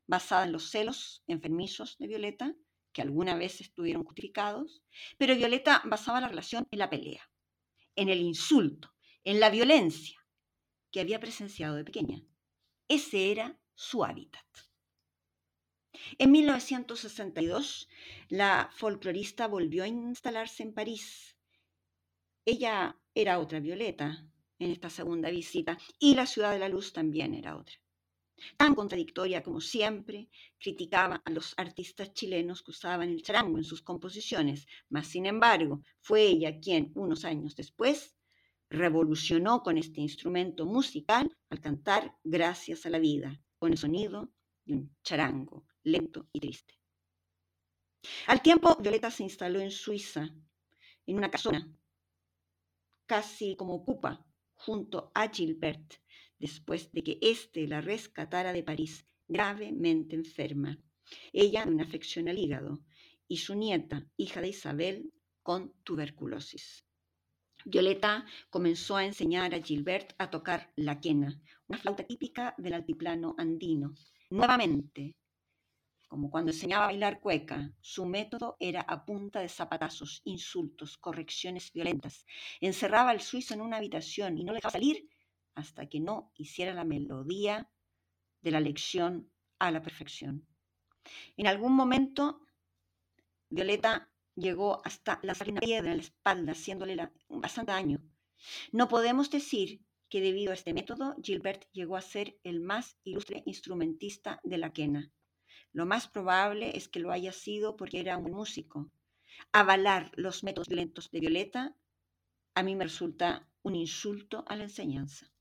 basada 0.06 0.46
en 0.46 0.52
los 0.52 0.70
celos 0.70 1.22
enfermizos 1.26 1.98
de 1.98 2.06
Violeta, 2.06 2.54
que 2.94 3.02
alguna 3.02 3.34
vez 3.34 3.60
estuvieron 3.60 4.02
justificados, 4.02 4.82
pero 5.18 5.36
Violeta 5.36 5.82
basaba 5.84 6.22
la 6.22 6.28
relación 6.28 6.66
en 6.70 6.78
la 6.78 6.88
pelea, 6.88 7.30
en 7.96 8.08
el 8.08 8.22
insulto, 8.22 8.94
en 9.24 9.38
la 9.38 9.50
violencia 9.50 10.21
que 10.92 11.00
había 11.00 11.18
presenciado 11.18 11.74
de 11.74 11.84
pequeña. 11.84 12.22
Ese 12.86 13.32
era 13.32 13.58
su 13.74 14.04
hábitat. 14.04 14.46
En 16.18 16.30
1962, 16.30 17.88
la 18.28 18.70
folclorista 18.72 19.46
volvió 19.48 19.84
a 19.84 19.88
instalarse 19.88 20.62
en 20.62 20.74
París. 20.74 21.36
Ella 22.44 22.96
era 23.14 23.38
otra 23.38 23.60
Violeta 23.60 24.26
en 24.58 24.70
esta 24.70 24.90
segunda 24.90 25.30
visita 25.30 25.78
y 25.98 26.14
la 26.14 26.26
Ciudad 26.26 26.52
de 26.52 26.58
la 26.58 26.68
Luz 26.68 26.92
también 26.92 27.34
era 27.34 27.56
otra. 27.56 27.76
Tan 28.56 28.74
contradictoria 28.74 29.42
como 29.42 29.60
siempre, 29.60 30.28
criticaba 30.58 31.22
a 31.24 31.30
los 31.30 31.54
artistas 31.56 32.12
chilenos 32.12 32.62
que 32.62 32.72
usaban 32.72 33.08
el 33.10 33.22
charango 33.22 33.58
en 33.58 33.64
sus 33.64 33.82
composiciones, 33.82 34.66
mas 34.88 35.06
sin 35.06 35.26
embargo 35.26 35.82
fue 36.00 36.22
ella 36.22 36.58
quien, 36.58 36.90
unos 36.94 37.24
años 37.24 37.54
después, 37.54 38.16
revolucionó 38.72 39.62
con 39.62 39.76
este 39.76 40.00
instrumento 40.00 40.64
musical 40.64 41.30
al 41.50 41.60
cantar 41.60 42.16
Gracias 42.24 42.86
a 42.86 42.90
la 42.90 42.98
vida, 42.98 43.38
con 43.58 43.70
el 43.70 43.78
sonido 43.78 44.32
de 44.64 44.74
un 44.74 44.96
charango 45.02 45.66
lento 45.82 46.28
y 46.32 46.40
triste. 46.40 46.80
Al 48.26 48.40
tiempo, 48.40 48.76
Violeta 48.80 49.10
se 49.10 49.24
instaló 49.24 49.60
en 49.60 49.70
Suiza, 49.70 50.34
en 51.06 51.16
una 51.16 51.30
casona, 51.30 51.70
casi 53.06 53.56
como 53.56 53.84
pupa, 53.84 54.24
junto 54.54 55.12
a 55.14 55.28
Gilbert, 55.28 55.94
después 56.38 56.90
de 56.92 57.02
que 57.02 57.18
éste 57.20 57.66
la 57.66 57.82
rescatara 57.82 58.52
de 58.52 58.62
París, 58.62 59.06
gravemente 59.28 60.16
enferma, 60.16 60.78
ella 61.32 61.66
de 61.66 61.72
una 61.72 61.84
afección 61.84 62.28
al 62.28 62.38
hígado 62.38 62.82
y 63.28 63.36
su 63.36 63.54
nieta, 63.54 64.06
hija 64.16 64.40
de 64.40 64.48
Isabel, 64.48 65.12
con 65.42 65.74
tuberculosis. 65.82 66.84
Violeta 67.64 68.24
comenzó 68.50 68.96
a 68.96 69.04
enseñar 69.04 69.54
a 69.54 69.62
Gilbert 69.62 70.14
a 70.18 70.30
tocar 70.30 70.72
la 70.76 71.00
quena, 71.00 71.40
una 71.68 71.78
flauta 71.78 72.04
típica 72.04 72.54
del 72.58 72.74
altiplano 72.74 73.34
andino. 73.38 73.94
Nuevamente, 74.30 75.14
como 76.08 76.30
cuando 76.30 76.50
enseñaba 76.50 76.84
a 76.84 76.88
bailar 76.88 77.20
cueca, 77.20 77.72
su 77.80 78.04
método 78.04 78.56
era 78.60 78.82
a 78.82 79.04
punta 79.04 79.40
de 79.40 79.48
zapatazos, 79.48 80.20
insultos, 80.24 80.98
correcciones 80.98 81.72
violentas. 81.72 82.26
Encerraba 82.60 83.10
al 83.10 83.20
suizo 83.20 83.54
en 83.54 83.62
una 83.62 83.78
habitación 83.78 84.36
y 84.36 84.44
no 84.44 84.52
le 84.52 84.58
dejaba 84.58 84.72
salir 84.72 85.08
hasta 85.54 85.88
que 85.88 86.00
no 86.00 86.30
hiciera 86.36 86.74
la 86.74 86.84
melodía 86.84 87.70
de 88.42 88.50
la 88.50 88.60
lección 88.60 89.30
a 89.58 89.70
la 89.70 89.82
perfección. 89.82 90.46
En 91.36 91.46
algún 91.46 91.74
momento, 91.74 92.40
Violeta 93.48 94.11
llegó 94.34 94.80
hasta 94.84 95.20
la 95.22 95.34
una 95.46 95.60
piedra 95.60 95.90
en 95.90 95.98
la 95.98 96.02
espalda, 96.02 96.52
haciéndole 96.52 97.10
bastante 97.28 97.72
daño. 97.72 98.02
No 98.72 98.88
podemos 98.88 99.30
decir 99.30 99.80
que 100.08 100.20
debido 100.20 100.50
a 100.50 100.54
este 100.54 100.74
método, 100.74 101.14
Gilbert 101.22 101.64
llegó 101.72 101.96
a 101.96 102.02
ser 102.02 102.38
el 102.42 102.60
más 102.60 102.98
ilustre 103.04 103.42
instrumentista 103.46 104.40
de 104.42 104.58
la 104.58 104.72
quena. 104.72 105.10
Lo 105.72 105.86
más 105.86 106.06
probable 106.06 106.76
es 106.76 106.88
que 106.88 107.00
lo 107.00 107.12
haya 107.12 107.32
sido 107.32 107.76
porque 107.76 108.00
era 108.00 108.18
un 108.18 108.30
músico. 108.30 108.90
Avalar 109.52 110.10
los 110.14 110.44
métodos 110.44 110.68
violentos 110.68 111.10
de 111.10 111.20
Violeta 111.20 111.74
a 112.54 112.62
mí 112.62 112.76
me 112.76 112.84
resulta 112.84 113.48
un 113.62 113.74
insulto 113.74 114.44
a 114.46 114.56
la 114.56 114.64
enseñanza. 114.64 115.32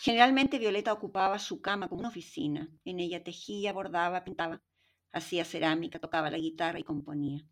Generalmente 0.00 0.58
Violeta 0.58 0.92
ocupaba 0.92 1.38
su 1.38 1.60
cama 1.60 1.88
como 1.88 2.00
una 2.00 2.08
oficina. 2.08 2.68
En 2.84 2.98
ella 2.98 3.22
tejía, 3.22 3.72
bordaba, 3.72 4.24
pintaba, 4.24 4.62
hacía 5.12 5.44
cerámica, 5.44 5.98
tocaba 5.98 6.30
la 6.30 6.38
guitarra 6.38 6.78
y 6.78 6.84
componía. 6.84 7.46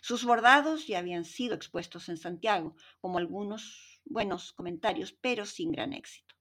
Sus 0.00 0.24
bordados 0.24 0.86
ya 0.86 0.98
habían 0.98 1.24
sido 1.24 1.54
expuestos 1.54 2.08
en 2.08 2.16
Santiago, 2.16 2.76
como 3.00 3.18
algunos 3.18 4.00
buenos 4.04 4.52
comentarios, 4.52 5.12
pero 5.20 5.44
sin 5.44 5.72
gran 5.72 5.92
éxito. 5.92 6.34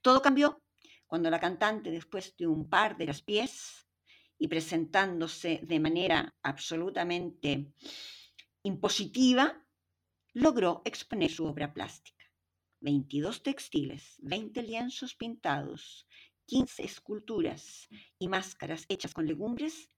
Todo 0.00 0.22
cambió 0.22 0.62
cuando 1.06 1.30
la 1.30 1.40
cantante, 1.40 1.90
después 1.90 2.36
de 2.36 2.46
un 2.46 2.68
par 2.68 2.96
de 2.96 3.06
las 3.06 3.22
pies 3.22 3.86
y 4.38 4.48
presentándose 4.48 5.60
de 5.62 5.80
manera 5.80 6.34
absolutamente 6.42 7.72
impositiva, 8.62 9.64
logró 10.32 10.82
exponer 10.84 11.30
su 11.30 11.44
obra 11.46 11.72
plástica. 11.72 12.24
22 12.80 13.42
textiles, 13.42 14.16
20 14.18 14.62
lienzos 14.62 15.14
pintados, 15.14 16.06
15 16.46 16.84
esculturas 16.84 17.88
y 18.18 18.28
máscaras 18.28 18.84
hechas 18.88 19.14
con 19.14 19.26
legumbres 19.26 19.90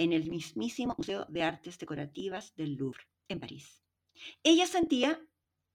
en 0.00 0.14
el 0.14 0.30
mismísimo 0.30 0.94
Museo 0.96 1.26
de 1.28 1.42
Artes 1.42 1.78
Decorativas 1.78 2.54
del 2.56 2.74
Louvre, 2.74 3.04
en 3.28 3.38
París. 3.38 3.82
Ella 4.42 4.66
sentía 4.66 5.20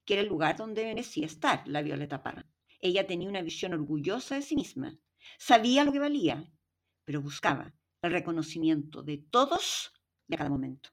que 0.04 0.16
era 0.16 0.24
el 0.24 0.30
lugar 0.30 0.58
donde 0.58 0.84
merecía 0.84 1.28
estar 1.28 1.68
la 1.68 1.84
Violeta 1.84 2.24
Parra. 2.24 2.50
Ella 2.80 3.06
tenía 3.06 3.30
una 3.30 3.44
visión 3.44 3.74
orgullosa 3.74 4.36
de 4.36 4.42
sí 4.42 4.56
misma, 4.56 4.98
sabía 5.38 5.84
lo 5.84 5.92
que 5.92 6.00
valía, 6.00 6.52
pero 7.04 7.22
buscaba 7.22 7.76
el 8.02 8.12
reconocimiento 8.12 9.04
de 9.04 9.18
todos 9.18 9.92
de 10.28 10.38
cada 10.38 10.50
momento. 10.50 10.90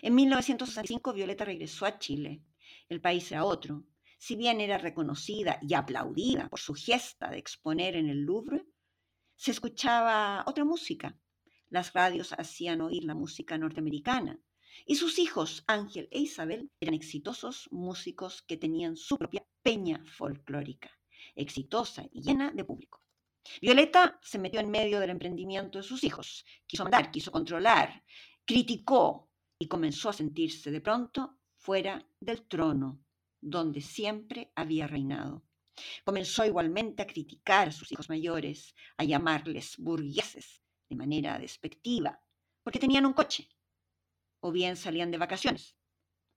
En 0.00 0.14
1965 0.14 1.12
Violeta 1.12 1.44
regresó 1.44 1.86
a 1.86 1.98
Chile. 1.98 2.44
El 2.88 3.00
país 3.00 3.32
era 3.32 3.44
otro, 3.44 3.84
si 4.16 4.36
bien 4.36 4.60
era 4.60 4.78
reconocida 4.78 5.58
y 5.60 5.74
aplaudida 5.74 6.48
por 6.48 6.60
su 6.60 6.74
gesta 6.74 7.30
de 7.30 7.38
exponer 7.38 7.96
en 7.96 8.08
el 8.08 8.20
Louvre, 8.22 8.64
se 9.34 9.50
escuchaba 9.50 10.44
otra 10.46 10.64
música. 10.64 11.16
Las 11.70 11.92
radios 11.92 12.32
hacían 12.32 12.80
oír 12.80 13.04
la 13.04 13.14
música 13.14 13.58
norteamericana. 13.58 14.40
Y 14.86 14.94
sus 14.94 15.18
hijos, 15.18 15.64
Ángel 15.66 16.08
e 16.10 16.20
Isabel, 16.20 16.70
eran 16.80 16.94
exitosos 16.94 17.68
músicos 17.70 18.40
que 18.42 18.56
tenían 18.56 18.96
su 18.96 19.18
propia 19.18 19.44
peña 19.62 20.02
folclórica, 20.06 20.90
exitosa 21.34 22.06
y 22.10 22.22
llena 22.22 22.52
de 22.52 22.64
público. 22.64 23.02
Violeta 23.60 24.18
se 24.22 24.38
metió 24.38 24.60
en 24.60 24.70
medio 24.70 24.98
del 24.98 25.10
emprendimiento 25.10 25.78
de 25.78 25.84
sus 25.84 26.04
hijos, 26.04 26.44
quiso 26.66 26.84
mandar, 26.84 27.10
quiso 27.10 27.30
controlar, 27.30 28.02
criticó 28.46 29.28
y 29.58 29.68
comenzó 29.68 30.08
a 30.08 30.14
sentirse 30.14 30.70
de 30.70 30.80
pronto 30.80 31.38
fuera 31.56 32.06
del 32.18 32.46
trono 32.46 33.04
donde 33.40 33.82
siempre 33.82 34.52
había 34.54 34.86
reinado. 34.86 35.44
Comenzó 36.04 36.44
igualmente 36.46 37.02
a 37.02 37.06
criticar 37.06 37.68
a 37.68 37.72
sus 37.72 37.92
hijos 37.92 38.08
mayores, 38.08 38.74
a 38.96 39.04
llamarles 39.04 39.76
burgueses 39.76 40.62
de 40.88 40.96
manera 40.96 41.38
despectiva, 41.38 42.20
porque 42.62 42.78
tenían 42.78 43.06
un 43.06 43.12
coche, 43.12 43.48
o 44.40 44.52
bien 44.52 44.76
salían 44.76 45.10
de 45.10 45.18
vacaciones, 45.18 45.76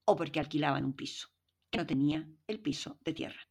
o 0.04 0.16
porque 0.16 0.40
alquilaban 0.40 0.84
un 0.84 0.94
piso, 0.94 1.28
que 1.70 1.78
no 1.78 1.86
tenía 1.86 2.28
el 2.46 2.60
piso 2.60 2.98
de 3.04 3.12
tierra. 3.12 3.48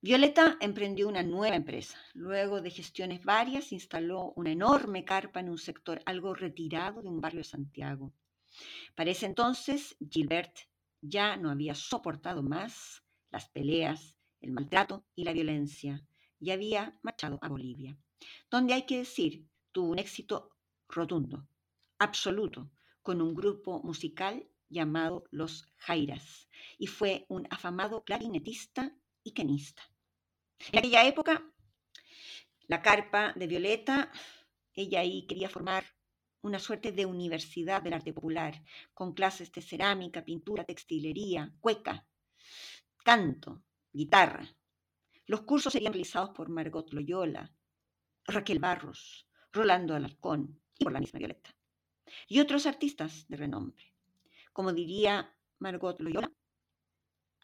Violeta 0.00 0.58
emprendió 0.60 1.08
una 1.08 1.22
nueva 1.22 1.56
empresa. 1.56 1.98
Luego 2.12 2.60
de 2.60 2.70
gestiones 2.70 3.24
varias, 3.24 3.72
instaló 3.72 4.34
una 4.36 4.50
enorme 4.50 5.02
carpa 5.02 5.40
en 5.40 5.48
un 5.48 5.56
sector 5.56 6.02
algo 6.04 6.34
retirado 6.34 7.00
de 7.00 7.08
un 7.08 7.22
barrio 7.22 7.40
de 7.40 7.44
Santiago. 7.44 8.12
Para 8.94 9.10
ese 9.10 9.24
entonces, 9.24 9.96
Gilbert 10.10 10.58
ya 11.00 11.38
no 11.38 11.50
había 11.50 11.74
soportado 11.74 12.42
más 12.42 13.02
las 13.30 13.48
peleas, 13.48 14.14
el 14.40 14.52
maltrato 14.52 15.06
y 15.14 15.24
la 15.24 15.32
violencia 15.32 16.06
y 16.38 16.50
había 16.50 16.98
marchado 17.02 17.38
a 17.40 17.48
Bolivia, 17.48 17.96
donde 18.50 18.74
hay 18.74 18.86
que 18.86 18.98
decir, 18.98 19.46
tuvo 19.72 19.90
un 19.90 19.98
éxito 19.98 20.56
rotundo, 20.88 21.46
absoluto, 21.98 22.70
con 23.02 23.20
un 23.20 23.34
grupo 23.34 23.82
musical 23.82 24.48
llamado 24.68 25.24
Los 25.30 25.66
Jairas 25.76 26.48
y 26.78 26.86
fue 26.86 27.26
un 27.28 27.46
afamado 27.50 28.04
clarinetista 28.04 28.96
y 29.22 29.32
quenista. 29.32 29.82
En 30.72 30.78
aquella 30.78 31.06
época, 31.06 31.42
la 32.66 32.82
carpa 32.82 33.32
de 33.34 33.46
Violeta, 33.46 34.10
ella 34.72 35.00
ahí 35.00 35.26
quería 35.26 35.48
formar 35.48 35.84
una 36.42 36.58
suerte 36.58 36.92
de 36.92 37.06
universidad 37.06 37.82
del 37.82 37.94
arte 37.94 38.12
popular, 38.12 38.62
con 38.92 39.14
clases 39.14 39.50
de 39.52 39.62
cerámica, 39.62 40.24
pintura, 40.24 40.64
textilería, 40.64 41.54
cueca, 41.60 42.06
canto, 43.02 43.62
guitarra. 43.92 44.46
Los 45.26 45.42
cursos 45.42 45.72
serían 45.72 45.94
realizados 45.94 46.30
por 46.30 46.50
Margot 46.50 46.92
Loyola, 46.92 47.50
Raquel 48.26 48.58
Barros, 48.58 49.28
Rolando 49.52 49.94
Alarcón 49.94 50.60
y 50.78 50.84
por 50.84 50.92
la 50.92 51.00
misma 51.00 51.18
Violeta, 51.18 51.54
y 52.26 52.40
otros 52.40 52.66
artistas 52.66 53.26
de 53.28 53.36
renombre. 53.36 53.94
Como 54.52 54.72
diría 54.72 55.36
Margot 55.58 56.00
Loyola, 56.00 56.32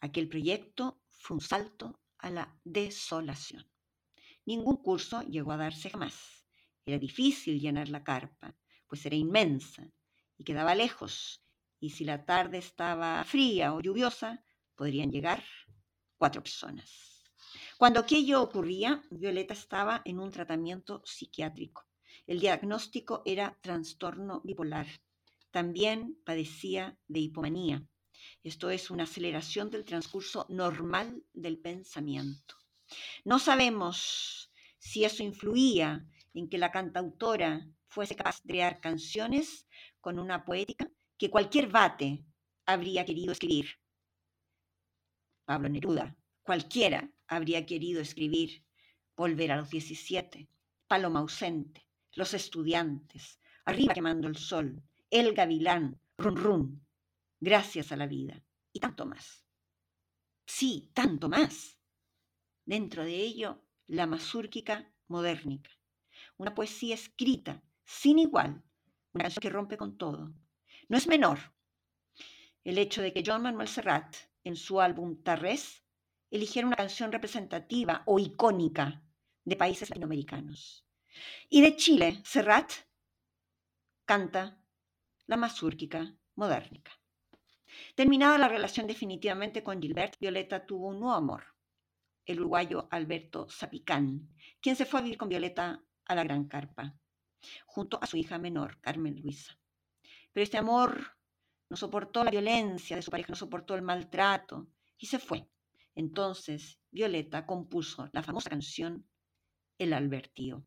aquel 0.01 0.29
proyecto 0.29 1.03
fue 1.11 1.37
un 1.37 1.41
salto 1.41 2.01
a 2.19 2.31
la 2.31 2.59
desolación. 2.65 3.71
Ningún 4.47 4.77
curso 4.77 5.23
llegó 5.23 5.53
a 5.53 5.59
darse 5.59 5.91
jamás. 5.91 6.47
Era 6.85 6.99
difícil 6.99 7.61
llenar 7.61 7.89
la 7.89 8.03
carpa, 8.03 8.57
pues 8.87 9.05
era 9.05 9.17
inmensa 9.17 9.87
y 10.39 10.45
quedaba 10.45 10.75
lejos, 10.75 11.43
y 11.79 11.91
si 11.91 12.05
la 12.05 12.25
tarde 12.25 12.59
estaba 12.59 13.23
fría 13.25 13.75
o 13.75 13.81
lluviosa, 13.81 14.43
podrían 14.75 15.11
llegar 15.11 15.45
cuatro 16.17 16.43
personas. 16.43 17.10
Cuando 17.81 18.01
aquello 18.01 18.43
ocurría, 18.43 19.03
Violeta 19.11 19.55
estaba 19.55 20.03
en 20.05 20.19
un 20.19 20.31
tratamiento 20.31 21.01
psiquiátrico. 21.03 21.87
El 22.27 22.39
diagnóstico 22.39 23.23
era 23.25 23.57
trastorno 23.63 24.43
bipolar. 24.45 24.87
También 25.51 26.21
padecía 26.27 26.99
de 27.09 27.21
hipomanía. 27.21 27.83
Esto 28.43 28.69
es 28.69 28.91
una 28.91 29.05
aceleración 29.05 29.71
del 29.71 29.87
transcurso 29.87 30.45
normal 30.51 31.25
del 31.33 31.59
pensamiento. 31.59 32.55
No 33.25 33.39
sabemos 33.39 34.53
si 34.79 35.05
eso 35.07 35.23
influía 35.23 36.07
en 36.35 36.51
que 36.51 36.59
la 36.59 36.73
cantautora 36.73 37.67
fuese 37.89 38.15
capaz 38.15 38.43
de 38.43 38.53
crear 38.53 38.81
canciones 38.83 39.67
con 40.03 40.19
una 40.19 40.45
poética 40.45 40.87
que 41.17 41.31
cualquier 41.31 41.69
bate 41.69 42.27
habría 42.67 43.07
querido 43.07 43.33
escribir. 43.33 43.71
Pablo 45.47 45.71
Neruda, 45.71 46.15
cualquiera 46.43 47.11
habría 47.27 47.67
querido 47.67 48.01
escribir 48.01 48.65
Volver 49.17 49.53
a 49.53 49.57
los 49.57 49.71
17, 49.71 50.49
Paloma 50.87 51.21
ausente, 51.21 51.87
Los 52.13 52.35
estudiantes, 52.35 53.39
Arriba 53.65 53.95
quemando 53.95 54.29
el 54.29 54.37
sol, 54.37 54.83
El 55.11 55.35
gavilán, 55.35 56.01
Run 56.17 56.37
Run, 56.37 56.87
Gracias 57.39 57.93
a 57.93 57.97
la 57.97 58.07
vida 58.07 58.43
y 58.73 58.81
tanto 58.81 59.07
más. 59.07 59.45
Sí, 60.47 60.91
tanto 60.95 61.29
más. 61.29 61.79
Dentro 62.65 63.05
de 63.05 63.17
ello, 63.17 63.63
la 63.87 64.07
masúrquica 64.07 64.93
modérnica, 65.09 65.71
una 66.37 66.55
poesía 66.55 66.95
escrita 66.95 67.63
sin 67.85 68.19
igual, 68.19 68.63
una 69.13 69.25
canción 69.25 69.41
que 69.41 69.51
rompe 69.51 69.77
con 69.77 69.97
todo. 69.97 70.33
No 70.89 70.97
es 70.97 71.07
menor 71.07 71.39
el 72.65 72.79
hecho 72.79 73.03
de 73.03 73.13
que 73.13 73.23
John 73.25 73.43
Manuel 73.43 73.69
Serrat, 73.69 74.15
en 74.45 74.57
su 74.57 74.81
álbum 74.81 75.23
Tarrés, 75.23 75.80
eligiera 76.31 76.67
una 76.67 76.77
canción 76.77 77.13
representativa 77.13 78.03
o 78.07 78.19
icónica 78.19 79.03
de 79.45 79.57
países 79.57 79.91
latinoamericanos. 79.91 80.87
Y 81.49 81.61
de 81.61 81.77
Chile, 81.77 82.21
Serrat 82.25 82.73
canta 84.05 84.61
la 85.27 85.37
masúrquica 85.37 86.15
modérnica. 86.35 86.93
Terminada 87.95 88.39
la 88.39 88.49
relación 88.49 88.87
definitivamente 88.87 89.63
con 89.63 89.81
Gilbert, 89.81 90.19
Violeta 90.19 90.67
tuvo 90.67 90.89
un 90.89 91.01
nuevo 91.01 91.15
amor, 91.15 91.45
el 92.25 92.41
uruguayo 92.41 92.89
Alberto 92.91 93.49
Zapicán, 93.49 94.29
quien 94.61 94.77
se 94.77 94.87
fue 94.87 95.01
a 95.01 95.03
vivir 95.03 95.19
con 95.19 95.29
Violeta 95.29 95.83
a 96.05 96.15
la 96.15 96.25
Gran 96.25 96.47
Carpa, 96.49 96.97
junto 97.67 97.99
a 98.03 98.07
su 98.07 98.17
hija 98.17 98.39
menor, 98.39 98.81
Carmen 98.81 99.21
Luisa. 99.21 99.59
Pero 100.33 100.45
este 100.45 100.59
amor 100.59 101.17
no 101.69 101.77
soportó 101.77 102.25
la 102.25 102.31
violencia 102.31 102.97
de 102.97 103.03
su 103.03 103.11
pareja, 103.11 103.31
no 103.31 103.37
soportó 103.37 103.75
el 103.75 103.83
maltrato 103.83 104.69
y 104.99 105.07
se 105.07 105.19
fue. 105.19 105.49
Entonces 106.01 106.81
Violeta 106.91 107.45
compuso 107.45 108.09
la 108.15 108.23
famosa 108.23 108.49
canción 108.49 109.07
El 109.79 109.93
Albertío. 109.93 110.65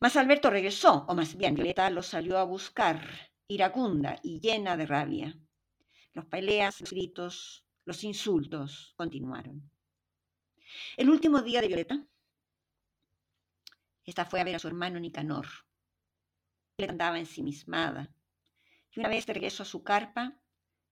Mas 0.00 0.16
Alberto 0.16 0.50
regresó, 0.50 1.06
o 1.08 1.14
más 1.14 1.34
bien 1.34 1.54
Violeta 1.54 1.88
lo 1.88 2.02
salió 2.02 2.36
a 2.36 2.44
buscar, 2.44 3.08
iracunda 3.48 4.20
y 4.22 4.38
llena 4.38 4.76
de 4.76 4.84
rabia. 4.84 5.34
Los 6.12 6.26
peleas, 6.26 6.78
los 6.82 6.90
gritos, 6.90 7.64
los 7.86 8.04
insultos 8.04 8.92
continuaron. 8.98 9.70
El 10.98 11.08
último 11.08 11.40
día 11.40 11.62
de 11.62 11.68
Violeta, 11.68 12.06
esta 14.04 14.26
fue 14.26 14.42
a 14.42 14.44
ver 14.44 14.56
a 14.56 14.58
su 14.58 14.68
hermano 14.68 15.00
Nicanor. 15.00 15.46
Él 16.76 16.90
andaba 16.90 17.18
ensimismada. 17.18 18.14
Y 18.94 19.00
una 19.00 19.08
vez 19.08 19.24
de 19.24 19.32
regreso 19.32 19.62
a 19.62 19.66
su 19.66 19.82
carpa, 19.82 20.38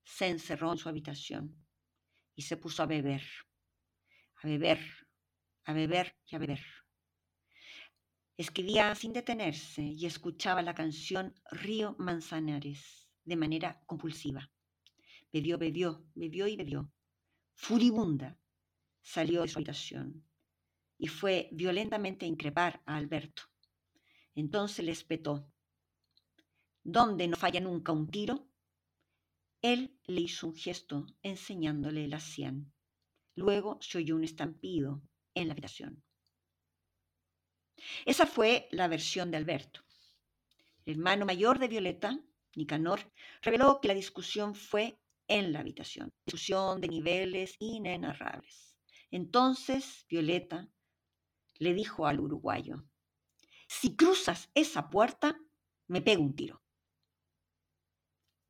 se 0.05 0.27
encerró 0.27 0.73
en 0.73 0.79
su 0.79 0.89
habitación 0.89 1.66
y 2.37 2.43
se 2.43 2.57
puso 2.57 2.83
a 2.83 2.87
beber, 2.87 3.23
a 4.43 4.47
beber, 4.47 4.79
a 5.65 5.73
beber 5.73 6.15
y 6.27 6.37
a 6.37 6.39
beber. 6.39 6.61
Escribía 8.37 8.95
sin 8.95 9.15
detenerse 9.15 9.83
y 9.83 10.05
escuchaba 10.05 10.63
la 10.63 10.75
canción 10.75 11.35
Río 11.51 11.97
Manzanares 11.99 13.09
de 13.25 13.37
manera 13.37 13.83
compulsiva. 13.87 14.51
Bebió, 15.33 15.59
bebió, 15.59 16.07
bebió 16.15 16.47
y 16.47 16.57
bebió. 16.57 16.93
Furibunda, 17.55 18.39
salió 19.01 19.43
de 19.43 19.49
su 19.49 19.59
habitación 19.59 20.23
y 20.99 21.09
fue 21.09 21.49
violentamente 21.53 22.27
a 22.27 22.29
increpar 22.29 22.83
a 22.85 22.97
Alberto. 22.97 23.43
Entonces 24.35 24.85
le 24.85 24.93
espetó. 24.93 25.51
¿Dónde 26.83 27.27
no 27.27 27.37
falla 27.37 27.61
nunca 27.61 27.93
un 27.93 28.09
tiro? 28.09 28.49
Él 29.63 29.99
le 30.05 30.21
hizo 30.21 30.47
un 30.47 30.55
gesto 30.55 31.07
enseñándole 31.23 32.09
la 32.09 32.21
sien. 32.21 32.73
Luego 33.35 33.79
se 33.81 33.99
oyó 33.99 34.17
un 34.17 34.25
estampido 34.25 35.03
en 35.35 35.49
la 35.49 35.53
habitación. 35.53 36.03
Esa 38.05 38.27
fue 38.27 38.69
la 38.71 38.89
versión 38.89 39.31
de 39.31 39.37
Alberto. 39.37 39.81
El 40.85 40.95
hermano 40.95 41.27
mayor 41.27 41.59
de 41.59 41.69
Violeta, 41.69 42.19
Nicanor, 42.55 43.13
reveló 43.43 43.81
que 43.81 43.89
la 43.89 43.95
discusión 43.95 44.55
fue 44.55 44.99
en 45.29 45.53
la 45.53 45.61
habitación. 45.61 46.13
Discusión 46.25 46.81
de 46.81 46.89
niveles 46.89 47.57
inenarrables. 47.59 48.77
Entonces 49.11 50.07
Violeta 50.09 50.69
le 51.59 51.75
dijo 51.75 52.07
al 52.07 52.21
uruguayo, 52.21 52.85
si 53.69 53.97
cruzas 53.97 54.51
esa 54.55 54.89
puerta, 54.89 55.39
me 55.89 56.01
pego 56.01 56.23
un 56.23 56.37
tiro. 56.37 56.63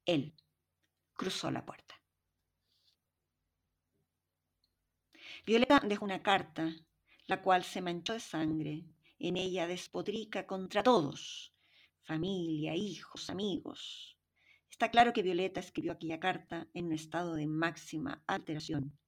Él 0.04 0.34
cruzó 1.16 1.50
la 1.50 1.64
puerta. 1.64 1.94
Violeta 5.44 5.80
dejó 5.80 6.04
una 6.04 6.22
carta, 6.22 6.74
la 7.26 7.42
cual 7.42 7.64
se 7.64 7.80
manchó 7.80 8.12
de 8.12 8.20
sangre. 8.20 8.84
En 9.18 9.36
ella 9.36 9.66
despotrica 9.66 10.46
contra 10.46 10.82
todos, 10.82 11.54
familia, 12.02 12.74
hijos, 12.74 13.30
amigos, 13.30 14.16
Está 14.76 14.90
claro 14.90 15.14
que 15.14 15.22
Violeta 15.22 15.58
escribió 15.58 15.92
aquella 15.92 16.20
carta 16.20 16.68
en 16.74 16.84
un 16.84 16.92
estado 16.92 17.34
de 17.34 17.46
máxima 17.46 18.22
alteración, 18.26 18.98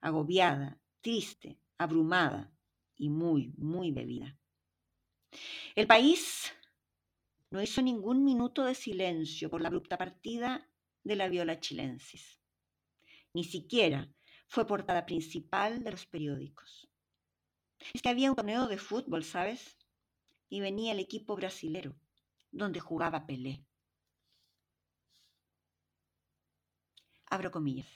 agobiada, 0.00 0.80
triste, 1.00 1.60
abrumada 1.78 2.52
y 2.96 3.08
muy, 3.08 3.54
muy 3.56 3.92
bebida. 3.92 4.36
El 5.76 5.86
país 5.86 6.52
no 7.50 7.62
hizo 7.62 7.82
ningún 7.82 8.24
minuto 8.24 8.64
de 8.64 8.74
silencio 8.74 9.48
por 9.48 9.60
la 9.60 9.68
abrupta 9.68 9.96
partida 9.96 10.68
de 11.04 11.16
la 11.16 11.28
viola 11.28 11.60
chilensis. 11.60 12.40
Ni 13.34 13.44
siquiera 13.44 14.08
fue 14.46 14.66
portada 14.66 15.06
principal 15.06 15.82
de 15.82 15.90
los 15.90 16.06
periódicos. 16.06 16.88
Es 17.92 18.02
que 18.02 18.08
había 18.08 18.30
un 18.30 18.36
torneo 18.36 18.68
de 18.68 18.78
fútbol, 18.78 19.24
¿sabes? 19.24 19.78
Y 20.48 20.60
venía 20.60 20.92
el 20.92 21.00
equipo 21.00 21.34
brasilero, 21.34 21.96
donde 22.50 22.80
jugaba 22.80 23.26
Pelé. 23.26 23.64
abro 27.32 27.50
comillas. 27.50 27.88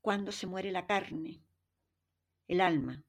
Cuando 0.00 0.30
se 0.30 0.46
muere 0.46 0.70
la 0.70 0.86
carne, 0.86 1.42
el 2.46 2.60
alma 2.60 3.02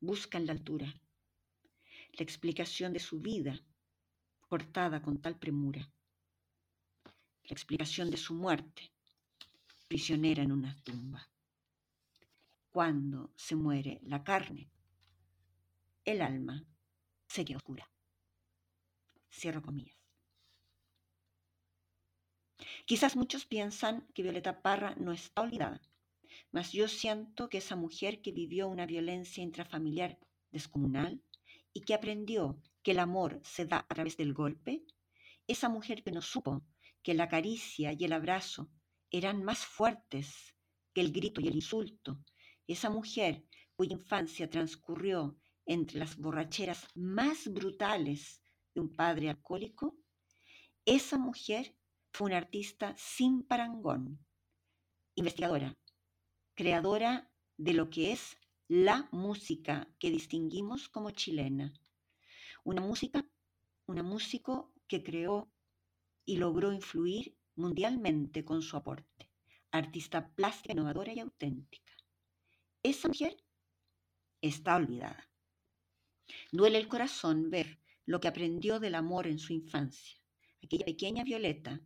busca 0.00 0.38
en 0.38 0.46
la 0.46 0.52
altura 0.52 0.86
la 0.86 2.22
explicación 2.22 2.94
de 2.94 3.00
su 3.00 3.20
vida 3.20 3.60
cortada 4.48 5.02
con 5.02 5.20
tal 5.20 5.38
premura, 5.38 5.80
la 7.44 7.50
explicación 7.50 8.10
de 8.10 8.16
su 8.16 8.34
muerte 8.34 8.92
prisionera 9.88 10.42
en 10.42 10.52
una 10.52 10.74
tumba. 10.82 11.28
Cuando 12.70 13.32
se 13.36 13.54
muere 13.54 14.00
la 14.02 14.24
carne, 14.24 14.70
el 16.04 16.22
alma 16.22 16.64
se 17.28 17.44
queda 17.44 17.58
oscura. 17.58 17.88
Cierro 19.30 19.62
comillas. 19.62 19.96
Quizás 22.86 23.16
muchos 23.16 23.46
piensan 23.46 24.06
que 24.14 24.22
Violeta 24.22 24.62
Parra 24.62 24.94
no 24.96 25.12
está 25.12 25.42
olvidada, 25.42 25.80
mas 26.50 26.72
yo 26.72 26.88
siento 26.88 27.48
que 27.48 27.58
esa 27.58 27.76
mujer 27.76 28.20
que 28.22 28.32
vivió 28.32 28.68
una 28.68 28.86
violencia 28.86 29.42
intrafamiliar 29.42 30.18
descomunal 30.50 31.22
y 31.72 31.80
que 31.82 31.94
aprendió 31.94 32.62
que 32.84 32.92
el 32.92 33.00
amor 33.00 33.40
se 33.42 33.64
da 33.66 33.78
a 33.78 33.94
través 33.94 34.16
del 34.16 34.34
golpe, 34.34 34.84
esa 35.48 35.68
mujer 35.68 36.04
que 36.04 36.12
no 36.12 36.22
supo 36.22 36.62
que 37.02 37.14
la 37.14 37.28
caricia 37.28 37.92
y 37.92 38.04
el 38.04 38.12
abrazo 38.12 38.70
eran 39.10 39.42
más 39.42 39.66
fuertes 39.66 40.54
que 40.92 41.00
el 41.00 41.10
grito 41.10 41.40
y 41.40 41.48
el 41.48 41.56
insulto, 41.56 42.20
esa 42.66 42.90
mujer 42.90 43.44
cuya 43.74 43.94
infancia 43.94 44.48
transcurrió 44.48 45.36
entre 45.66 45.98
las 45.98 46.16
borracheras 46.16 46.86
más 46.94 47.48
brutales 47.48 48.42
de 48.74 48.82
un 48.82 48.94
padre 48.94 49.30
alcohólico, 49.30 49.96
esa 50.84 51.18
mujer 51.18 51.74
fue 52.12 52.26
una 52.26 52.36
artista 52.36 52.94
sin 52.98 53.42
parangón, 53.42 54.24
investigadora, 55.14 55.76
creadora 56.54 57.30
de 57.56 57.72
lo 57.72 57.88
que 57.88 58.12
es 58.12 58.36
la 58.68 59.08
música 59.10 59.88
que 59.98 60.10
distinguimos 60.10 60.88
como 60.88 61.10
chilena. 61.10 61.72
Una 62.64 62.80
música, 62.80 63.24
una 63.86 64.02
músico 64.02 64.72
que 64.88 65.02
creó 65.04 65.52
y 66.24 66.38
logró 66.38 66.72
influir 66.72 67.36
mundialmente 67.56 68.42
con 68.42 68.62
su 68.62 68.78
aporte. 68.78 69.30
Artista 69.70 70.30
plástica, 70.34 70.72
innovadora 70.72 71.12
y 71.12 71.20
auténtica. 71.20 71.92
Esa 72.82 73.08
mujer 73.08 73.36
está 74.40 74.76
olvidada. 74.76 75.28
Duele 76.52 76.78
el 76.78 76.88
corazón 76.88 77.50
ver 77.50 77.78
lo 78.06 78.18
que 78.18 78.28
aprendió 78.28 78.80
del 78.80 78.94
amor 78.94 79.26
en 79.26 79.38
su 79.38 79.52
infancia, 79.52 80.18
aquella 80.62 80.86
pequeña 80.86 81.22
Violeta, 81.22 81.82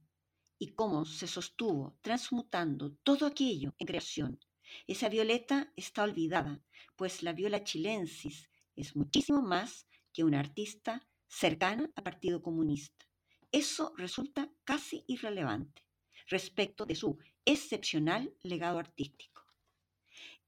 y 0.60 0.74
cómo 0.74 1.04
se 1.04 1.26
sostuvo 1.26 1.98
transmutando 2.02 2.92
todo 3.02 3.26
aquello 3.26 3.74
en 3.78 3.86
creación. 3.86 4.38
Esa 4.86 5.08
Violeta 5.08 5.72
está 5.74 6.04
olvidada, 6.04 6.62
pues 6.94 7.24
la 7.24 7.32
Viola 7.32 7.64
chilensis 7.64 8.48
es 8.76 8.94
muchísimo 8.94 9.42
más 9.42 9.87
que 10.18 10.24
una 10.24 10.40
artista 10.40 11.06
cercana 11.28 11.88
al 11.94 12.02
Partido 12.02 12.42
Comunista. 12.42 13.06
Eso 13.52 13.92
resulta 13.96 14.50
casi 14.64 15.04
irrelevante 15.06 15.84
respecto 16.26 16.84
de 16.84 16.96
su 16.96 17.18
excepcional 17.44 18.34
legado 18.42 18.80
artístico. 18.80 19.44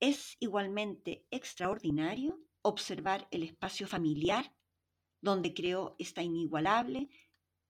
Es 0.01 0.37
igualmente 0.41 1.25
extraordinario 1.31 2.41
observar 2.63 3.29
el 3.31 3.45
espacio 3.45 3.87
familiar 3.87 4.53
donde 5.21 5.55
creó 5.55 5.95
esta 6.01 6.21
inigualable 6.21 7.09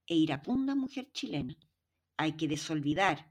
e 0.06 0.14
iracunda 0.14 0.74
mujer 0.74 1.12
chilena. 1.12 1.54
Hay 2.16 2.32
que 2.32 2.48
desolvidar 2.48 3.30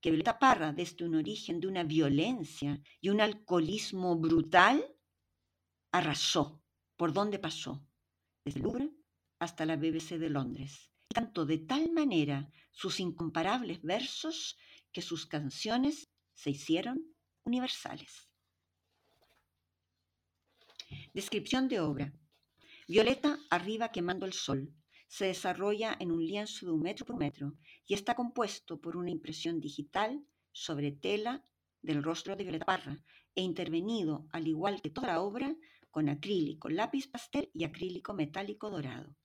que 0.00 0.10
Violeta 0.10 0.40
Parra, 0.40 0.72
desde 0.72 1.04
un 1.04 1.14
origen 1.14 1.60
de 1.60 1.68
una 1.68 1.84
violencia 1.84 2.82
y 3.00 3.10
un 3.10 3.20
alcoholismo 3.20 4.16
brutal, 4.16 4.84
arrasó 5.92 6.60
por 6.96 7.12
donde 7.12 7.38
pasó, 7.38 7.87
desde 8.48 8.60
Louvre 8.60 8.90
hasta 9.38 9.66
la 9.66 9.76
BBC 9.76 10.18
de 10.18 10.30
Londres. 10.30 10.90
Y 11.10 11.14
cantó 11.14 11.44
de 11.44 11.58
tal 11.58 11.92
manera 11.92 12.50
sus 12.70 12.98
incomparables 12.98 13.82
versos 13.82 14.56
que 14.90 15.02
sus 15.02 15.26
canciones 15.26 16.08
se 16.32 16.50
hicieron 16.50 17.14
universales. 17.44 18.28
Descripción 21.12 21.68
de 21.68 21.80
obra. 21.80 22.12
Violeta 22.86 23.38
arriba 23.50 23.92
quemando 23.92 24.24
el 24.24 24.32
sol. 24.32 24.72
Se 25.08 25.26
desarrolla 25.26 25.96
en 26.00 26.10
un 26.10 26.24
lienzo 26.24 26.64
de 26.64 26.72
un 26.72 26.80
metro 26.80 27.04
por 27.04 27.16
metro 27.18 27.54
y 27.86 27.92
está 27.94 28.14
compuesto 28.14 28.80
por 28.80 28.96
una 28.96 29.10
impresión 29.10 29.60
digital 29.60 30.24
sobre 30.52 30.92
tela 30.92 31.44
del 31.82 32.02
rostro 32.02 32.34
de 32.34 32.44
Violeta 32.44 32.64
Parra 32.64 32.96
e 33.34 33.42
intervenido, 33.42 34.26
al 34.32 34.48
igual 34.48 34.80
que 34.80 34.90
toda 34.90 35.08
la 35.08 35.20
obra, 35.20 35.54
con 35.98 36.08
acrílico, 36.08 36.68
lápiz 36.68 37.08
pastel 37.08 37.50
y 37.52 37.64
acrílico 37.64 38.14
metálico 38.14 38.70
dorado. 38.70 39.16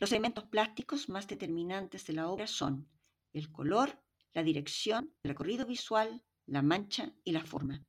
Los 0.00 0.10
elementos 0.10 0.44
plásticos 0.44 1.10
más 1.10 1.28
determinantes 1.28 2.06
de 2.06 2.14
la 2.14 2.30
obra 2.30 2.46
son 2.46 2.88
el 3.34 3.52
color, 3.52 4.02
la 4.32 4.42
dirección, 4.42 5.12
el 5.22 5.28
recorrido 5.32 5.66
visual, 5.66 6.24
la 6.46 6.62
mancha 6.62 7.12
y 7.24 7.32
la 7.32 7.44
forma. 7.44 7.84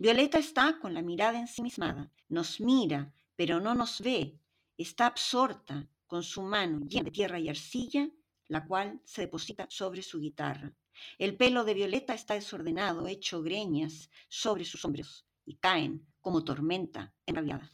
Violeta 0.00 0.40
está 0.40 0.80
con 0.80 0.94
la 0.94 1.02
mirada 1.02 1.38
ensimismada, 1.38 2.10
nos 2.28 2.60
mira 2.60 3.14
pero 3.36 3.60
no 3.60 3.72
nos 3.72 4.00
ve, 4.00 4.36
está 4.76 5.06
absorta 5.06 5.88
con 6.08 6.24
su 6.24 6.42
mano 6.42 6.80
llena 6.88 7.04
de 7.04 7.12
tierra 7.12 7.38
y 7.38 7.48
arcilla, 7.48 8.10
la 8.48 8.66
cual 8.66 9.00
se 9.04 9.20
deposita 9.22 9.68
sobre 9.70 10.02
su 10.02 10.18
guitarra. 10.18 10.74
El 11.18 11.36
pelo 11.36 11.62
de 11.62 11.74
Violeta 11.74 12.14
está 12.14 12.34
desordenado, 12.34 13.06
hecho 13.06 13.42
greñas 13.42 14.10
sobre 14.28 14.64
sus 14.64 14.84
hombros, 14.84 15.24
y 15.44 15.54
caen 15.58 16.04
como 16.28 16.44
tormenta 16.44 17.14
enrabiada. 17.24 17.72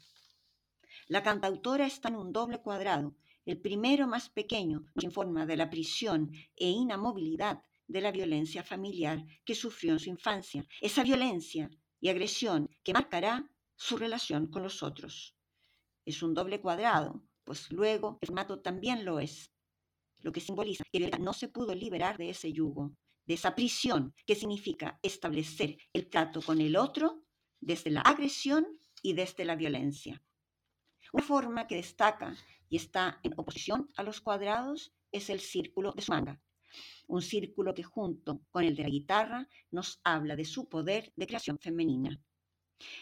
La 1.09 1.25
cantautora 1.25 1.87
está 1.87 2.09
en 2.09 2.15
un 2.15 2.33
doble 2.33 2.63
cuadrado. 2.63 3.17
El 3.45 3.61
primero, 3.61 4.07
más 4.07 4.29
pequeño, 4.29 4.85
nos 4.95 5.03
informa 5.03 5.45
de 5.45 5.57
la 5.57 5.69
prisión 5.69 6.31
e 6.55 6.71
inamovilidad 6.71 7.65
de 7.89 8.01
la 8.01 8.13
violencia 8.13 8.63
familiar 8.63 9.25
que 9.45 9.57
sufrió 9.57 9.95
en 9.95 9.99
su 9.99 10.09
infancia, 10.09 10.65
esa 10.81 11.03
violencia 11.03 11.69
y 12.01 12.11
agresión 12.11 12.71
que 12.85 12.93
marcará 12.93 13.51
su 13.75 13.97
relación 13.97 14.47
con 14.47 14.63
los 14.63 14.85
otros 14.85 15.35
es 16.05 16.23
un 16.23 16.33
doble 16.33 16.61
cuadrado, 16.61 17.25
pues 17.43 17.73
luego 17.73 18.19
el 18.21 18.29
formato 18.29 18.61
también 18.61 19.05
lo 19.05 19.19
es, 19.19 19.51
lo 20.21 20.31
que 20.31 20.41
simboliza 20.41 20.85
que 20.93 21.11
no 21.19 21.33
se 21.33 21.49
pudo 21.49 21.75
liberar 21.75 22.19
de 22.19 22.31
ese 22.31 22.53
yugo, 22.53 22.95
de 23.27 23.35
esa 23.35 23.57
prisión 23.57 24.15
que 24.27 24.37
significa 24.37 25.01
establecer 25.03 25.77
el 25.93 26.09
trato 26.09 26.41
con 26.41 26.61
el 26.61 26.77
otro 26.77 27.24
desde 27.65 27.91
la 27.91 28.03
agresión 28.03 28.67
y 29.03 29.15
desde 29.15 29.45
la 29.45 29.57
violencia. 29.57 30.23
Una 31.13 31.25
forma 31.25 31.67
que 31.67 31.77
destaca 31.77 32.37
y 32.69 32.77
está 32.77 33.21
en 33.23 33.33
oposición 33.37 33.91
a 33.97 34.03
los 34.03 34.21
cuadrados 34.21 34.93
es 35.13 35.31
el 35.31 35.41
círculo 35.41 35.93
de 35.93 36.03
su 36.03 36.13
manga, 36.13 36.41
un 37.07 37.23
círculo 37.23 37.73
que 37.73 37.83
junto 37.83 38.43
con 38.51 38.65
el 38.65 38.75
de 38.77 38.83
la 38.83 38.89
guitarra 38.89 39.49
nos 39.71 40.01
habla 40.05 40.37
de 40.37 40.45
su 40.45 40.69
poder 40.69 41.13
de 41.17 41.27
creación 41.27 41.59
femenina. 41.59 42.21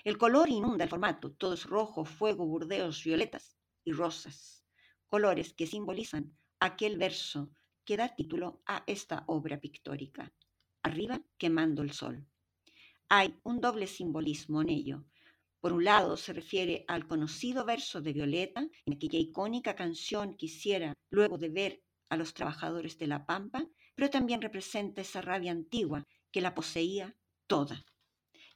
El 0.04 0.18
color 0.18 0.48
inunda 0.48 0.84
el 0.84 0.90
formato, 0.90 1.32
todo 1.32 1.54
es 1.54 1.64
rojo, 1.64 2.04
fuego, 2.04 2.46
burdeos, 2.46 3.02
violetas 3.02 3.56
y 3.84 3.92
rosas, 3.92 4.64
colores 5.08 5.54
que 5.54 5.66
simbolizan 5.66 6.36
aquel 6.60 6.98
verso 6.98 7.50
que 7.84 7.96
da 7.96 8.14
título 8.14 8.62
a 8.66 8.84
esta 8.86 9.24
obra 9.26 9.58
pictórica. 9.58 10.32
Arriba 10.82 11.20
quemando 11.38 11.82
el 11.82 11.92
sol. 11.92 12.26
Hay 13.14 13.38
un 13.42 13.60
doble 13.60 13.86
simbolismo 13.88 14.62
en 14.62 14.70
ello. 14.70 15.04
Por 15.60 15.74
un 15.74 15.84
lado 15.84 16.16
se 16.16 16.32
refiere 16.32 16.86
al 16.88 17.06
conocido 17.06 17.66
verso 17.66 18.00
de 18.00 18.14
Violeta, 18.14 18.66
en 18.86 18.94
aquella 18.94 19.18
icónica 19.18 19.76
canción 19.76 20.34
que 20.34 20.46
hiciera 20.46 20.94
luego 21.10 21.36
de 21.36 21.50
ver 21.50 21.82
a 22.08 22.16
los 22.16 22.32
trabajadores 22.32 22.96
de 22.96 23.08
la 23.08 23.26
Pampa, 23.26 23.66
pero 23.94 24.08
también 24.08 24.40
representa 24.40 25.02
esa 25.02 25.20
rabia 25.20 25.52
antigua 25.52 26.06
que 26.30 26.40
la 26.40 26.54
poseía 26.54 27.14
toda 27.46 27.84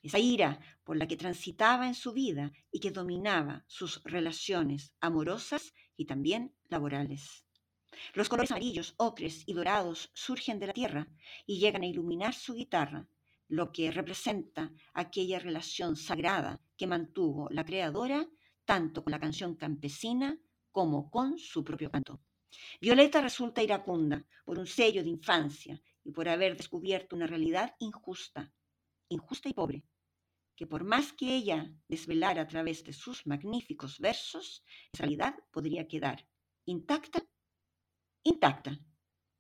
esa 0.02 0.18
ira 0.18 0.58
por 0.84 0.96
la 0.96 1.06
que 1.06 1.18
transitaba 1.18 1.86
en 1.86 1.94
su 1.94 2.14
vida 2.14 2.50
y 2.70 2.80
que 2.80 2.92
dominaba 2.92 3.62
sus 3.66 4.02
relaciones 4.04 4.94
amorosas 5.00 5.74
y 5.98 6.06
también 6.06 6.56
laborales. 6.70 7.44
Los 8.14 8.30
colores 8.30 8.52
amarillos, 8.52 8.94
ocres 8.96 9.42
y 9.46 9.52
dorados 9.52 10.10
surgen 10.14 10.58
de 10.60 10.68
la 10.68 10.72
tierra 10.72 11.08
y 11.44 11.58
llegan 11.58 11.82
a 11.82 11.86
iluminar 11.86 12.32
su 12.32 12.54
guitarra, 12.54 13.06
lo 13.48 13.72
que 13.72 13.90
representa 13.90 14.72
aquella 14.92 15.38
relación 15.38 15.96
sagrada 15.96 16.60
que 16.76 16.86
mantuvo 16.86 17.48
la 17.50 17.64
creadora 17.64 18.26
tanto 18.64 19.02
con 19.02 19.12
la 19.12 19.20
canción 19.20 19.54
campesina 19.54 20.38
como 20.70 21.10
con 21.10 21.38
su 21.38 21.64
propio 21.64 21.90
canto. 21.90 22.20
Violeta 22.80 23.20
resulta 23.20 23.62
iracunda 23.62 24.24
por 24.44 24.58
un 24.58 24.66
sello 24.66 25.02
de 25.02 25.10
infancia 25.10 25.80
y 26.04 26.12
por 26.12 26.28
haber 26.28 26.56
descubierto 26.56 27.16
una 27.16 27.26
realidad 27.26 27.74
injusta, 27.78 28.52
injusta 29.08 29.48
y 29.48 29.54
pobre, 29.54 29.84
que 30.54 30.66
por 30.66 30.84
más 30.84 31.12
que 31.12 31.34
ella 31.34 31.72
desvelara 31.88 32.42
a 32.42 32.46
través 32.46 32.82
de 32.84 32.92
sus 32.92 33.26
magníficos 33.26 33.98
versos, 34.00 34.64
esa 34.92 35.02
realidad 35.02 35.34
podría 35.50 35.86
quedar 35.86 36.26
intacta, 36.64 37.24
intacta, 38.24 38.78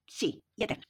sí, 0.06 0.42
y 0.54 0.64
eterna. 0.64 0.88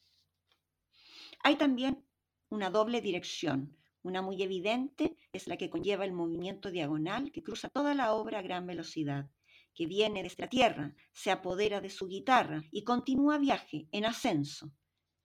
Hay 1.42 1.56
también 1.56 2.05
una 2.48 2.70
doble 2.70 3.00
dirección, 3.00 3.76
una 4.02 4.22
muy 4.22 4.40
evidente 4.42 5.16
es 5.32 5.48
la 5.48 5.56
que 5.56 5.68
conlleva 5.68 6.04
el 6.04 6.12
movimiento 6.12 6.70
diagonal 6.70 7.32
que 7.32 7.42
cruza 7.42 7.68
toda 7.68 7.92
la 7.94 8.12
obra 8.12 8.38
a 8.38 8.42
gran 8.42 8.66
velocidad, 8.66 9.28
que 9.74 9.86
viene 9.86 10.22
desde 10.22 10.44
la 10.44 10.48
tierra, 10.48 10.94
se 11.12 11.30
apodera 11.30 11.80
de 11.80 11.90
su 11.90 12.06
guitarra 12.06 12.62
y 12.70 12.84
continúa 12.84 13.38
viaje 13.38 13.88
en 13.90 14.04
ascenso. 14.04 14.72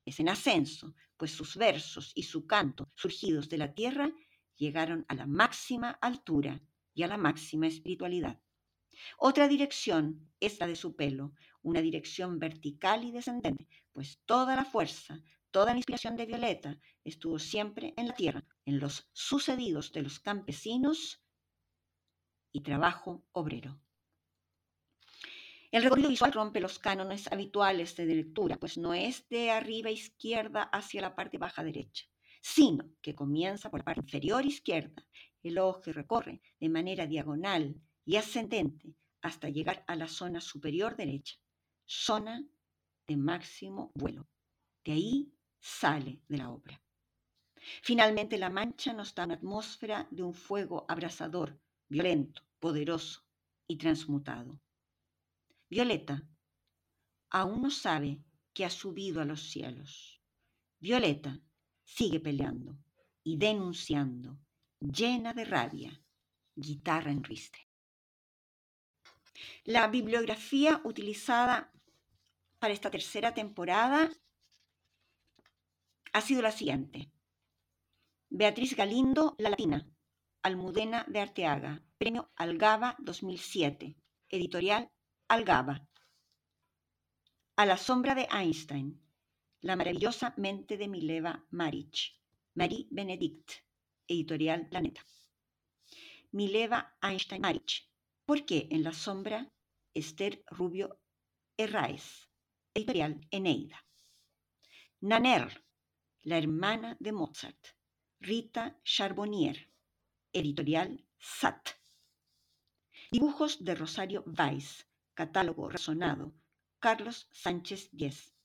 Es 0.04 0.20
en 0.20 0.30
ascenso, 0.30 0.96
pues 1.16 1.32
sus 1.32 1.56
versos 1.58 2.12
y 2.16 2.24
su 2.24 2.48
canto, 2.48 2.90
surgidos 2.96 3.50
de 3.50 3.60
la 3.60 3.74
tierra, 3.74 4.12
llegaron 4.56 5.06
a 5.08 5.14
la 5.14 5.28
máxima 5.28 5.92
altura 6.02 6.62
y 6.94 7.04
a 7.04 7.08
la 7.08 7.18
máxima 7.18 7.68
espiritualidad. 7.68 8.40
Otra 9.18 9.48
dirección 9.48 10.28
es 10.40 10.60
la 10.60 10.68
de 10.68 10.76
su 10.76 10.96
pelo, 10.96 11.34
una 11.62 11.82
dirección 11.82 12.40
vertical 12.40 13.04
y 13.04 13.12
descendente, 13.12 13.68
pues 13.94 14.20
toda 14.26 14.56
la 14.56 14.66
fuerza, 14.66 15.22
toda 15.52 15.74
la 15.74 15.78
inspiración 15.78 16.16
de 16.16 16.26
Violeta 16.26 16.80
estuvo 17.04 17.40
siempre 17.40 17.94
en 17.98 18.08
la 18.08 18.16
tierra, 18.16 18.46
en 18.66 18.80
los 18.80 19.10
sucedidos 19.14 19.92
de 19.92 20.02
los 20.02 20.20
campesinos 20.20 21.22
y 22.52 22.62
trabajo 22.62 23.24
obrero. 23.32 23.80
El 25.72 25.84
recorrido 25.84 26.10
visual 26.10 26.34
rompe 26.34 26.60
los 26.60 26.80
cánones 26.80 27.32
habituales 27.32 27.96
de 27.96 28.06
lectura, 28.06 28.58
pues 28.58 28.78
no 28.78 28.94
es 28.94 29.28
de 29.30 29.52
arriba 29.52 29.90
izquierda 29.90 30.64
hacia 30.64 31.02
la 31.02 31.16
parte 31.16 31.38
baja 31.38 31.64
derecha 31.64 32.12
sino 32.42 32.92
que 33.02 33.16
comienza 33.16 33.70
por 33.70 33.80
la 33.80 33.86
parte 33.86 34.02
inferior 34.02 34.46
izquierda. 34.46 35.06
El 35.44 35.60
ojo 35.60 35.92
recorre 35.92 36.42
de 36.60 36.70
manera 36.70 37.06
diagonal 37.06 37.80
y 38.04 38.16
ascendente 38.16 38.96
hasta 39.22 39.50
llegar 39.50 39.84
a 39.88 39.96
la 39.96 40.08
zona 40.08 40.42
superior 40.42 40.96
derecha, 40.96 41.38
zona 41.86 42.44
de 43.08 43.18
máximo 43.18 43.92
vuelo. 43.94 44.28
De 44.84 44.94
ahí 44.94 45.32
sale 45.62 46.22
de 46.28 46.38
la 46.38 46.50
obra. 46.50 46.82
Finalmente 47.84 48.38
la 48.38 48.50
mancha 48.50 48.92
nos 48.92 49.14
da 49.14 49.26
una 49.26 49.36
atmósfera 49.36 50.08
de 50.10 50.24
un 50.24 50.34
fuego 50.34 50.86
abrasador, 50.90 51.60
violento, 51.88 52.42
poderoso 52.60 53.24
y 53.68 53.78
transmutado. 53.78 54.60
Violeta 55.70 56.28
aún 57.30 57.62
no 57.62 57.72
sabe 57.72 58.24
que 58.54 58.66
ha 58.66 58.70
subido 58.70 59.22
a 59.22 59.26
los 59.26 59.42
cielos. 59.50 60.22
Violeta 60.80 61.40
sigue 61.84 62.20
peleando 62.20 62.78
y 63.24 63.38
denunciando, 63.38 64.40
llena 64.80 65.34
de 65.34 65.46
rabia, 65.46 66.04
guitarra 66.56 67.12
en 67.12 67.24
ristre. 67.24 67.70
La 69.64 69.88
bibliografía 69.88 70.82
utilizada 70.84 71.72
para 72.60 72.74
esta 72.74 72.90
tercera 72.90 73.34
temporada 73.34 74.12
ha 76.14 76.22
sido 76.22 76.42
la 76.42 76.52
siguiente. 76.52 77.12
Beatriz 78.30 78.76
Galindo, 78.76 79.36
La 79.38 79.50
Latina, 79.50 79.88
Almudena 80.44 81.06
de 81.08 81.20
Arteaga, 81.20 81.84
Premio 81.98 82.32
Algaba 82.36 82.96
2007, 83.00 83.96
Editorial 84.30 84.90
Algaba. 85.28 85.88
A 87.56 87.66
la 87.66 87.78
sombra 87.78 88.16
de 88.16 88.28
Einstein, 88.32 89.00
La 89.62 89.76
maravillosa 89.76 90.34
mente 90.38 90.78
de 90.78 90.88
Mileva 90.88 91.46
Maric, 91.52 92.16
Marie 92.56 92.88
Benedict, 92.90 93.52
Editorial 94.08 94.68
Planeta. 94.68 95.06
Mileva 96.32 96.98
Einstein 97.02 97.42
Maric, 97.42 97.88
¿por 98.26 98.46
qué 98.46 98.68
en 98.72 98.84
la 98.84 98.94
sombra? 98.94 99.52
Esther 99.94 100.44
Rubio 100.48 101.00
Herráez, 101.58 102.30
Editorial 102.74 103.20
Eneida. 103.30 103.86
Naner, 105.02 105.64
la 106.24 106.38
hermana 106.38 106.98
de 107.00 107.12
Mozart, 107.12 107.68
Rita 108.20 108.80
Charbonnier, 108.84 109.72
Editorial 110.32 111.04
SAT. 111.18 111.70
Dibujos 113.12 113.64
de 113.64 113.74
Rosario 113.74 114.24
Weiss, 114.28 114.88
catálogo 115.16 115.68
razonado, 115.68 116.32
Carlos 116.80 117.28
Sánchez 117.32 117.90
Diez. 117.92 118.36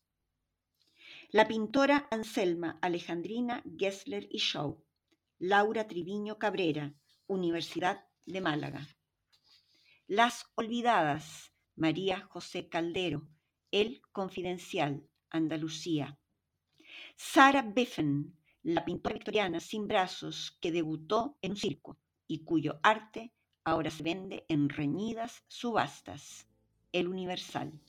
La 1.31 1.47
pintora 1.47 2.09
Anselma 2.11 2.79
Alejandrina 2.81 3.63
Gessler 3.77 4.27
y 4.31 4.39
Shaw, 4.39 4.83
Laura 5.39 5.87
Triviño 5.87 6.39
Cabrera, 6.39 6.95
Universidad 7.27 8.07
de 8.25 8.41
Málaga. 8.41 8.89
Las 10.07 10.47
Olvidadas, 10.55 11.53
María 11.75 12.23
José 12.31 12.71
Caldero, 12.71 13.29
El 13.71 14.01
Confidencial, 14.13 15.07
Andalucía. 15.29 16.19
Sara 17.19 17.63
Biffen, 17.63 18.37
la 18.63 18.85
pintora 18.85 19.15
victoriana 19.15 19.59
sin 19.59 19.89
brazos 19.89 20.59
que 20.61 20.71
debutó 20.71 21.39
en 21.41 21.53
un 21.53 21.57
circo 21.57 21.99
y 22.27 22.45
cuyo 22.45 22.79
arte 22.83 23.33
ahora 23.65 23.91
se 23.91 24.03
vende 24.03 24.45
en 24.49 24.69
reñidas 24.69 25.43
subastas. 25.49 26.47
El 26.93 27.09
Universal. 27.09 27.81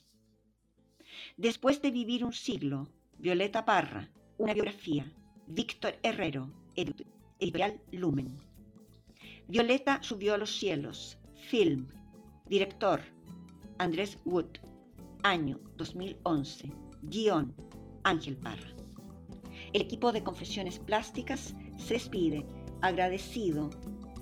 Después 1.36 1.82
de 1.82 1.90
vivir 1.90 2.24
un 2.24 2.32
siglo, 2.32 2.88
Violeta 3.18 3.66
Parra, 3.66 4.10
una 4.38 4.54
biografía. 4.54 5.12
Víctor 5.46 5.98
Herrero, 6.02 6.50
editorial 6.74 7.80
Lumen. 7.92 8.34
Violeta 9.46 10.02
subió 10.02 10.34
a 10.34 10.38
los 10.38 10.50
cielos. 10.58 11.18
Film. 11.48 11.86
Director. 12.46 13.02
Andrés 13.76 14.18
Wood. 14.24 14.58
Año 15.22 15.60
2011. 15.76 16.72
Guión. 17.02 17.54
Ángel 18.04 18.36
Parra. 18.38 18.77
El 19.72 19.82
equipo 19.82 20.12
de 20.12 20.22
Confesiones 20.22 20.78
Plásticas 20.78 21.54
se 21.76 21.94
despide 21.94 22.46
agradecido 22.80 23.70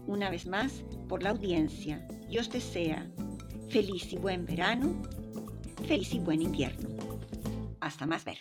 una 0.07 0.31
vez 0.31 0.47
más 0.47 0.85
por 1.09 1.23
la 1.23 1.31
audiencia 1.31 2.07
y 2.29 2.39
os 2.39 2.51
desea 2.51 3.11
feliz 3.69 4.13
y 4.13 4.17
buen 4.17 4.45
verano, 4.45 5.03
feliz 5.87 6.15
y 6.15 6.19
buen 6.19 6.43
invierno. 6.43 6.89
Hasta 7.81 8.07
más 8.07 8.25
ver. 8.25 8.39